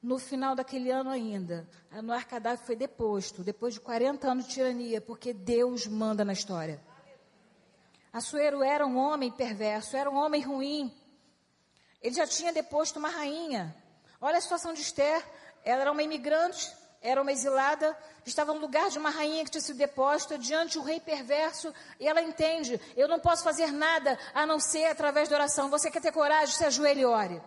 No 0.01 0.19
final 0.19 0.55
daquele 0.55 0.91
ano 0.91 1.09
ainda, 1.09 1.67
Anuar 1.91 2.27
Gaddafi 2.27 2.65
foi 2.65 2.75
deposto, 2.75 3.43
depois 3.43 3.73
de 3.73 3.79
40 3.79 4.29
anos 4.29 4.45
de 4.45 4.53
tirania, 4.53 5.01
porque 5.01 5.33
Deus 5.33 5.87
manda 5.87 6.23
na 6.23 6.33
história. 6.33 6.79
Assuero 8.13 8.63
era 8.63 8.85
um 8.85 8.97
homem 8.97 9.31
perverso, 9.31 9.97
era 9.97 10.09
um 10.09 10.15
homem 10.15 10.41
ruim, 10.41 10.93
ele 12.05 12.13
já 12.13 12.27
tinha 12.27 12.53
deposto 12.53 12.99
uma 12.99 13.09
rainha. 13.09 13.75
Olha 14.21 14.37
a 14.37 14.41
situação 14.41 14.75
de 14.75 14.81
Esther. 14.81 15.27
Ela 15.63 15.81
era 15.81 15.91
uma 15.91 16.03
imigrante, 16.03 16.71
era 17.05 17.21
uma 17.21 17.31
exilada, 17.31 17.95
estava 18.25 18.51
no 18.51 18.59
lugar 18.59 18.89
de 18.89 18.97
uma 18.97 19.11
rainha 19.11 19.43
que 19.45 19.51
tinha 19.51 19.61
sido 19.61 19.77
deposta 19.77 20.39
diante 20.39 20.79
um 20.79 20.81
rei 20.81 20.99
perverso. 20.99 21.71
E 21.99 22.07
ela 22.07 22.21
entende: 22.21 22.81
eu 22.97 23.07
não 23.07 23.19
posso 23.19 23.43
fazer 23.43 23.71
nada 23.71 24.17
a 24.33 24.43
não 24.45 24.59
ser 24.59 24.85
através 24.85 25.29
da 25.29 25.35
oração. 25.35 25.69
Você 25.69 25.91
quer 25.91 26.01
ter 26.01 26.11
coragem? 26.11 26.55
Se 26.55 26.65
ajoelhe 26.65 27.01
e 27.01 27.05
ore. 27.05 27.41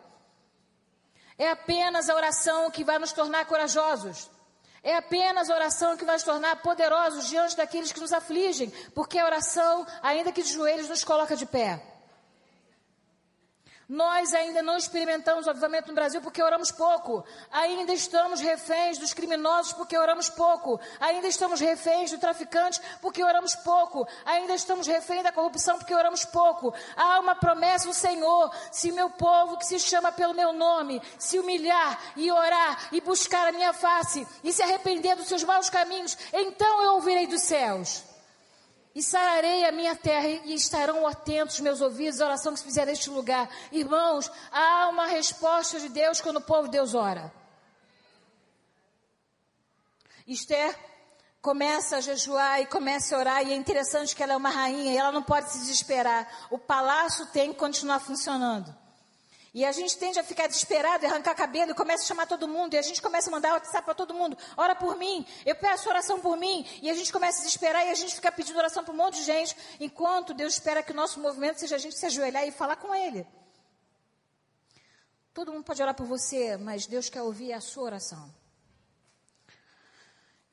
É 1.36 1.50
apenas 1.50 2.08
a 2.08 2.14
oração 2.14 2.70
que 2.70 2.84
vai 2.84 2.98
nos 3.00 3.12
tornar 3.12 3.44
corajosos. 3.46 4.30
É 4.80 4.94
apenas 4.94 5.50
a 5.50 5.54
oração 5.54 5.96
que 5.96 6.04
vai 6.04 6.14
nos 6.14 6.22
tornar 6.22 6.62
poderosos 6.62 7.28
diante 7.28 7.56
daqueles 7.56 7.90
que 7.90 8.00
nos 8.00 8.12
afligem, 8.12 8.72
porque 8.94 9.18
a 9.18 9.24
oração, 9.24 9.84
ainda 10.00 10.30
que 10.30 10.42
de 10.42 10.52
joelhos, 10.52 10.88
nos 10.88 11.02
coloca 11.02 11.34
de 11.34 11.46
pé. 11.46 11.82
Nós 13.88 14.34
ainda 14.34 14.62
não 14.62 14.76
experimentamos 14.76 15.46
o 15.46 15.50
avivamento 15.50 15.88
no 15.88 15.94
Brasil 15.94 16.20
porque 16.20 16.42
oramos 16.42 16.70
pouco. 16.70 17.24
Ainda 17.50 17.94
estamos 17.94 18.38
reféns 18.38 18.98
dos 18.98 19.14
criminosos 19.14 19.72
porque 19.72 19.96
oramos 19.96 20.28
pouco. 20.28 20.78
Ainda 21.00 21.26
estamos 21.26 21.58
reféns 21.58 22.10
do 22.10 22.18
traficante 22.18 22.82
porque 23.00 23.24
oramos 23.24 23.54
pouco. 23.54 24.06
Ainda 24.26 24.54
estamos 24.54 24.86
reféns 24.86 25.22
da 25.22 25.32
corrupção 25.32 25.78
porque 25.78 25.94
oramos 25.94 26.22
pouco. 26.26 26.74
Há 26.94 27.18
uma 27.18 27.34
promessa 27.34 27.88
do 27.88 27.94
Senhor: 27.94 28.54
se 28.70 28.92
meu 28.92 29.08
povo 29.08 29.56
que 29.56 29.64
se 29.64 29.80
chama 29.80 30.12
pelo 30.12 30.34
meu 30.34 30.52
nome 30.52 31.00
se 31.18 31.38
humilhar 31.38 31.98
e 32.14 32.30
orar 32.30 32.88
e 32.92 33.00
buscar 33.00 33.48
a 33.48 33.52
minha 33.52 33.72
face 33.72 34.26
e 34.44 34.52
se 34.52 34.62
arrepender 34.62 35.16
dos 35.16 35.28
seus 35.28 35.44
maus 35.44 35.70
caminhos, 35.70 36.18
então 36.30 36.82
eu 36.82 36.92
ouvirei 36.96 37.26
dos 37.26 37.40
céus 37.40 38.04
e 38.98 39.02
sararei 39.02 39.64
a 39.64 39.70
minha 39.70 39.94
terra 39.94 40.26
e 40.26 40.54
estarão 40.54 41.06
atentos 41.06 41.60
meus 41.60 41.80
ouvidos 41.80 42.20
à 42.20 42.26
oração 42.26 42.52
que 42.52 42.58
se 42.58 42.64
fizer 42.64 42.84
neste 42.84 43.08
lugar. 43.08 43.48
Irmãos, 43.70 44.28
há 44.50 44.88
uma 44.88 45.06
resposta 45.06 45.78
de 45.78 45.88
Deus 45.88 46.20
quando 46.20 46.38
o 46.38 46.40
povo 46.40 46.64
de 46.64 46.72
Deus 46.72 46.96
ora. 46.96 47.32
Esther 50.26 50.76
começa 51.40 51.98
a 51.98 52.00
jejuar 52.00 52.60
e 52.60 52.66
começa 52.66 53.14
a 53.14 53.20
orar, 53.20 53.46
e 53.46 53.52
é 53.52 53.54
interessante 53.54 54.16
que 54.16 54.22
ela 54.22 54.32
é 54.32 54.36
uma 54.36 54.50
rainha 54.50 54.92
e 54.92 54.96
ela 54.96 55.12
não 55.12 55.22
pode 55.22 55.52
se 55.52 55.60
desesperar. 55.60 56.48
O 56.50 56.58
palácio 56.58 57.24
tem 57.26 57.52
que 57.52 57.58
continuar 57.60 58.00
funcionando. 58.00 58.76
E 59.54 59.64
a 59.64 59.72
gente 59.72 59.96
tende 59.96 60.18
a 60.18 60.24
ficar 60.24 60.46
desesperado, 60.46 61.06
arrancar 61.06 61.34
cabelo 61.34 61.70
e 61.70 61.74
começa 61.74 62.04
a 62.04 62.06
chamar 62.06 62.26
todo 62.26 62.46
mundo. 62.46 62.74
E 62.74 62.78
a 62.78 62.82
gente 62.82 63.00
começa 63.00 63.30
a 63.30 63.32
mandar 63.32 63.52
WhatsApp 63.54 63.84
para 63.84 63.94
todo 63.94 64.12
mundo. 64.12 64.36
Ora 64.56 64.74
por 64.74 64.96
mim, 64.96 65.26
eu 65.46 65.56
peço 65.56 65.88
oração 65.88 66.20
por 66.20 66.36
mim. 66.36 66.66
E 66.82 66.90
a 66.90 66.94
gente 66.94 67.12
começa 67.12 67.38
a 67.38 67.44
desesperar 67.44 67.86
e 67.86 67.90
a 67.90 67.94
gente 67.94 68.14
fica 68.14 68.30
pedindo 68.30 68.58
oração 68.58 68.84
para 68.84 68.92
um 68.92 68.96
monte 68.96 69.16
de 69.16 69.24
gente. 69.24 69.56
Enquanto 69.80 70.34
Deus 70.34 70.54
espera 70.54 70.82
que 70.82 70.92
o 70.92 70.96
nosso 70.96 71.18
movimento 71.18 71.60
seja 71.60 71.76
a 71.76 71.78
gente 71.78 71.98
se 71.98 72.06
ajoelhar 72.06 72.46
e 72.46 72.50
falar 72.50 72.76
com 72.76 72.94
Ele. 72.94 73.26
Todo 75.32 75.52
mundo 75.52 75.64
pode 75.64 75.80
orar 75.80 75.94
por 75.94 76.06
você, 76.06 76.56
mas 76.56 76.86
Deus 76.86 77.08
quer 77.08 77.22
ouvir 77.22 77.52
a 77.52 77.60
sua 77.60 77.84
oração. 77.84 78.37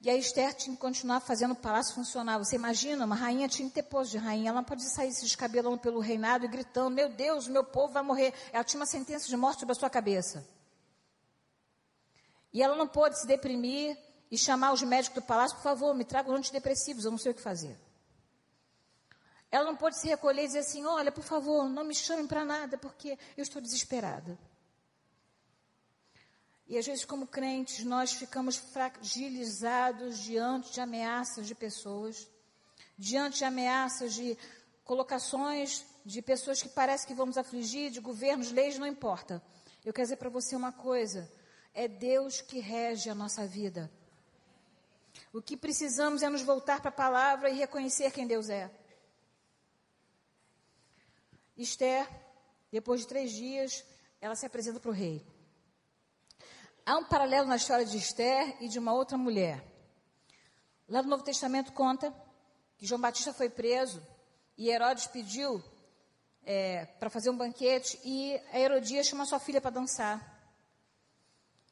E 0.05 0.09
a 0.11 0.15
Esther 0.15 0.53
tinha 0.53 0.75
que 0.75 0.79
continuar 0.79 1.19
fazendo 1.19 1.53
o 1.53 1.55
palácio 1.55 1.95
funcionar. 1.95 2.37
Você 2.37 2.55
imagina, 2.55 3.05
uma 3.05 3.15
rainha 3.15 3.47
tinha 3.47 3.67
que 3.67 3.73
ter 3.73 3.81
posto 3.81 4.11
de 4.11 4.19
rainha. 4.19 4.49
Ela 4.49 4.57
não 4.57 4.63
pode 4.63 4.83
sair 4.93 5.11
se 5.11 5.23
descabelando 5.23 5.79
pelo 5.79 5.99
reinado 5.99 6.45
e 6.45 6.47
gritando: 6.47 6.91
Meu 6.91 7.09
Deus, 7.09 7.47
meu 7.47 7.63
povo 7.63 7.91
vai 7.91 8.03
morrer. 8.03 8.31
Ela 8.53 8.63
tinha 8.63 8.79
uma 8.79 8.85
sentença 8.85 9.27
de 9.27 9.35
morte 9.35 9.61
sobre 9.61 9.71
a 9.71 9.75
sua 9.75 9.89
cabeça. 9.89 10.47
E 12.53 12.61
ela 12.61 12.75
não 12.75 12.87
pôde 12.87 13.19
se 13.19 13.25
deprimir 13.25 13.97
e 14.29 14.37
chamar 14.37 14.73
os 14.73 14.83
médicos 14.83 15.23
do 15.23 15.25
palácio: 15.25 15.57
Por 15.57 15.63
favor, 15.63 15.95
me 15.95 16.05
tragam 16.05 16.35
antidepressivos, 16.35 17.03
eu 17.03 17.09
não 17.09 17.17
sei 17.17 17.31
o 17.31 17.35
que 17.35 17.41
fazer. 17.41 17.75
Ela 19.49 19.65
não 19.65 19.75
pôde 19.75 19.97
se 19.97 20.07
recolher 20.07 20.43
e 20.43 20.47
dizer 20.47 20.59
assim: 20.59 20.85
Olha, 20.85 21.11
por 21.11 21.23
favor, 21.23 21.67
não 21.67 21.83
me 21.83 21.95
chamem 21.95 22.27
para 22.27 22.45
nada, 22.45 22.77
porque 22.77 23.17
eu 23.35 23.41
estou 23.41 23.59
desesperada. 23.59 24.37
E 26.67 26.77
às 26.77 26.85
vezes, 26.85 27.05
como 27.05 27.27
crentes, 27.27 27.85
nós 27.85 28.13
ficamos 28.13 28.55
fragilizados 28.55 30.19
diante 30.19 30.71
de 30.71 30.81
ameaças 30.81 31.45
de 31.45 31.53
pessoas, 31.53 32.27
diante 32.97 33.39
de 33.39 33.45
ameaças 33.45 34.13
de 34.13 34.37
colocações 34.83 35.85
de 36.03 36.21
pessoas 36.21 36.61
que 36.61 36.69
parece 36.69 37.05
que 37.05 37.13
vamos 37.13 37.37
afligir, 37.37 37.89
de 37.91 37.99
governos, 37.99 38.51
leis, 38.51 38.77
não 38.77 38.87
importa. 38.87 39.41
Eu 39.83 39.93
quero 39.93 40.05
dizer 40.05 40.17
para 40.17 40.29
você 40.29 40.55
uma 40.55 40.71
coisa: 40.71 41.31
é 41.73 41.87
Deus 41.87 42.41
que 42.41 42.59
rege 42.59 43.09
a 43.09 43.15
nossa 43.15 43.45
vida. 43.45 43.91
O 45.31 45.41
que 45.41 45.57
precisamos 45.57 46.23
é 46.23 46.29
nos 46.29 46.41
voltar 46.41 46.81
para 46.81 46.89
a 46.89 46.93
palavra 46.93 47.49
e 47.49 47.55
reconhecer 47.55 48.11
quem 48.11 48.27
Deus 48.27 48.49
é. 48.49 48.71
Esther, 51.57 52.07
depois 52.71 53.01
de 53.01 53.07
três 53.07 53.31
dias, 53.31 53.83
ela 54.19 54.35
se 54.35 54.45
apresenta 54.45 54.79
para 54.79 54.89
o 54.89 54.93
rei. 54.93 55.25
Há 56.87 56.97
um 56.97 57.03
paralelo 57.03 57.47
na 57.47 57.55
história 57.55 57.83
de 57.83 57.97
Esther 57.97 58.57
e 58.61 58.67
de 58.67 58.77
uma 58.77 58.93
outra 58.93 59.17
mulher. 59.17 59.65
Lá 60.87 61.01
no 61.01 61.09
Novo 61.09 61.23
Testamento 61.23 61.73
conta 61.73 62.13
que 62.77 62.85
João 62.85 63.01
Batista 63.01 63.33
foi 63.33 63.49
preso 63.49 64.05
e 64.55 64.69
Herodes 64.69 65.07
pediu 65.07 65.63
é, 66.43 66.85
para 66.85 67.09
fazer 67.09 67.31
um 67.31 67.37
banquete 67.37 67.99
e 68.03 68.39
a 68.51 68.59
Herodias 68.59 69.07
chama 69.07 69.25
sua 69.25 69.39
filha 69.39 69.59
para 69.59 69.71
dançar. 69.71 70.21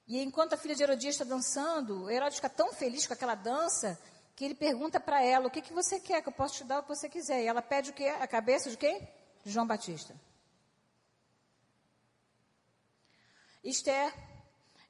E 0.07 0.19
enquanto 0.19 0.53
a 0.53 0.57
filha 0.57 0.73
de 0.73 0.81
Herodias 0.81 1.13
está 1.13 1.23
dançando, 1.23 2.09
Herodes 2.09 2.37
fica 2.37 2.49
tão 2.49 2.73
feliz 2.73 3.05
com 3.05 3.13
aquela 3.13 3.35
dança 3.35 4.01
que 4.35 4.43
ele 4.43 4.55
pergunta 4.55 4.99
para 4.99 5.23
ela: 5.23 5.45
O 5.45 5.51
que, 5.51 5.61
que 5.61 5.73
você 5.73 5.99
quer? 5.99 6.23
Que 6.23 6.29
eu 6.29 6.33
posso 6.33 6.55
te 6.55 6.63
dar 6.63 6.79
o 6.79 6.81
que 6.81 6.89
você 6.89 7.07
quiser. 7.07 7.43
E 7.43 7.45
ela 7.45 7.61
pede 7.61 7.91
o 7.91 7.93
quê? 7.93 8.07
A 8.07 8.27
cabeça 8.27 8.71
de 8.71 8.77
quem? 8.77 9.07
De 9.43 9.51
João 9.51 9.67
Batista. 9.67 10.19
Esther 13.63 14.32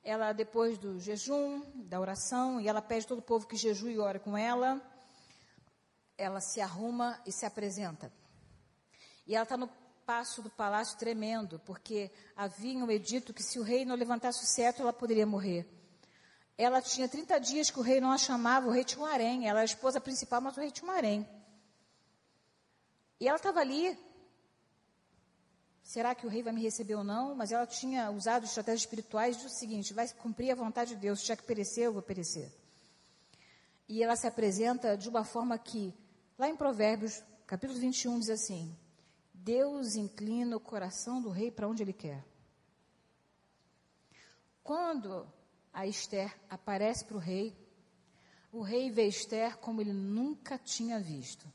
ela, 0.04 0.34
depois 0.34 0.78
do 0.78 1.00
jejum, 1.00 1.64
da 1.76 2.00
oração, 2.00 2.60
e 2.60 2.68
ela 2.68 2.82
pede 2.82 3.08
todo 3.08 3.20
o 3.20 3.24
povo 3.24 3.48
que 3.48 3.56
jejue 3.56 3.94
e 3.94 4.00
ore 4.00 4.20
com 4.20 4.38
ela, 4.38 4.82
ela 6.18 6.42
se 6.42 6.60
arruma 6.60 7.20
e 7.26 7.32
se 7.32 7.46
apresenta. 7.46 8.12
E 9.26 9.34
ela 9.34 9.44
está 9.44 9.56
no 9.56 9.70
passo 10.06 10.42
do 10.42 10.50
palácio 10.50 10.98
tremendo, 10.98 11.60
porque 11.66 12.12
havia 12.36 12.78
um 12.78 12.92
edito 12.92 13.34
que 13.34 13.42
se 13.42 13.58
o 13.58 13.64
rei 13.64 13.86
não 13.86 13.96
levantasse 13.96 14.44
o 14.44 14.48
cetro, 14.48 14.84
ela 14.84 14.92
poderia 14.92 15.26
morrer. 15.26 15.66
Ela 16.58 16.82
tinha 16.82 17.08
30 17.08 17.40
dias 17.40 17.70
que 17.72 17.80
o 17.80 17.84
rei 17.84 18.02
não 18.02 18.12
a 18.12 18.18
chamava, 18.18 18.68
o 18.68 18.72
rei 18.72 18.84
tinha 18.84 19.02
um 19.02 19.06
harém, 19.06 19.48
ela 19.48 19.60
era 19.60 19.62
a 19.62 19.66
esposa 19.66 20.02
principal, 20.02 20.42
mas 20.42 20.58
o 20.58 20.60
rei 20.60 20.70
tinha 20.70 20.90
um 20.90 20.94
harém. 20.94 21.28
E 23.20 23.28
ela 23.28 23.38
estava 23.38 23.62
ali 23.62 23.98
será 25.84 26.16
que 26.16 26.26
o 26.26 26.30
rei 26.30 26.42
vai 26.42 26.54
me 26.54 26.62
receber 26.62 26.96
ou 26.96 27.04
não? 27.04 27.36
Mas 27.36 27.52
ela 27.52 27.68
tinha 27.68 28.10
usado 28.10 28.46
estratégias 28.46 28.82
espirituais 28.82 29.38
do 29.38 29.50
seguinte: 29.50 29.94
vai 29.94 30.08
cumprir 30.14 30.52
a 30.52 30.56
vontade 30.56 30.96
de 30.96 31.02
Deus, 31.02 31.22
tiver 31.22 31.36
que 31.36 31.44
perecer, 31.44 31.86
eu 31.86 31.94
vou 31.94 32.02
perecer. 32.02 32.52
E 33.88 34.02
ela 34.02 34.16
se 34.16 34.26
apresenta 34.26 34.98
de 34.98 35.10
uma 35.10 35.24
forma 35.24 35.58
que, 35.58 35.94
lá 36.38 36.48
em 36.50 36.56
Provérbios, 36.56 37.22
capítulo 37.46 37.80
21, 37.80 38.20
diz 38.20 38.30
assim: 38.30 38.76
Deus 39.34 39.96
inclina 39.96 40.56
o 40.56 40.60
coração 40.60 41.22
do 41.22 41.30
rei 41.30 41.52
para 41.52 41.68
onde 41.68 41.84
ele 41.84 41.94
quer. 41.94 42.24
Quando 44.64 45.28
a 45.74 45.86
Esther 45.86 46.34
aparece 46.50 47.04
para 47.04 47.18
o 47.18 47.20
rei, 47.20 47.54
o 48.52 48.62
rei 48.62 48.90
vê 48.90 49.08
Esther 49.08 49.58
como 49.58 49.82
ele 49.82 49.92
nunca 49.92 50.58
tinha 50.58 51.00
visto. 51.00 51.46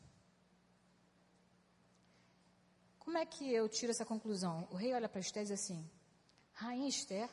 Como 3.09 3.16
é 3.16 3.24
que 3.24 3.50
eu 3.50 3.66
tiro 3.70 3.90
essa 3.90 4.04
conclusão? 4.04 4.68
O 4.70 4.76
rei 4.76 4.92
olha 4.92 5.09
para 5.09 5.22
Esther 5.22 5.42
e 5.42 5.46
diz 5.46 5.59
assim: 5.59 5.82
Rainha 6.52 6.86
Esther, 6.86 7.26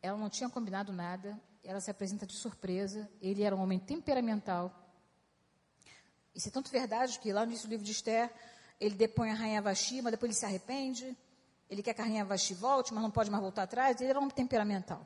ela 0.00 0.16
não 0.16 0.30
tinha 0.30 0.48
combinado 0.48 0.92
nada, 0.92 1.36
ela 1.64 1.80
se 1.80 1.90
apresenta 1.90 2.24
de 2.24 2.36
surpresa, 2.36 3.10
ele 3.20 3.42
era 3.42 3.56
um 3.56 3.60
homem 3.60 3.80
temperamental. 3.80 4.72
Isso 6.32 6.46
é 6.46 6.52
tanto 6.52 6.70
verdade 6.70 7.18
que 7.18 7.32
lá 7.32 7.44
no 7.44 7.50
início 7.50 7.66
do 7.66 7.72
livro 7.72 7.84
de 7.84 7.90
Esther, 7.90 8.32
ele 8.78 8.94
depõe 8.94 9.32
a 9.32 9.34
rainha 9.34 9.60
Vashti, 9.60 10.00
mas 10.00 10.12
depois 10.12 10.30
ele 10.30 10.38
se 10.38 10.46
arrepende, 10.46 11.18
ele 11.68 11.82
quer 11.82 11.92
que 11.92 12.00
a 12.00 12.04
rainha 12.04 12.24
Vashti 12.24 12.54
volte, 12.54 12.94
mas 12.94 13.02
não 13.02 13.10
pode 13.10 13.28
mais 13.28 13.42
voltar 13.42 13.64
atrás, 13.64 14.00
ele 14.00 14.10
era 14.10 14.20
um 14.20 14.22
homem 14.22 14.36
temperamental. 14.36 15.04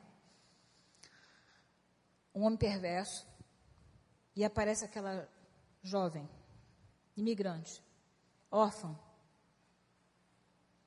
Um 2.35 2.43
homem 2.43 2.55
perverso. 2.55 3.25
E 4.35 4.45
aparece 4.45 4.85
aquela 4.85 5.27
jovem, 5.81 6.29
imigrante, 7.17 7.81
órfão, 8.51 8.99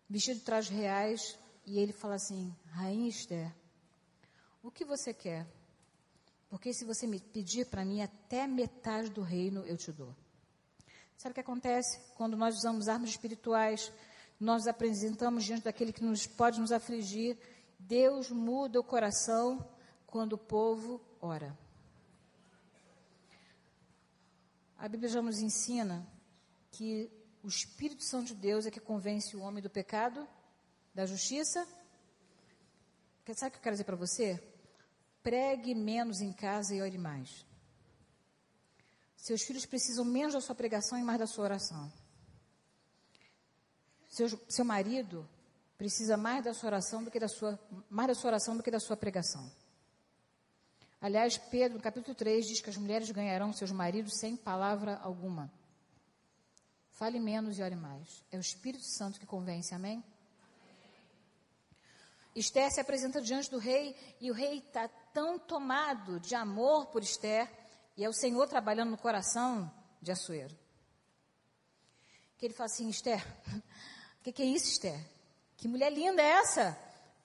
vestido 0.08 0.38
de 0.38 0.44
trajes 0.44 0.70
reais, 0.70 1.38
e 1.66 1.78
ele 1.78 1.92
fala 1.92 2.16
assim: 2.16 2.54
Rainha 2.66 3.08
Esther, 3.08 3.52
o 4.62 4.70
que 4.70 4.84
você 4.84 5.14
quer? 5.14 5.46
Porque 6.48 6.72
se 6.72 6.84
você 6.84 7.06
me 7.06 7.18
pedir 7.18 7.66
para 7.66 7.84
mim 7.84 8.02
até 8.02 8.46
metade 8.46 9.10
do 9.10 9.22
reino, 9.22 9.64
eu 9.66 9.76
te 9.76 9.90
dou. 9.90 10.14
Sabe 11.16 11.32
o 11.32 11.34
que 11.34 11.40
acontece? 11.40 11.98
Quando 12.16 12.36
nós 12.36 12.56
usamos 12.56 12.86
armas 12.86 13.10
espirituais, 13.10 13.90
nós 14.38 14.66
apresentamos 14.66 15.44
diante 15.44 15.64
daquele 15.64 15.92
que 15.92 16.04
nos 16.04 16.26
pode 16.26 16.60
nos 16.60 16.70
afligir, 16.70 17.38
Deus 17.78 18.30
muda 18.30 18.78
o 18.78 18.84
coração 18.84 19.66
quando 20.06 20.34
o 20.34 20.38
povo 20.38 21.00
ora. 21.20 21.56
A 24.78 24.88
Bíblia 24.88 25.08
já 25.08 25.22
nos 25.22 25.40
ensina 25.40 26.06
que 26.70 27.10
o 27.44 27.48
Espírito 27.48 28.02
Santo 28.02 28.28
de 28.28 28.34
Deus 28.36 28.64
é 28.64 28.70
que 28.70 28.80
convence 28.80 29.36
o 29.36 29.42
homem 29.42 29.62
do 29.62 29.68
pecado, 29.68 30.26
da 30.94 31.04
justiça. 31.04 31.68
Sabe 33.34 33.48
o 33.48 33.52
que 33.52 33.58
eu 33.58 33.62
quero 33.62 33.74
dizer 33.74 33.84
para 33.84 33.96
você? 33.96 34.42
Pregue 35.22 35.74
menos 35.74 36.22
em 36.22 36.32
casa 36.32 36.74
e 36.74 36.80
ore 36.80 36.96
mais. 36.96 37.44
Seus 39.14 39.42
filhos 39.42 39.66
precisam 39.66 40.06
menos 40.06 40.32
da 40.32 40.40
sua 40.40 40.54
pregação 40.54 40.98
e 40.98 41.02
mais 41.02 41.18
da 41.18 41.26
sua 41.26 41.44
oração. 41.44 41.92
Seu, 44.08 44.28
seu 44.48 44.64
marido 44.64 45.28
precisa 45.76 46.16
mais 46.16 46.42
da 46.42 46.54
sua 46.54 46.68
oração 46.68 47.04
do 47.04 47.10
que 47.10 47.20
da 47.20 47.28
sua 47.28 47.58
mais 47.90 48.08
da 48.08 48.14
sua 48.14 48.28
oração 48.28 48.56
do 48.56 48.62
que 48.62 48.70
da 48.70 48.80
sua 48.80 48.96
pregação. 48.96 49.50
Aliás, 50.98 51.36
Pedro, 51.36 51.76
no 51.76 51.82
capítulo 51.82 52.14
3, 52.14 52.46
diz 52.46 52.60
que 52.62 52.70
as 52.70 52.78
mulheres 52.78 53.10
ganharão 53.10 53.52
seus 53.52 53.70
maridos 53.70 54.18
sem 54.18 54.34
palavra 54.34 54.96
alguma. 55.02 55.52
Fale 56.94 57.18
menos 57.18 57.58
e 57.58 57.62
ore 57.62 57.74
mais. 57.74 58.24
É 58.30 58.36
o 58.36 58.40
Espírito 58.40 58.84
Santo 58.84 59.18
que 59.18 59.26
convence, 59.26 59.74
amém? 59.74 60.02
Esther 62.36 62.70
se 62.72 62.80
apresenta 62.80 63.20
diante 63.20 63.50
do 63.50 63.58
rei 63.58 63.96
e 64.20 64.30
o 64.30 64.34
rei 64.34 64.58
está 64.58 64.88
tão 65.12 65.38
tomado 65.38 66.20
de 66.20 66.34
amor 66.36 66.86
por 66.86 67.02
Esther 67.02 67.50
e 67.96 68.04
é 68.04 68.08
o 68.08 68.12
Senhor 68.12 68.48
trabalhando 68.48 68.90
no 68.90 68.98
coração 68.98 69.70
de 70.00 70.12
Assuero. 70.12 70.56
Que 72.38 72.46
ele 72.46 72.54
fala 72.54 72.66
assim: 72.66 72.88
Esther, 72.88 73.24
o 74.20 74.22
que, 74.22 74.32
que 74.32 74.42
é 74.42 74.46
isso, 74.46 74.66
Esther? 74.66 74.98
Que 75.56 75.66
mulher 75.66 75.92
linda 75.92 76.22
é 76.22 76.30
essa? 76.30 76.78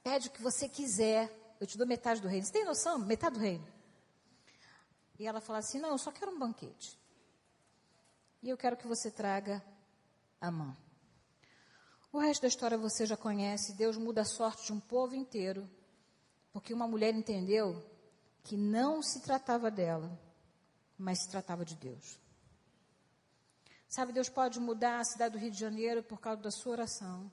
Pede 0.03 0.30
o 0.30 0.32
que 0.32 0.41
você 0.41 0.67
quiser, 0.67 1.32
eu 1.59 1.67
te 1.67 1.78
dou 1.78 1.86
metade 1.86 2.22
do 2.22 2.28
reino. 2.28 2.45
Você 2.45 2.53
tem 2.53 2.65
noção? 2.65 2.97
Metade 2.97 3.36
do 3.36 3.41
reino. 3.41 3.67
E 5.20 5.28
ela 5.28 5.41
fala 5.41 5.59
assim: 5.59 5.78
Não, 5.78 5.89
eu 5.89 5.97
só 5.99 6.11
quero 6.11 6.32
um 6.32 6.39
banquete. 6.39 6.99
E 8.41 8.49
eu 8.49 8.57
quero 8.57 8.77
que 8.77 8.87
você 8.87 9.11
traga 9.11 9.63
a 10.39 10.49
mão. 10.49 10.75
O 12.11 12.17
resto 12.17 12.41
da 12.41 12.47
história 12.47 12.77
você 12.77 13.05
já 13.05 13.17
conhece. 13.17 13.77
Deus 13.77 13.97
muda 13.97 14.21
a 14.21 14.25
sorte 14.25 14.65
de 14.65 14.73
um 14.73 14.79
povo 14.79 15.13
inteiro, 15.13 15.69
porque 16.51 16.73
uma 16.73 16.87
mulher 16.87 17.13
entendeu 17.13 17.83
que 18.43 18.57
não 18.57 19.01
se 19.01 19.21
tratava 19.21 19.69
dela, 19.69 20.17
mas 20.97 21.21
se 21.21 21.29
tratava 21.29 21.63
de 21.63 21.75
Deus. 21.75 22.19
Sabe, 23.87 24.13
Deus 24.13 24.29
pode 24.29 24.59
mudar 24.59 24.99
a 24.99 25.03
cidade 25.03 25.33
do 25.33 25.39
Rio 25.39 25.51
de 25.51 25.59
Janeiro 25.59 26.03
por 26.03 26.19
causa 26.19 26.41
da 26.41 26.51
sua 26.51 26.73
oração, 26.73 27.31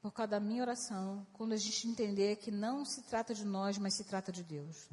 por 0.00 0.12
causa 0.12 0.30
da 0.30 0.40
minha 0.40 0.62
oração, 0.62 1.26
quando 1.32 1.52
a 1.52 1.56
gente 1.56 1.88
entender 1.88 2.36
que 2.36 2.50
não 2.50 2.84
se 2.84 3.02
trata 3.02 3.34
de 3.34 3.44
nós, 3.44 3.76
mas 3.76 3.96
se 3.96 4.04
trata 4.04 4.30
de 4.30 4.42
Deus. 4.42 4.88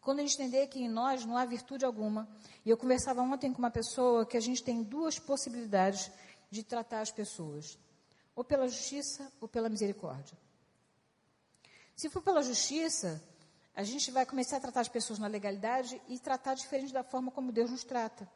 Quando 0.00 0.20
a 0.20 0.22
gente 0.22 0.34
entender 0.34 0.66
que 0.68 0.80
em 0.80 0.88
nós 0.88 1.24
não 1.24 1.36
há 1.36 1.44
virtude 1.44 1.84
alguma. 1.84 2.28
E 2.64 2.70
eu 2.70 2.76
conversava 2.76 3.20
ontem 3.22 3.52
com 3.52 3.58
uma 3.58 3.70
pessoa 3.70 4.24
que 4.24 4.36
a 4.36 4.40
gente 4.40 4.62
tem 4.62 4.82
duas 4.82 5.18
possibilidades 5.18 6.10
de 6.50 6.62
tratar 6.62 7.00
as 7.00 7.10
pessoas: 7.10 7.78
ou 8.34 8.44
pela 8.44 8.68
justiça 8.68 9.30
ou 9.40 9.48
pela 9.48 9.68
misericórdia. 9.68 10.36
Se 11.96 12.08
for 12.08 12.22
pela 12.22 12.42
justiça, 12.42 13.22
a 13.74 13.82
gente 13.82 14.10
vai 14.10 14.24
começar 14.24 14.56
a 14.56 14.60
tratar 14.60 14.80
as 14.80 14.88
pessoas 14.88 15.18
na 15.18 15.26
legalidade 15.26 16.00
e 16.08 16.18
tratar 16.18 16.54
diferente 16.54 16.92
da 16.92 17.02
forma 17.02 17.30
como 17.30 17.52
Deus 17.52 17.70
nos 17.70 17.84
trata. 17.84 18.28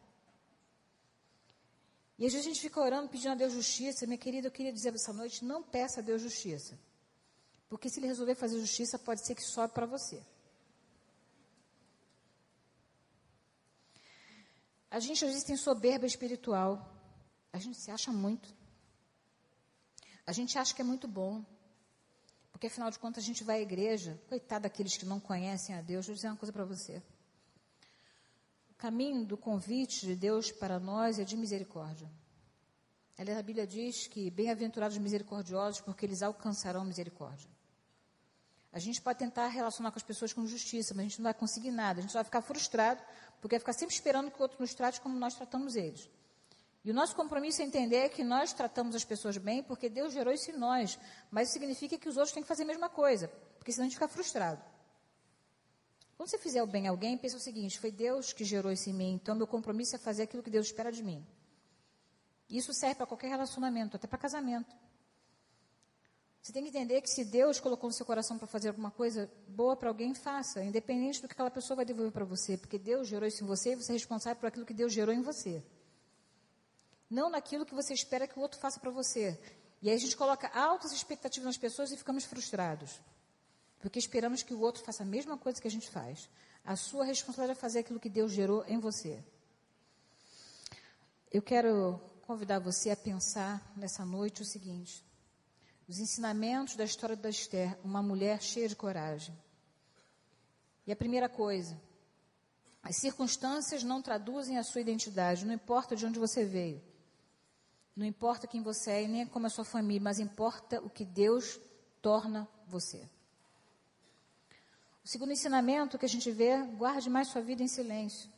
E 2.18 2.26
às 2.26 2.32
vezes 2.32 2.46
a 2.46 2.50
gente 2.50 2.60
fica 2.60 2.80
orando, 2.80 3.08
pedindo 3.08 3.32
a 3.32 3.34
Deus 3.34 3.52
justiça. 3.52 4.06
Minha 4.06 4.18
querida, 4.18 4.46
eu 4.46 4.52
queria 4.52 4.72
dizer 4.72 4.94
essa 4.94 5.12
noite, 5.12 5.44
não 5.44 5.62
peça 5.62 6.00
a 6.00 6.02
Deus 6.02 6.22
justiça. 6.22 6.78
Porque 7.68 7.88
se 7.88 7.98
Ele 7.98 8.06
resolver 8.06 8.34
fazer 8.34 8.60
justiça, 8.60 8.98
pode 8.98 9.26
ser 9.26 9.34
que 9.34 9.42
sobe 9.42 9.72
para 9.72 9.86
você. 9.86 10.22
A 14.92 15.00
gente 15.00 15.24
às 15.24 15.30
vezes 15.30 15.44
tem 15.44 15.56
soberba 15.56 16.04
espiritual. 16.04 16.86
A 17.50 17.58
gente 17.58 17.78
se 17.78 17.90
acha 17.90 18.12
muito. 18.12 18.54
A 20.26 20.32
gente 20.32 20.58
acha 20.58 20.74
que 20.74 20.82
é 20.82 20.84
muito 20.84 21.08
bom. 21.08 21.42
Porque 22.50 22.66
afinal 22.66 22.90
de 22.90 22.98
contas 22.98 23.24
a 23.24 23.26
gente 23.26 23.42
vai 23.42 23.60
à 23.60 23.62
igreja. 23.62 24.20
Coitado 24.28 24.64
daqueles 24.64 24.94
que 24.98 25.06
não 25.06 25.18
conhecem 25.18 25.74
a 25.74 25.80
Deus. 25.80 26.04
Vou 26.06 26.14
dizer 26.14 26.28
uma 26.28 26.36
coisa 26.36 26.52
para 26.52 26.66
você. 26.66 27.02
O 28.70 28.74
caminho 28.74 29.24
do 29.24 29.34
convite 29.34 30.04
de 30.04 30.14
Deus 30.14 30.52
para 30.52 30.78
nós 30.78 31.18
é 31.18 31.24
de 31.24 31.38
misericórdia. 31.38 32.10
Aliás, 33.16 33.38
a 33.38 33.42
Bíblia 33.42 33.66
diz 33.66 34.06
que 34.08 34.30
bem-aventurados 34.30 34.98
misericordiosos, 34.98 35.80
porque 35.80 36.04
eles 36.04 36.22
alcançarão 36.22 36.84
misericórdia. 36.84 37.48
A 38.70 38.78
gente 38.78 39.00
pode 39.00 39.18
tentar 39.18 39.48
relacionar 39.48 39.90
com 39.90 39.98
as 39.98 40.02
pessoas 40.02 40.34
com 40.34 40.46
justiça, 40.46 40.92
mas 40.92 41.06
a 41.06 41.08
gente 41.08 41.18
não 41.18 41.24
vai 41.24 41.34
conseguir 41.34 41.70
nada. 41.70 42.00
A 42.00 42.02
gente 42.02 42.12
vai 42.12 42.24
ficar 42.24 42.42
frustrado 42.42 43.02
porque 43.42 43.56
vai 43.56 43.60
ficar 43.60 43.72
sempre 43.72 43.92
esperando 43.92 44.30
que 44.30 44.38
o 44.38 44.42
outro 44.42 44.56
nos 44.60 44.72
trate 44.72 45.00
como 45.00 45.18
nós 45.18 45.34
tratamos 45.34 45.74
eles. 45.74 46.08
E 46.84 46.90
o 46.92 46.94
nosso 46.94 47.14
compromisso 47.16 47.60
é 47.60 47.64
entender 47.64 48.08
que 48.10 48.22
nós 48.22 48.52
tratamos 48.52 48.94
as 48.94 49.04
pessoas 49.04 49.36
bem 49.36 49.64
porque 49.64 49.88
Deus 49.88 50.12
gerou 50.12 50.32
isso 50.32 50.52
em 50.52 50.56
nós. 50.56 50.96
Mas 51.28 51.48
isso 51.48 51.54
significa 51.54 51.98
que 51.98 52.08
os 52.08 52.16
outros 52.16 52.32
têm 52.32 52.42
que 52.42 52.48
fazer 52.48 52.62
a 52.62 52.66
mesma 52.66 52.88
coisa, 52.88 53.26
porque 53.58 53.72
senão 53.72 53.84
a 53.84 53.88
gente 53.88 53.96
fica 53.96 54.06
frustrado. 54.06 54.62
Quando 56.16 56.30
você 56.30 56.38
fizer 56.38 56.62
o 56.62 56.66
bem 56.68 56.86
a 56.86 56.90
alguém, 56.90 57.18
pensa 57.18 57.36
o 57.36 57.40
seguinte: 57.40 57.80
foi 57.80 57.90
Deus 57.90 58.32
que 58.32 58.44
gerou 58.44 58.70
isso 58.70 58.88
em 58.88 58.92
mim, 58.92 59.14
então 59.14 59.34
meu 59.34 59.46
compromisso 59.46 59.96
é 59.96 59.98
fazer 59.98 60.22
aquilo 60.22 60.42
que 60.42 60.50
Deus 60.50 60.66
espera 60.66 60.92
de 60.92 61.02
mim. 61.02 61.26
Isso 62.48 62.72
serve 62.72 62.94
para 62.94 63.06
qualquer 63.06 63.28
relacionamento, 63.28 63.96
até 63.96 64.06
para 64.06 64.18
casamento. 64.18 64.72
Você 66.42 66.52
tem 66.52 66.64
que 66.64 66.70
entender 66.70 67.00
que 67.00 67.08
se 67.08 67.24
Deus 67.24 67.60
colocou 67.60 67.88
no 67.88 67.94
seu 67.94 68.04
coração 68.04 68.36
para 68.36 68.48
fazer 68.48 68.68
alguma 68.68 68.90
coisa 68.90 69.30
boa 69.46 69.76
para 69.76 69.88
alguém, 69.88 70.12
faça, 70.12 70.64
independente 70.64 71.22
do 71.22 71.28
que 71.28 71.34
aquela 71.34 71.52
pessoa 71.52 71.76
vai 71.76 71.84
devolver 71.84 72.10
para 72.10 72.24
você, 72.24 72.56
porque 72.56 72.80
Deus 72.80 73.06
gerou 73.06 73.28
isso 73.28 73.44
em 73.44 73.46
você 73.46 73.72
e 73.72 73.76
você 73.76 73.92
é 73.92 73.94
responsável 73.94 74.40
por 74.40 74.48
aquilo 74.48 74.66
que 74.66 74.74
Deus 74.74 74.92
gerou 74.92 75.14
em 75.14 75.22
você. 75.22 75.62
Não 77.08 77.30
naquilo 77.30 77.64
que 77.64 77.72
você 77.72 77.94
espera 77.94 78.26
que 78.26 78.36
o 78.36 78.42
outro 78.42 78.58
faça 78.58 78.80
para 78.80 78.90
você. 78.90 79.38
E 79.80 79.88
aí 79.88 79.94
a 79.94 79.98
gente 79.98 80.16
coloca 80.16 80.48
altas 80.48 80.90
expectativas 80.90 81.46
nas 81.46 81.56
pessoas 81.56 81.92
e 81.92 81.96
ficamos 81.96 82.24
frustrados. 82.24 83.00
Porque 83.78 84.00
esperamos 84.00 84.42
que 84.42 84.52
o 84.52 84.60
outro 84.60 84.82
faça 84.82 85.04
a 85.04 85.06
mesma 85.06 85.38
coisa 85.38 85.62
que 85.62 85.68
a 85.68 85.70
gente 85.70 85.88
faz. 85.90 86.28
A 86.64 86.74
sua 86.74 87.04
responsabilidade 87.04 87.58
é 87.58 87.60
fazer 87.60 87.78
aquilo 87.80 88.00
que 88.00 88.08
Deus 88.08 88.32
gerou 88.32 88.64
em 88.66 88.80
você. 88.80 89.22
Eu 91.30 91.40
quero 91.40 92.00
convidar 92.26 92.58
você 92.58 92.90
a 92.90 92.96
pensar 92.96 93.72
nessa 93.76 94.04
noite 94.04 94.42
o 94.42 94.44
seguinte: 94.44 95.04
os 95.92 96.00
ensinamentos 96.00 96.74
da 96.74 96.84
história 96.84 97.14
da 97.14 97.28
Esther, 97.28 97.78
uma 97.84 98.02
mulher 98.02 98.40
cheia 98.40 98.66
de 98.66 98.74
coragem. 98.74 99.38
E 100.86 100.90
a 100.90 100.96
primeira 100.96 101.28
coisa, 101.28 101.78
as 102.82 102.96
circunstâncias 102.96 103.82
não 103.82 104.00
traduzem 104.00 104.56
a 104.56 104.62
sua 104.62 104.80
identidade, 104.80 105.44
não 105.44 105.52
importa 105.52 105.94
de 105.94 106.06
onde 106.06 106.18
você 106.18 106.46
veio. 106.46 106.82
Não 107.94 108.06
importa 108.06 108.46
quem 108.46 108.62
você 108.62 109.02
é 109.02 109.06
nem 109.06 109.26
como 109.26 109.44
é 109.44 109.48
a 109.48 109.50
sua 109.50 109.66
família, 109.66 110.00
mas 110.00 110.18
importa 110.18 110.80
o 110.80 110.88
que 110.88 111.04
Deus 111.04 111.60
torna 112.00 112.48
você. 112.66 113.06
O 115.04 115.08
segundo 115.08 115.32
ensinamento 115.32 115.98
que 115.98 116.06
a 116.06 116.08
gente 116.08 116.30
vê, 116.30 116.56
guarde 116.68 117.10
mais 117.10 117.28
sua 117.28 117.42
vida 117.42 117.62
em 117.62 117.68
silêncio. 117.68 118.30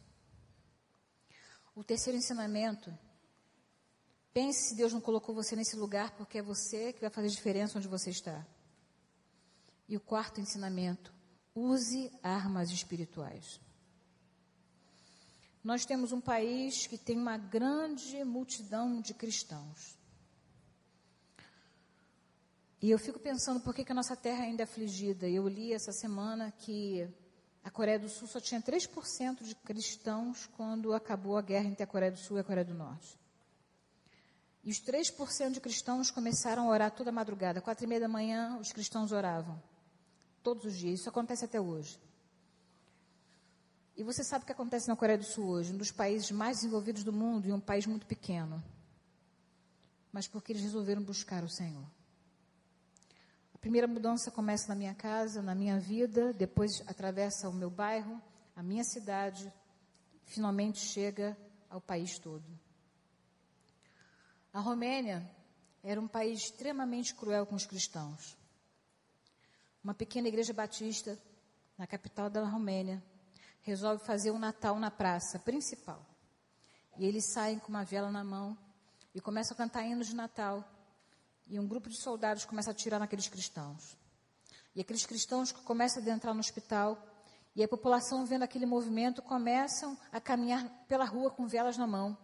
O 1.72 1.84
terceiro 1.84 2.18
ensinamento, 2.18 2.92
Pense 4.35 4.70
se 4.70 4.74
Deus 4.74 4.93
não 4.93 5.01
colocou 5.01 5.32
você 5.32 5.55
nesse 5.55 5.76
lugar 5.76 6.11
porque 6.16 6.39
é 6.39 6.43
você 6.43 6.93
que 6.93 7.01
vai 7.01 7.09
fazer 7.09 7.28
diferença 7.28 7.78
onde 7.78 7.87
você 7.87 8.11
está. 8.11 8.45
E 9.89 9.97
o 9.97 10.01
quarto 10.01 10.41
ensinamento: 10.41 11.14
use 11.55 12.11
armas 12.20 12.70
espirituais. 12.70 13.61
Nós 15.62 15.87
temos 15.87 16.11
um 16.11 16.20
país 16.20 16.89
que 16.89 16.99
tem 16.99 17.16
uma 17.16 17.39
grande 17.39 18.24
multidão 18.24 19.01
de 19.01 19.14
cristãos. 19.14 19.97
E 22.82 22.91
eu 22.91 22.99
fico 22.99 23.18
pensando 23.18 23.61
por 23.61 23.72
que, 23.72 23.85
que 23.85 23.93
a 23.93 23.95
nossa 23.95 24.16
terra 24.16 24.45
ainda 24.45 24.62
é 24.62 24.64
afligida. 24.64 25.28
Eu 25.28 25.47
li 25.49 25.72
essa 25.72 25.93
semana 25.93 26.51
que 26.51 27.09
a 27.62 27.70
Coreia 27.70 27.99
do 27.99 28.11
Sul 28.11 28.28
só 28.28 28.41
tinha 28.41 28.61
3% 28.61 29.43
de 29.43 29.55
cristãos 29.55 30.47
quando 30.55 30.93
acabou 30.93 31.39
a 31.39 31.41
guerra 31.41 31.66
entre 31.66 31.85
a 31.85 31.87
Coreia 31.87 32.12
do 32.12 32.18
Sul 32.18 32.37
e 32.37 32.41
a 32.41 32.45
Coreia 32.45 32.64
do 32.64 32.74
Norte. 32.74 33.24
E 34.65 34.71
os 34.71 34.81
3% 34.81 35.53
de 35.53 35.61
cristãos 35.61 36.11
começaram 36.11 36.67
a 36.67 36.71
orar 36.71 36.91
toda 36.91 37.12
madrugada. 37.12 37.61
Quatro 37.61 37.85
e 37.85 37.87
meia 37.87 38.01
da 38.01 38.09
manhã, 38.09 38.57
os 38.59 38.73
cristãos 38.73 39.12
oravam. 39.12 39.62
Todos 40.43 40.65
os 40.65 40.77
dias. 40.77 41.01
Isso 41.01 41.09
acontece 41.09 41.45
até 41.45 41.61
hoje. 41.61 42.01
E 43.95 44.03
você 44.03 44.25
sabe 44.25 44.43
o 44.43 44.47
que 44.47 44.53
acontece 44.53 44.89
na 44.89 44.97
Coreia 44.97 45.19
do 45.19 45.25
Sul 45.25 45.47
hoje? 45.49 45.73
Um 45.73 45.77
dos 45.77 45.93
países 45.93 46.31
mais 46.31 46.57
desenvolvidos 46.59 47.05
do 47.05 47.12
mundo 47.12 47.47
e 47.47 47.53
um 47.53 47.61
país 47.61 47.87
muito 47.87 48.07
pequeno. 48.07 48.62
Mas 50.11 50.27
porque 50.27 50.53
eles 50.53 50.62
resolveram 50.62 51.03
buscar 51.03 51.45
o 51.45 51.49
Senhor. 51.49 51.85
A 53.55 53.59
primeira 53.59 53.87
mudança 53.87 54.31
começa 54.31 54.69
na 54.69 54.75
minha 54.75 54.95
casa, 54.95 55.43
na 55.43 55.55
minha 55.55 55.79
vida, 55.79 56.33
depois 56.33 56.83
atravessa 56.87 57.49
o 57.49 57.53
meu 57.53 57.71
bairro, 57.71 58.21
a 58.57 58.62
minha 58.62 58.83
cidade, 58.83 59.53
finalmente 60.25 60.79
chega 60.79 61.37
ao 61.69 61.81
país 61.81 62.19
todo. 62.19 62.45
A 64.55 64.61
Romênia 64.61 65.28
era 65.82 66.00
um 66.00 66.07
país 66.07 66.44
extremamente 66.44 67.12
cruel 67.12 67.44
com 67.44 67.57
os 67.57 67.66
cristãos. 67.66 68.38
Uma 69.82 69.92
pequena 69.92 70.28
igreja 70.28 70.52
batista, 70.52 71.18
na 71.76 71.88
capital 71.88 72.30
da 72.30 72.44
Romênia, 72.44 73.02
resolve 73.62 74.05
fazer 74.05 74.30
um 74.30 74.38
Natal 74.38 74.78
na 74.78 74.92
praça 74.92 75.40
principal. 75.40 76.07
E 76.96 77.05
eles 77.05 77.32
saem 77.32 77.59
com 77.59 77.66
uma 77.66 77.84
vela 77.84 78.12
na 78.12 78.22
mão 78.22 78.57
e 79.12 79.20
começam 79.20 79.57
a 79.57 79.59
cantar 79.59 79.84
hinos 79.84 80.07
de 80.07 80.14
Natal. 80.14 80.62
E 81.48 81.59
um 81.59 81.66
grupo 81.66 81.90
de 81.90 82.00
soldados 82.00 82.44
começa 82.44 82.70
a 82.70 82.74
atirar 82.74 83.00
naqueles 83.00 83.26
cristãos. 83.26 83.96
E 84.72 84.80
aqueles 84.80 85.05
cristãos 85.05 85.50
que 85.50 85.62
começam 85.62 86.00
a 86.00 86.02
adentrar 86.02 86.32
no 86.32 86.38
hospital, 86.38 86.96
e 87.57 87.64
a 87.64 87.66
população 87.66 88.24
vendo 88.24 88.44
aquele 88.44 88.66
movimento, 88.66 89.20
começam 89.20 89.98
a 90.12 90.20
caminhar 90.20 90.64
pela 90.86 91.05
rua 91.05 91.28
com 91.28 91.44
velas 91.48 91.76
na 91.76 91.88
mão. 91.88 92.16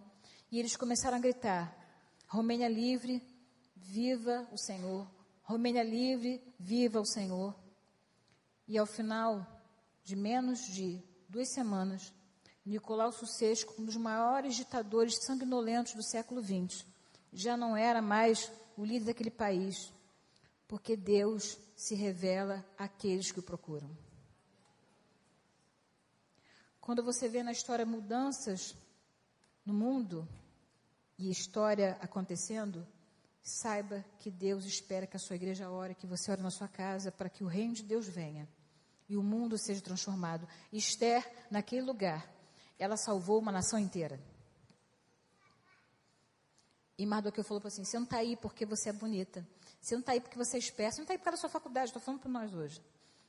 E 0.49 0.61
eles 0.61 0.77
começaram 0.77 1.17
a 1.17 1.21
gritar: 1.21 1.80
Romênia 2.31 2.69
livre, 2.69 3.21
viva 3.75 4.49
o 4.53 4.57
Senhor. 4.57 5.05
Romênia 5.43 5.83
livre, 5.83 6.41
viva 6.61 7.01
o 7.01 7.05
Senhor. 7.05 7.53
E 8.69 8.79
ao 8.79 8.87
final 8.87 9.45
de 10.05 10.15
menos 10.15 10.61
de 10.61 11.03
duas 11.29 11.53
semanas, 11.53 12.13
Nicolau 12.65 13.11
Sucesco, 13.11 13.75
um 13.83 13.85
dos 13.85 13.97
maiores 13.97 14.55
ditadores 14.55 15.19
sanguinolentos 15.25 15.95
do 15.95 16.05
século 16.05 16.41
XX, 16.41 16.87
já 17.33 17.57
não 17.57 17.77
era 17.77 18.01
mais 18.01 18.49
o 18.77 18.85
líder 18.85 19.07
daquele 19.07 19.33
país, 19.33 19.93
porque 20.69 20.97
Deus 20.97 21.59
se 21.75 21.97
revela 21.97 22.65
àqueles 22.79 23.33
que 23.33 23.41
o 23.41 23.43
procuram. 23.43 23.91
Quando 26.81 27.03
você 27.03 27.29
vê 27.29 27.43
na 27.43 27.51
história 27.51 27.85
mudanças 27.85 28.77
no 29.67 29.75
mundo, 29.75 30.29
e 31.21 31.31
história 31.31 31.99
acontecendo, 32.01 32.87
saiba 33.43 34.03
que 34.19 34.31
Deus 34.31 34.65
espera 34.65 35.07
que 35.07 35.17
a 35.17 35.21
sua 35.21 35.37
igreja 35.37 35.71
ore, 35.71 35.95
que 35.95 36.07
você 36.07 36.31
ore 36.33 36.43
na 36.43 36.51
sua 36.51 36.67
casa, 36.67 37.13
para 37.13 37.29
que 37.29 37.45
o 37.45 37.47
reino 37.47 37.75
de 37.75 37.83
Deus 37.83 38.09
venha 38.09 38.49
e 39.07 39.17
o 39.17 39.23
mundo 39.23 39.59
seja 39.59 39.83
transformado. 39.83 40.49
Esther, 40.73 41.31
naquele 41.51 41.83
lugar, 41.83 42.27
ela 42.79 42.97
salvou 42.97 43.39
uma 43.39 43.53
nação 43.53 43.79
inteira. 43.79 44.19
E 46.97 47.05
Mardoqueu 47.05 47.45
falou 47.45 47.63
assim: 47.65 47.85
você 47.85 47.99
não 47.99 48.05
está 48.05 48.19
aí 48.19 48.37
porque 48.37 48.65
você 48.65 48.89
é 48.89 48.93
bonita. 48.93 49.47
Você 49.81 49.95
não 49.95 50.01
está 50.01 50.13
aí 50.13 50.21
porque 50.21 50.39
você 50.39 50.57
é 50.57 50.59
esperta. 50.59 50.93
Você 50.93 51.01
não 51.01 51.05
está 51.05 51.15
aí 51.15 51.19
por 51.19 51.25
causa 51.25 51.37
da 51.37 51.41
sua 51.41 51.51
faculdade. 51.51 51.87
Estou 51.89 52.01
falando 52.01 52.21
para 52.21 52.31
nós 52.31 52.55
hoje. 52.55 52.81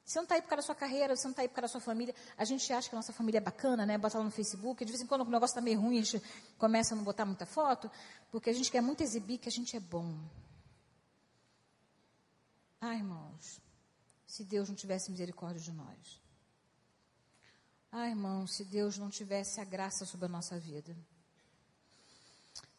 Você 0.03 0.17
não 0.17 0.23
está 0.23 0.35
aí 0.35 0.41
por 0.41 0.49
causa 0.49 0.61
da 0.61 0.65
sua 0.65 0.75
carreira, 0.75 1.15
você 1.15 1.23
não 1.25 1.31
está 1.31 1.41
aí 1.41 1.47
por 1.47 1.55
causa 1.55 1.67
da 1.67 1.71
sua 1.71 1.81
família. 1.81 2.13
A 2.37 2.43
gente 2.43 2.71
acha 2.73 2.89
que 2.89 2.95
a 2.95 2.97
nossa 2.97 3.13
família 3.13 3.37
é 3.37 3.41
bacana, 3.41 3.85
né? 3.85 3.97
Bota 3.97 4.17
lá 4.17 4.23
no 4.23 4.31
Facebook. 4.31 4.83
De 4.83 4.91
vez 4.91 5.01
em 5.01 5.07
quando 5.07 5.21
o 5.21 5.25
negócio 5.25 5.53
está 5.53 5.61
meio 5.61 5.79
ruim, 5.79 5.99
a 5.99 6.03
gente 6.03 6.21
começa 6.57 6.93
a 6.93 6.97
não 6.97 7.03
botar 7.03 7.25
muita 7.25 7.45
foto, 7.45 7.89
porque 8.31 8.49
a 8.49 8.53
gente 8.53 8.71
quer 8.71 8.81
muito 8.81 9.01
exibir 9.01 9.37
que 9.37 9.47
a 9.47 9.51
gente 9.51 9.75
é 9.75 9.79
bom. 9.79 10.17
Ah, 12.79 12.95
irmãos, 12.95 13.61
se 14.25 14.43
Deus 14.43 14.67
não 14.67 14.75
tivesse 14.75 15.11
misericórdia 15.11 15.61
de 15.61 15.71
nós. 15.71 16.21
Ah, 17.91 18.09
irmãos, 18.09 18.55
se 18.55 18.65
Deus 18.65 18.97
não 18.97 19.09
tivesse 19.09 19.61
a 19.61 19.63
graça 19.63 20.05
sobre 20.05 20.25
a 20.25 20.29
nossa 20.29 20.57
vida. 20.57 20.95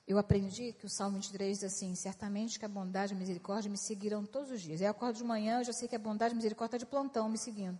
Eu 0.07 0.18
aprendi 0.18 0.72
que 0.72 0.84
o 0.84 0.88
Salmo 0.88 1.16
23 1.16 1.61
diz 1.61 1.72
assim: 1.72 1.94
certamente 1.94 2.59
que 2.59 2.64
a 2.64 2.68
bondade 2.68 3.12
e 3.12 3.16
a 3.16 3.18
misericórdia 3.18 3.70
me 3.70 3.78
seguirão 3.78 4.24
todos 4.24 4.50
os 4.50 4.61
dias. 4.61 4.80
Eu 4.80 4.90
acordo 4.90 5.16
de 5.16 5.24
manhã, 5.24 5.61
eu 5.61 5.64
já 5.64 5.72
sei 5.72 5.86
que 5.86 5.94
a 5.94 5.98
bondade 5.98 6.32
e 6.32 6.34
a 6.34 6.36
misericórdia 6.36 6.76
está 6.76 6.86
de 6.86 6.90
plantão 6.90 7.28
me 7.28 7.38
seguindo. 7.38 7.78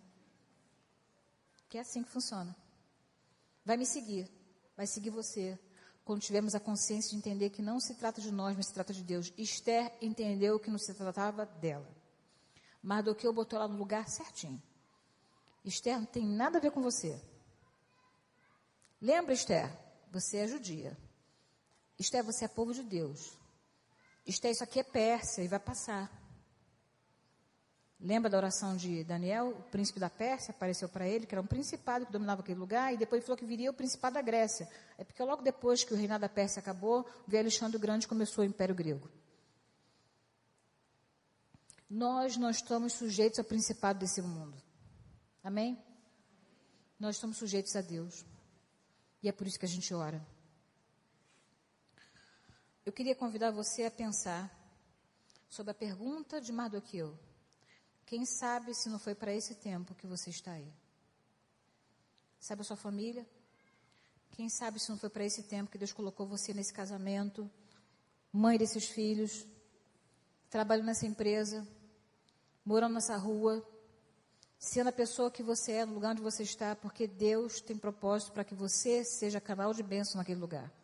Que 1.69 1.79
é 1.79 1.81
assim 1.81 2.03
que 2.03 2.11
funciona. 2.11 2.55
Vai 3.65 3.77
me 3.77 3.87
seguir, 3.87 4.31
vai 4.77 4.87
seguir 4.87 5.11
você. 5.11 5.59
Quando 6.05 6.21
tivermos 6.21 6.55
a 6.55 6.61
consciência 6.61 7.11
de 7.11 7.17
entender 7.17 7.51
que 7.51 7.63
não 7.63 7.79
se 7.79 7.95
trata 7.95 8.21
de 8.21 8.33
nós, 8.33 8.57
mas 8.57 8.67
se 8.67 8.75
trata 8.75 8.93
de 8.93 9.05
Deus. 9.05 9.33
Esther 9.39 9.93
entendeu 10.01 10.59
que 10.59 10.71
não 10.71 10.79
se 10.79 10.93
tratava 10.95 11.47
dela. 11.47 11.89
Mardoqueu 12.83 13.33
botou 13.33 13.59
ela 13.59 13.69
no 13.69 13.79
lugar 13.79 14.09
certinho. 14.09 14.61
Esther 15.65 15.99
não 15.99 16.07
tem 16.07 16.27
nada 16.27 16.59
a 16.59 16.61
ver 16.61 16.73
com 16.73 16.83
você. 16.83 17.21
Lembra, 19.01 19.33
Esther? 19.33 19.71
Você 20.11 20.39
é 20.39 20.49
judia. 20.49 20.97
Esther, 22.03 22.25
você 22.25 22.45
é 22.45 22.49
povo 22.49 22.75
de 22.75 22.83
Deus. 22.83 23.39
Esther, 24.27 24.51
isso 24.51 24.65
aqui 24.65 24.81
é 24.81 24.83
Pérsia 24.83 25.43
e 25.43 25.49
vai 25.49 25.61
passar. 25.61 26.11
Lembra 27.99 28.29
da 28.29 28.37
oração 28.37 28.77
de 28.77 29.05
Daniel? 29.05 29.51
O 29.51 29.63
príncipe 29.71 30.01
da 30.01 30.11
Pérsia 30.11 30.51
apareceu 30.51 30.89
para 30.89 31.07
ele, 31.07 31.25
que 31.25 31.35
era 31.35 31.41
um 31.41 31.47
principado 31.47 32.05
que 32.05 32.11
dominava 32.11 32.41
aquele 32.43 32.59
lugar, 32.59 32.93
e 32.93 32.97
depois 32.97 33.23
falou 33.23 33.37
que 33.39 33.47
viria 33.47 33.71
o 33.71 33.75
principado 33.75 34.15
da 34.15 34.21
Grécia. 34.21 34.69
É 34.99 35.05
porque 35.05 35.23
logo 35.23 35.43
depois 35.43 35.85
que 35.85 35.95
o 35.95 35.97
reinado 35.97 36.23
da 36.23 36.29
Pérsia 36.29 36.59
acabou, 36.59 37.09
veio 37.29 37.45
Alexandre 37.45 37.77
o 37.77 37.81
Grande 37.81 38.07
e 38.07 38.09
começou 38.09 38.43
o 38.43 38.47
Império 38.47 38.75
Grego. 38.75 39.09
Nós 41.89 42.37
não 42.37 42.51
estamos 42.51 42.95
sujeitos 42.95 43.39
ao 43.39 43.45
principado 43.45 44.01
desse 44.01 44.21
mundo. 44.21 44.61
Amém? 45.45 45.81
Nós 46.99 47.15
estamos 47.15 47.37
sujeitos 47.37 47.77
a 47.77 47.81
Deus. 47.81 48.25
E 49.23 49.29
é 49.29 49.33
por 49.33 49.47
isso 49.47 49.59
que 49.59 49.67
a 49.67 49.69
gente 49.69 49.95
ora. 49.95 50.21
Eu 52.85 52.93
queria 52.93 53.15
convidar 53.15 53.53
você 53.53 53.85
a 53.85 53.91
pensar 53.93 54.51
sobre 55.49 55.71
a 55.71 55.75
pergunta 55.75 56.41
de 56.41 56.51
Mardoqueu. 56.51 57.17
Quem 58.05 58.27
sabe 58.27 58.75
se 58.75 58.89
não 58.89 58.99
foi 58.99 59.15
para 59.15 59.33
esse 59.33 59.55
tempo 59.55 59.95
que 59.95 60.05
você 60.05 60.31
está 60.31 60.51
aí? 60.51 60.69
Sabe 62.41 62.63
a 62.63 62.65
sua 62.65 62.77
família? 62.77 63.25
Quem 64.33 64.49
sabe 64.49 64.81
se 64.81 64.91
não 64.91 64.99
foi 64.99 65.09
para 65.09 65.25
esse 65.25 65.45
tempo 65.45 65.71
que 65.71 65.79
Deus 65.79 65.93
colocou 65.93 66.27
você 66.27 66.53
nesse 66.53 66.73
casamento, 66.73 67.49
mãe 68.33 68.59
desses 68.59 68.87
filhos, 68.89 69.47
trabalhando 70.51 70.87
nessa 70.87 71.07
empresa, 71.07 71.65
morando 72.65 72.95
nessa 72.95 73.17
rua, 73.17 73.65
sendo 74.59 74.89
a 74.89 74.93
pessoa 74.93 75.31
que 75.31 75.43
você 75.43 75.71
é, 75.71 75.85
no 75.85 75.95
lugar 75.95 76.11
onde 76.11 76.23
você 76.23 76.43
está, 76.43 76.75
porque 76.75 77.07
Deus 77.07 77.61
tem 77.61 77.79
propósito 77.79 78.33
para 78.33 78.43
que 78.43 78.57
você 78.57 79.05
seja 79.05 79.41
canal 79.41 79.73
de 79.73 79.85
bênção 79.85 80.17
naquele 80.19 80.41
lugar. 80.41 80.82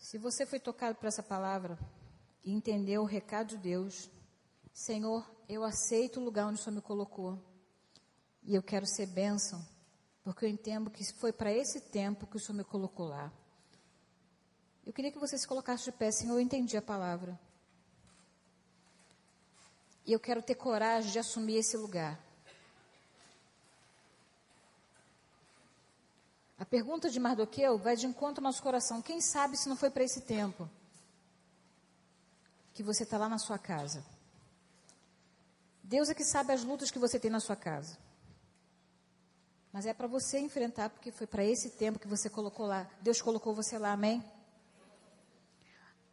Se 0.00 0.16
você 0.16 0.46
foi 0.46 0.58
tocado 0.58 0.96
por 0.96 1.06
essa 1.06 1.22
palavra 1.22 1.78
e 2.42 2.50
entendeu 2.50 3.02
o 3.02 3.04
recado 3.04 3.48
de 3.48 3.58
Deus, 3.58 4.10
Senhor, 4.72 5.30
eu 5.46 5.62
aceito 5.62 6.18
o 6.18 6.24
lugar 6.24 6.46
onde 6.46 6.58
o 6.58 6.62
Senhor 6.62 6.74
me 6.74 6.80
colocou. 6.80 7.38
E 8.42 8.54
eu 8.54 8.62
quero 8.62 8.86
ser 8.86 9.04
bênção, 9.06 9.62
porque 10.24 10.46
eu 10.46 10.48
entendo 10.48 10.90
que 10.90 11.04
foi 11.12 11.32
para 11.32 11.52
esse 11.52 11.82
tempo 11.82 12.26
que 12.26 12.38
o 12.38 12.40
Senhor 12.40 12.56
me 12.56 12.64
colocou 12.64 13.08
lá. 13.08 13.30
Eu 14.86 14.92
queria 14.92 15.12
que 15.12 15.18
você 15.18 15.36
se 15.36 15.46
colocasse 15.46 15.84
de 15.84 15.92
pé, 15.92 16.10
Senhor, 16.10 16.34
eu 16.34 16.40
entendi 16.40 16.78
a 16.78 16.82
palavra. 16.82 17.38
E 20.06 20.12
eu 20.12 20.18
quero 20.18 20.42
ter 20.42 20.54
coragem 20.54 21.12
de 21.12 21.18
assumir 21.18 21.56
esse 21.56 21.76
lugar. 21.76 22.18
A 26.60 26.64
pergunta 26.66 27.08
de 27.08 27.18
Mardoqueu 27.18 27.78
vai 27.78 27.96
de 27.96 28.06
encontro 28.06 28.44
ao 28.44 28.50
nosso 28.50 28.62
coração. 28.62 29.00
Quem 29.00 29.18
sabe 29.18 29.56
se 29.56 29.66
não 29.66 29.76
foi 29.76 29.88
para 29.88 30.04
esse 30.04 30.20
tempo 30.20 30.68
que 32.74 32.82
você 32.82 33.02
está 33.02 33.16
lá 33.16 33.30
na 33.30 33.38
sua 33.38 33.58
casa? 33.58 34.04
Deus 35.82 36.10
é 36.10 36.14
que 36.14 36.22
sabe 36.22 36.52
as 36.52 36.62
lutas 36.62 36.90
que 36.90 36.98
você 36.98 37.18
tem 37.18 37.30
na 37.30 37.40
sua 37.40 37.56
casa. 37.56 37.96
Mas 39.72 39.86
é 39.86 39.94
para 39.94 40.06
você 40.06 40.38
enfrentar, 40.38 40.90
porque 40.90 41.10
foi 41.10 41.26
para 41.26 41.42
esse 41.42 41.70
tempo 41.70 41.98
que 41.98 42.06
você 42.06 42.28
colocou 42.28 42.66
lá. 42.66 42.86
Deus 43.00 43.22
colocou 43.22 43.54
você 43.54 43.78
lá, 43.78 43.92
amém? 43.92 44.22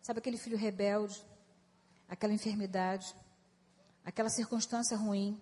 Sabe 0.01 0.19
aquele 0.19 0.37
filho 0.37 0.57
rebelde, 0.57 1.21
aquela 2.07 2.31
enfermidade, 2.31 3.13
aquela 4.05 4.29
circunstância 4.29 4.95
ruim. 4.95 5.41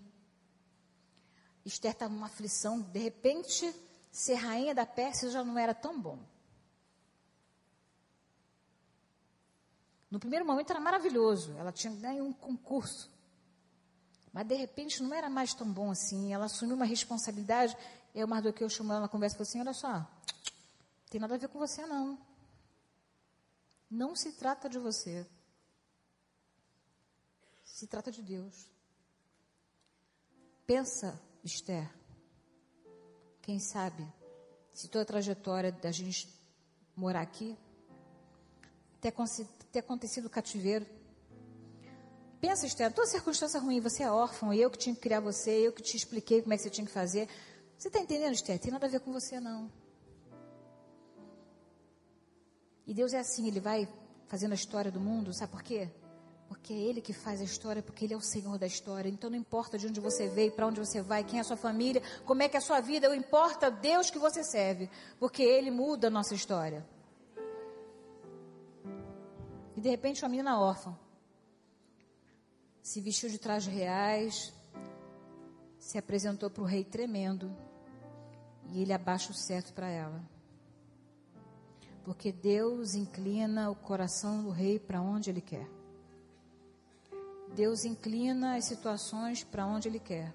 Esther 1.64 1.92
estava 1.92 2.12
numa 2.12 2.26
aflição, 2.26 2.82
de 2.82 2.98
repente, 2.98 3.72
ser 4.16 4.36
rainha 4.36 4.74
da 4.74 4.86
Pérsia 4.86 5.30
já 5.30 5.44
não 5.44 5.58
era 5.60 5.74
tão 5.74 6.00
bom. 6.00 6.18
No 10.10 10.20
primeiro 10.20 10.46
momento 10.46 10.70
era 10.70 10.80
maravilhoso, 10.80 11.54
ela 11.58 11.74
tinha 11.74 11.94
ganho 11.94 12.24
um 12.24 12.32
concurso. 12.32 13.12
Mas 14.32 14.48
de 14.48 14.56
repente 14.56 15.04
não 15.04 15.14
era 15.14 15.30
mais 15.30 15.54
tão 15.54 15.70
bom 15.70 15.92
assim. 15.92 16.34
Ela 16.34 16.46
assumiu 16.46 16.76
uma 16.76 16.86
responsabilidade. 16.86 17.76
E 18.14 18.24
o 18.24 18.28
Mardoqueu 18.28 18.70
chamou 18.70 18.94
ela 18.94 19.02
na 19.02 19.10
conversa 19.10 19.36
e 19.36 19.38
falou 19.38 19.50
assim: 19.50 19.60
Olha 19.60 19.74
só, 19.74 20.08
tem 21.10 21.20
nada 21.20 21.36
a 21.36 21.38
ver 21.38 21.50
com 21.50 21.60
você 21.60 21.86
não. 21.86 22.18
Não 23.90 24.16
se 24.16 24.32
trata 24.34 24.70
de 24.70 24.80
você. 24.80 25.28
Se 27.66 27.88
trata 27.88 28.12
de 28.12 28.22
Deus. 28.22 28.70
Pensa, 30.66 31.22
Esther. 31.44 32.05
Quem 33.46 33.60
sabe, 33.60 34.04
se 34.74 34.88
toda 34.88 35.04
a 35.04 35.06
trajetória 35.06 35.72
da 35.72 35.92
gente 35.92 36.28
morar 36.96 37.22
aqui, 37.22 37.56
ter, 39.00 39.14
ter 39.72 39.80
acontecido 39.80 40.26
o 40.26 40.30
cativeiro, 40.30 40.86
Pensa, 42.42 42.68
Esther, 42.68 42.94
tua 42.94 43.08
circunstância 43.08 43.60
ruim, 43.60 43.80
você 43.80 44.04
é 44.04 44.12
órfão, 44.12 44.54
eu 44.54 44.70
que 44.70 44.78
tinha 44.78 44.94
que 44.94 45.02
criar 45.02 45.20
você, 45.20 45.52
eu 45.52 45.72
que 45.72 45.82
te 45.82 45.98
expliquei 45.98 46.42
como 46.42 46.54
é 46.54 46.58
que 46.58 46.64
você 46.64 46.70
tinha 46.70 46.86
que 46.86 46.92
fazer. 46.92 47.28
Você 47.78 47.88
está 47.88 48.00
entendendo, 48.00 48.34
Esther? 48.34 48.60
Tem 48.60 48.72
nada 48.72 48.86
a 48.86 48.90
ver 48.90 49.00
com 49.00 49.12
você, 49.12 49.40
não. 49.40 49.72
E 52.86 52.94
Deus 52.94 53.14
é 53.14 53.20
assim, 53.20 53.48
Ele 53.48 53.60
vai 53.60 53.88
fazendo 54.28 54.52
a 54.52 54.56
história 54.56 54.92
do 54.92 55.00
mundo, 55.00 55.34
sabe 55.34 55.52
por 55.52 55.64
quê? 55.64 55.90
Porque 56.56 56.74
é 56.74 56.78
Ele 56.78 57.02
que 57.02 57.12
faz 57.12 57.42
a 57.42 57.44
história, 57.44 57.84
porque 57.84 58.06
Ele 58.06 58.14
é 58.14 58.18
o 58.18 58.22
Senhor 58.22 58.58
da 58.58 58.66
história. 58.66 59.10
Então 59.10 59.30
não 59.30 59.38
importa 59.38 59.78
de 59.78 59.88
onde 59.88 60.00
você 60.00 60.30
veio, 60.30 60.54
para 60.54 60.66
onde 60.66 60.80
você 60.80 61.02
vai, 61.02 61.22
quem 61.22 61.38
é 61.38 61.42
a 61.42 61.44
sua 61.44 61.58
família, 61.58 62.02
como 62.26 62.42
é 62.42 62.50
que 62.50 62.56
é 62.56 62.60
a 62.60 62.62
sua 62.62 62.80
vida, 62.80 63.10
não 63.10 63.16
importa 63.16 63.70
Deus 63.70 64.10
que 64.10 64.18
você 64.18 64.42
serve, 64.42 64.90
porque 65.20 65.44
Ele 65.44 65.70
muda 65.70 66.08
a 66.08 66.10
nossa 66.10 66.34
história. 66.34 66.84
E 69.76 69.82
de 69.82 69.90
repente 69.90 70.24
uma 70.24 70.30
menina 70.30 70.58
órfã 70.58 70.98
se 72.82 73.02
vestiu 73.02 73.30
de 73.30 73.38
trajes 73.38 73.72
reais, 73.72 74.54
se 75.78 75.98
apresentou 75.98 76.50
para 76.50 76.64
o 76.64 76.66
rei 76.66 76.86
tremendo 76.86 77.54
e 78.70 78.82
ele 78.82 78.94
abaixa 78.94 79.32
o 79.32 79.36
certo 79.36 79.74
para 79.74 79.90
ela. 79.90 80.24
Porque 82.06 82.32
Deus 82.32 82.96
inclina 82.96 83.70
o 83.70 83.76
coração 83.76 84.42
do 84.42 84.50
rei 84.50 84.80
para 84.80 85.02
onde 85.02 85.30
ele 85.30 85.42
quer. 85.42 85.68
Deus 87.56 87.86
inclina 87.86 88.58
as 88.58 88.66
situações 88.66 89.44
para 89.44 89.66
onde 89.66 89.88
ele 89.88 90.00
quer. 90.00 90.34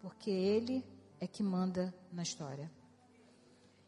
Porque 0.00 0.30
ele 0.30 0.82
é 1.20 1.26
que 1.26 1.42
manda 1.42 1.94
na 2.10 2.22
história. 2.22 2.70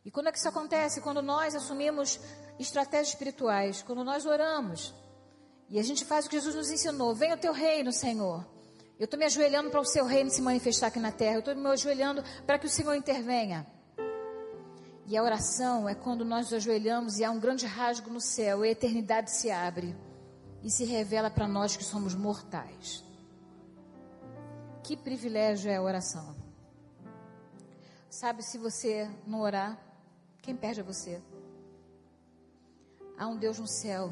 E 0.04 0.10
quando 0.10 0.28
é 0.28 0.32
que 0.32 0.36
isso 0.36 0.48
acontece? 0.48 1.00
Quando 1.00 1.22
nós 1.22 1.54
assumimos 1.54 2.20
estratégias 2.58 3.08
espirituais, 3.08 3.82
quando 3.82 4.04
nós 4.04 4.26
oramos, 4.26 4.94
e 5.70 5.78
a 5.78 5.82
gente 5.82 6.04
faz 6.04 6.26
o 6.26 6.28
que 6.28 6.36
Jesus 6.36 6.54
nos 6.54 6.70
ensinou: 6.70 7.14
venha 7.14 7.36
o 7.36 7.38
teu 7.38 7.54
reino, 7.54 7.90
Senhor. 7.90 8.46
Eu 8.98 9.06
estou 9.06 9.18
me 9.18 9.24
ajoelhando 9.24 9.70
para 9.70 9.80
o 9.80 9.84
seu 9.84 10.04
reino 10.04 10.30
se 10.30 10.42
manifestar 10.42 10.88
aqui 10.88 11.00
na 11.00 11.10
terra. 11.10 11.36
Eu 11.36 11.40
estou 11.40 11.56
me 11.56 11.66
ajoelhando 11.68 12.22
para 12.46 12.58
que 12.58 12.66
o 12.66 12.70
Senhor 12.70 12.94
intervenha. 12.94 13.66
E 15.06 15.16
a 15.16 15.22
oração 15.22 15.88
é 15.88 15.94
quando 15.94 16.24
nós 16.24 16.50
nos 16.50 16.54
ajoelhamos 16.54 17.18
e 17.18 17.24
há 17.24 17.30
um 17.30 17.40
grande 17.40 17.66
rasgo 17.66 18.10
no 18.10 18.20
céu 18.20 18.62
a 18.62 18.68
eternidade 18.68 19.30
se 19.30 19.50
abre 19.50 19.96
e 20.64 20.70
se 20.70 20.84
revela 20.84 21.30
para 21.30 21.46
nós 21.46 21.76
que 21.76 21.84
somos 21.84 22.14
mortais. 22.14 23.04
Que 24.82 24.96
privilégio 24.96 25.70
é 25.70 25.76
a 25.76 25.82
oração. 25.82 26.34
Sabe, 28.08 28.42
se 28.42 28.56
você 28.56 29.08
não 29.26 29.42
orar, 29.42 29.78
quem 30.40 30.56
perde 30.56 30.80
é 30.80 30.82
você. 30.82 31.22
Há 33.18 33.26
um 33.26 33.36
Deus 33.36 33.58
no 33.58 33.68
céu 33.68 34.10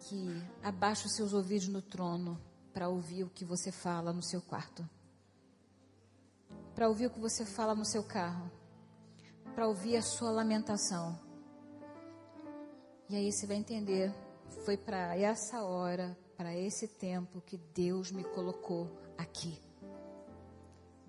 que 0.00 0.42
abaixe 0.62 1.06
os 1.06 1.14
seus 1.14 1.32
ouvidos 1.32 1.68
no 1.68 1.80
trono 1.80 2.40
para 2.72 2.88
ouvir 2.88 3.22
o 3.22 3.30
que 3.30 3.44
você 3.44 3.70
fala 3.70 4.12
no 4.12 4.22
seu 4.22 4.40
quarto, 4.40 4.88
para 6.74 6.88
ouvir 6.88 7.06
o 7.06 7.10
que 7.10 7.20
você 7.20 7.44
fala 7.44 7.74
no 7.74 7.84
seu 7.84 8.02
carro, 8.02 8.50
para 9.54 9.66
ouvir 9.66 9.96
a 9.96 10.02
sua 10.02 10.30
lamentação. 10.30 11.27
E 13.10 13.16
aí 13.16 13.32
você 13.32 13.46
vai 13.46 13.56
entender, 13.56 14.14
foi 14.66 14.76
para 14.76 15.16
essa 15.16 15.62
hora, 15.62 16.14
para 16.36 16.54
esse 16.54 16.86
tempo 16.86 17.40
que 17.40 17.56
Deus 17.56 18.12
me 18.12 18.22
colocou 18.22 18.86
aqui. 19.16 19.58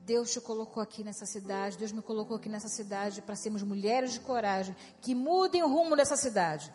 Deus 0.06 0.32
te 0.32 0.40
colocou 0.40 0.82
aqui 0.82 1.04
nessa 1.04 1.26
cidade, 1.26 1.78
Deus 1.78 1.92
me 1.92 2.02
colocou 2.02 2.38
aqui 2.38 2.48
nessa 2.48 2.70
cidade 2.70 3.22
para 3.22 3.36
sermos 3.36 3.64
mulheres 3.64 4.14
de 4.14 4.22
coragem 4.22 4.74
que 5.02 5.14
mudem 5.14 5.62
o 5.62 5.68
rumo 5.68 5.96
dessa 5.96 6.16
cidade. 6.16 6.74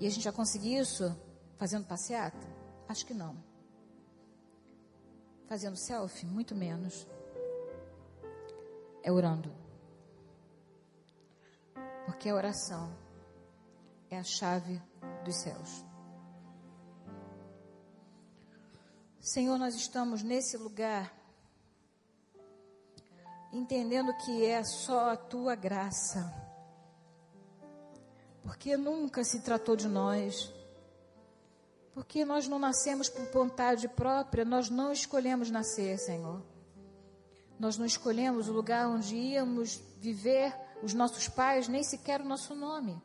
E 0.00 0.06
a 0.06 0.10
gente 0.10 0.24
já 0.24 0.32
conseguiu 0.32 0.82
isso 0.82 1.16
fazendo 1.56 1.86
passeata? 1.86 2.46
Acho 2.88 3.06
que 3.06 3.14
não. 3.14 3.36
fazendo 5.46 5.76
selfie, 5.76 6.26
muito 6.26 6.54
menos. 6.54 7.06
É 9.02 9.12
orando. 9.12 9.52
Porque 12.06 12.28
a 12.28 12.34
oração 12.34 12.92
é 14.10 14.18
a 14.18 14.24
chave 14.24 14.80
dos 15.24 15.36
céus. 15.36 15.84
Senhor, 19.20 19.58
nós 19.58 19.74
estamos 19.74 20.22
nesse 20.22 20.56
lugar 20.56 21.14
entendendo 23.52 24.14
que 24.14 24.44
é 24.44 24.62
só 24.64 25.10
a 25.10 25.16
tua 25.16 25.54
graça. 25.54 26.32
Porque 28.42 28.76
nunca 28.76 29.22
se 29.24 29.40
tratou 29.40 29.76
de 29.76 29.88
nós. 29.88 30.52
Porque 31.92 32.24
nós 32.24 32.48
não 32.48 32.58
nascemos 32.58 33.08
por 33.08 33.24
vontade 33.26 33.88
própria, 33.88 34.44
nós 34.44 34.70
não 34.70 34.92
escolhemos 34.92 35.50
nascer, 35.50 35.98
Senhor. 35.98 36.42
Nós 37.58 37.76
não 37.76 37.84
escolhemos 37.84 38.48
o 38.48 38.52
lugar 38.52 38.88
onde 38.88 39.14
íamos 39.14 39.76
viver, 39.98 40.54
os 40.82 40.94
nossos 40.94 41.28
pais, 41.28 41.68
nem 41.68 41.82
sequer 41.82 42.20
o 42.20 42.24
nosso 42.24 42.54
nome. 42.54 43.02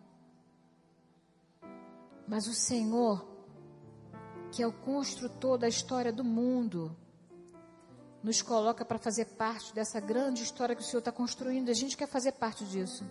Mas 2.28 2.48
o 2.48 2.54
Senhor, 2.54 3.26
que 4.52 4.64
é 4.64 4.68
o 4.68 4.74
construtor 4.74 5.58
da 5.58 5.68
história 5.68 6.12
do 6.12 6.24
mundo, 6.24 6.96
nos 8.24 8.42
coloca 8.42 8.84
para 8.84 8.98
fazer 8.98 9.26
parte 9.26 9.74
dessa 9.74 10.00
grande 10.00 10.42
história 10.42 10.76
que 10.76 10.82
o 10.82 10.86
Senhor 10.86 11.00
está 11.00 11.12
construindo. 11.12 11.70
A 11.70 11.74
gente 11.74 11.96
quer 11.96 12.08
fazer 12.08 12.32
parte 12.32 12.66
disso. 12.66 13.06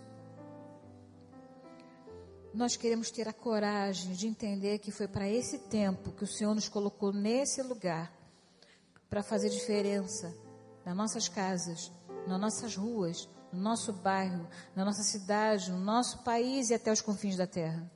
Nós 2.53 2.75
queremos 2.75 3.11
ter 3.11 3.27
a 3.27 3.33
coragem 3.33 4.13
de 4.13 4.27
entender 4.27 4.79
que 4.79 4.91
foi 4.91 5.07
para 5.07 5.27
esse 5.27 5.59
tempo 5.59 6.11
que 6.11 6.23
o 6.23 6.27
Senhor 6.27 6.53
nos 6.53 6.67
colocou 6.67 7.13
nesse 7.13 7.61
lugar 7.61 8.11
para 9.09 9.23
fazer 9.23 9.49
diferença 9.49 10.33
nas 10.85 10.95
nossas 10.95 11.29
casas, 11.29 11.91
nas 12.27 12.39
nossas 12.39 12.75
ruas, 12.75 13.27
no 13.51 13.61
nosso 13.61 13.93
bairro, 13.93 14.47
na 14.75 14.83
nossa 14.83 15.03
cidade, 15.03 15.71
no 15.71 15.79
nosso 15.79 16.23
país 16.23 16.69
e 16.69 16.73
até 16.73 16.91
os 16.91 17.01
confins 17.01 17.37
da 17.37 17.47
terra. 17.47 17.89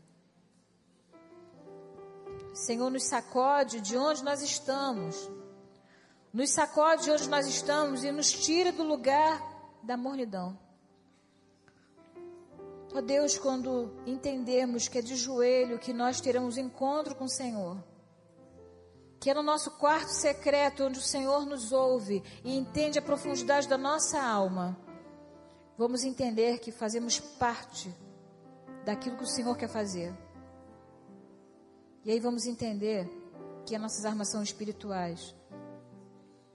Senhor, 2.53 2.89
nos 2.89 3.05
sacode 3.05 3.81
de 3.81 3.97
onde 3.97 4.23
nós 4.23 4.41
estamos 4.41 5.29
nos 6.31 6.51
sacode 6.51 7.05
de 7.05 7.11
onde 7.11 7.27
nós 7.27 7.47
estamos 7.47 8.03
e 8.03 8.11
nos 8.11 8.31
tira 8.31 8.71
do 8.71 8.83
lugar 8.83 9.41
da 9.81 9.97
mornidão. 9.97 10.57
Ó 12.93 13.01
Deus, 13.01 13.37
quando 13.37 13.91
entendemos 14.05 14.87
que 14.87 14.99
é 14.99 15.01
de 15.01 15.15
joelho 15.15 15.79
que 15.79 15.91
nós 15.91 16.21
teremos 16.21 16.57
encontro 16.57 17.15
com 17.15 17.25
o 17.25 17.29
Senhor, 17.29 17.83
que 19.19 19.29
é 19.29 19.33
no 19.33 19.41
nosso 19.41 19.71
quarto 19.71 20.09
secreto 20.09 20.83
onde 20.83 20.99
o 20.99 21.03
Senhor 21.03 21.45
nos 21.47 21.71
ouve 21.71 22.23
e 22.43 22.55
entende 22.55 22.99
a 22.99 23.01
profundidade 23.01 23.67
da 23.67 23.77
nossa 23.77 24.21
alma, 24.21 24.77
vamos 25.77 26.03
entender 26.03 26.59
que 26.59 26.71
fazemos 26.71 27.19
parte 27.19 27.93
daquilo 28.85 29.17
que 29.17 29.23
o 29.23 29.27
Senhor 29.27 29.57
quer 29.57 29.69
fazer. 29.69 30.13
E 32.03 32.11
aí 32.11 32.19
vamos 32.19 32.45
entender 32.45 33.09
que 33.65 33.75
as 33.75 33.81
nossas 33.81 34.05
armas 34.05 34.29
são 34.29 34.41
espirituais 34.41 35.35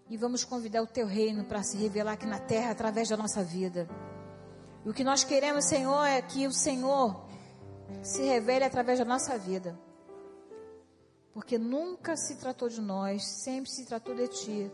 e 0.08 0.16
vamos 0.16 0.44
convidar 0.44 0.82
o 0.82 0.86
teu 0.86 1.06
reino 1.06 1.44
para 1.44 1.62
se 1.62 1.76
revelar 1.76 2.12
aqui 2.12 2.26
na 2.26 2.38
terra 2.38 2.70
através 2.70 3.08
da 3.08 3.16
nossa 3.16 3.42
vida. 3.42 3.88
E 4.84 4.88
o 4.88 4.92
que 4.92 5.04
nós 5.04 5.24
queremos, 5.24 5.64
Senhor, 5.64 6.04
é 6.04 6.20
que 6.20 6.46
o 6.46 6.52
Senhor 6.52 7.24
se 8.02 8.22
revele 8.22 8.64
através 8.64 8.98
da 8.98 9.04
nossa 9.04 9.38
vida. 9.38 9.78
Porque 11.32 11.58
nunca 11.58 12.16
se 12.16 12.36
tratou 12.36 12.68
de 12.68 12.80
nós, 12.80 13.24
sempre 13.24 13.70
se 13.70 13.86
tratou 13.86 14.14
de 14.14 14.28
ti. 14.28 14.70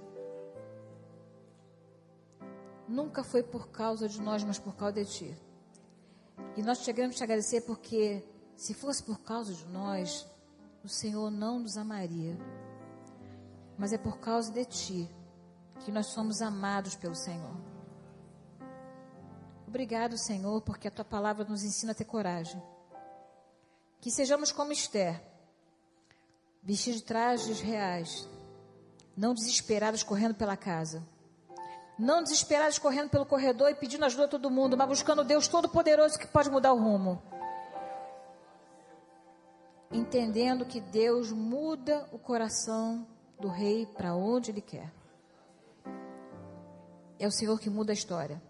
Nunca 2.89 3.23
foi 3.23 3.43
por 3.43 3.69
causa 3.69 4.09
de 4.09 4.21
nós, 4.21 4.43
mas 4.43 4.59
por 4.59 4.75
causa 4.75 4.95
de 4.95 5.05
ti. 5.05 5.39
E 6.57 6.63
nós 6.63 6.85
queremos 6.85 7.17
te 7.17 7.23
agradecer 7.23 7.63
porque 7.63 8.23
se 8.57 8.75
fosse 8.75 9.03
por 9.03 9.21
causa 9.21 9.55
de 9.55 9.67
nós, 9.69 10.27
o 10.83 10.89
Senhor 10.89 11.31
não 11.31 11.59
nos 11.59 11.77
amaria. 11.77 12.37
Mas 13.77 13.93
é 13.93 13.99
por 13.99 14.19
causa 14.19 14.53
de 14.53 14.65
ti 14.65 15.11
que 15.81 15.91
nós 15.91 16.07
somos 16.07 16.43
amados 16.43 16.95
pelo 16.95 17.15
Senhor. 17.15 17.57
Obrigado, 19.67 20.19
Senhor, 20.19 20.61
porque 20.63 20.89
a 20.89 20.91
tua 20.91 21.05
palavra 21.05 21.45
nos 21.45 21.63
ensina 21.63 21.93
a 21.93 21.95
ter 21.95 22.05
coragem. 22.05 22.61
Que 24.01 24.11
sejamos 24.11 24.51
como 24.51 24.73
Esther, 24.73 25.23
vestidos 26.63 27.01
de 27.01 27.07
trajes 27.07 27.61
reais, 27.61 28.29
não 29.17 29.35
desesperados 29.35 30.03
correndo 30.03 30.35
pela 30.35 30.57
casa. 30.57 31.03
Não 31.99 32.23
desesperados 32.23 32.79
correndo 32.79 33.11
pelo 33.11 33.27
corredor 33.27 33.71
e 33.71 33.75
pedindo 33.75 34.05
ajuda 34.07 34.25
a 34.25 34.29
todo 34.29 34.51
mundo, 34.51 34.77
mas 34.77 34.89
buscando 34.89 35.23
Deus 35.23 35.47
Todo-Poderoso 35.47 36.19
que 36.19 36.27
pode 36.27 36.51
mudar 36.51 36.73
o 36.73 36.79
rumo. 36.79 37.23
Entendendo 39.91 40.65
que 40.65 40.81
Deus 40.81 41.33
muda 41.33 42.09
o 42.13 42.19
coração 42.19 43.07
do 43.41 43.49
rei 43.49 43.87
para 43.87 44.15
onde 44.15 44.53
ele 44.53 44.61
quer. 44.61 44.93
É 47.19 47.27
o 47.27 47.31
Senhor 47.31 47.59
que 47.59 47.69
muda 47.69 47.93
a 47.93 47.95
história. 47.95 48.41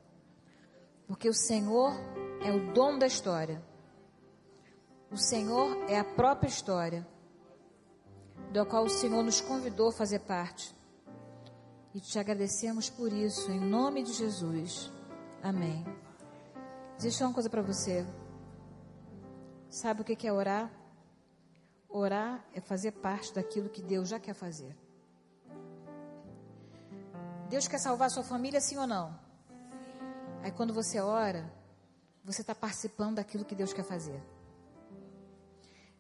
Porque 1.07 1.29
o 1.29 1.35
Senhor 1.35 1.93
é 2.45 2.53
o 2.53 2.73
dono 2.73 2.99
da 2.99 3.07
história. 3.07 3.63
O 5.11 5.17
Senhor 5.17 5.77
é 5.89 5.99
a 5.99 6.05
própria 6.05 6.49
história, 6.49 7.05
do 8.53 8.65
qual 8.65 8.85
o 8.85 8.89
Senhor 8.89 9.23
nos 9.25 9.41
convidou 9.41 9.89
a 9.89 9.93
fazer 9.93 10.21
parte. 10.21 10.73
E 11.93 12.01
te 12.01 12.19
agradecemos 12.19 12.89
por 12.89 13.13
isso, 13.13 13.51
em 13.51 13.59
nome 13.59 14.05
de 14.05 14.13
Jesus. 14.13 14.93
Amém. 15.43 15.85
Deixa 17.01 17.25
uma 17.25 17.35
coisa 17.35 17.51
para 17.51 17.63
você. 17.63 18.07
Sabe 19.69 20.03
o 20.03 20.05
que 20.05 20.29
é 20.29 20.33
orar? 20.33 20.71
Orar 21.91 22.45
é 22.55 22.61
fazer 22.61 22.93
parte 22.93 23.35
daquilo 23.35 23.69
que 23.69 23.83
Deus 23.83 24.09
já 24.09 24.21
quer 24.21 24.35
fazer. 24.35 24.77
Deus 27.49 27.67
quer 27.67 27.79
salvar 27.79 28.07
a 28.07 28.11
sua 28.11 28.23
família, 28.23 28.61
sim 28.61 28.77
ou 28.77 28.87
não? 28.87 29.19
Aí 30.41 30.53
quando 30.53 30.73
você 30.73 31.01
ora, 31.01 31.53
você 32.25 32.43
está 32.43 32.55
participando 32.55 33.17
daquilo 33.17 33.45
que 33.45 33.57
Deus 33.57 33.73
quer 33.73 33.83
fazer. 33.83 34.23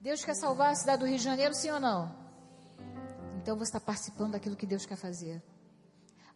Deus 0.00 0.24
quer 0.24 0.34
salvar 0.34 0.70
a 0.70 0.74
cidade 0.76 1.00
do 1.00 1.06
Rio 1.06 1.18
de 1.18 1.24
Janeiro, 1.24 1.54
sim 1.54 1.70
ou 1.70 1.80
não? 1.80 2.14
Então 3.36 3.56
você 3.56 3.70
está 3.70 3.80
participando 3.80 4.32
daquilo 4.32 4.54
que 4.54 4.66
Deus 4.66 4.86
quer 4.86 4.96
fazer. 4.96 5.42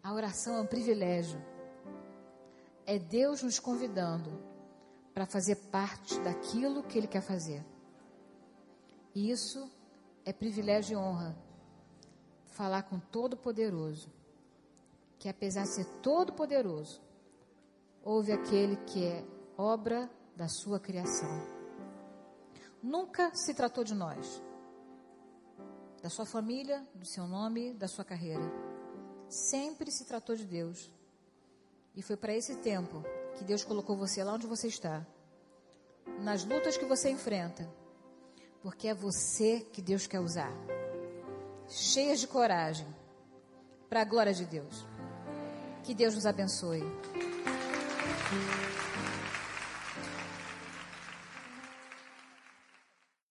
A 0.02 0.12
oração 0.12 0.56
é 0.56 0.60
um 0.62 0.66
privilégio. 0.66 1.40
É 2.84 2.98
Deus 2.98 3.42
nos 3.42 3.60
convidando 3.60 4.42
para 5.14 5.26
fazer 5.26 5.56
parte 5.70 6.18
daquilo 6.20 6.82
que 6.82 6.98
Ele 6.98 7.06
quer 7.06 7.22
fazer. 7.22 7.64
E 9.14 9.30
isso 9.30 9.70
é 10.24 10.32
privilégio 10.32 10.94
e 10.94 10.96
honra. 10.96 11.36
Falar 12.46 12.82
com 12.82 12.98
Todo-Poderoso 12.98 14.10
que 15.24 15.28
apesar 15.30 15.62
de 15.62 15.70
ser 15.70 15.86
todo 16.02 16.34
poderoso, 16.34 17.00
houve 18.02 18.30
aquele 18.30 18.76
que 18.84 19.02
é 19.06 19.24
obra 19.56 20.10
da 20.36 20.48
sua 20.48 20.78
criação. 20.78 21.30
Nunca 22.82 23.34
se 23.34 23.54
tratou 23.54 23.84
de 23.84 23.94
nós, 23.94 24.42
da 26.02 26.10
sua 26.10 26.26
família, 26.26 26.86
do 26.94 27.06
seu 27.06 27.26
nome, 27.26 27.72
da 27.72 27.88
sua 27.88 28.04
carreira. 28.04 28.44
Sempre 29.30 29.90
se 29.90 30.04
tratou 30.04 30.36
de 30.36 30.44
Deus. 30.44 30.92
E 31.96 32.02
foi 32.02 32.18
para 32.18 32.34
esse 32.34 32.56
tempo 32.56 33.02
que 33.38 33.44
Deus 33.44 33.64
colocou 33.64 33.96
você 33.96 34.22
lá 34.22 34.34
onde 34.34 34.46
você 34.46 34.68
está, 34.68 35.06
nas 36.20 36.44
lutas 36.44 36.76
que 36.76 36.84
você 36.84 37.08
enfrenta, 37.08 37.66
porque 38.64 38.88
é 38.88 38.94
você 38.94 39.60
que 39.60 39.82
Deus 39.82 40.06
quer 40.06 40.20
usar. 40.20 40.50
Cheia 41.68 42.16
de 42.16 42.26
coragem, 42.26 42.86
para 43.90 44.00
a 44.00 44.04
glória 44.04 44.32
de 44.32 44.46
Deus. 44.46 44.86
Que 45.82 45.94
Deus 45.94 46.14
nos 46.14 46.24
abençoe. 46.24 46.82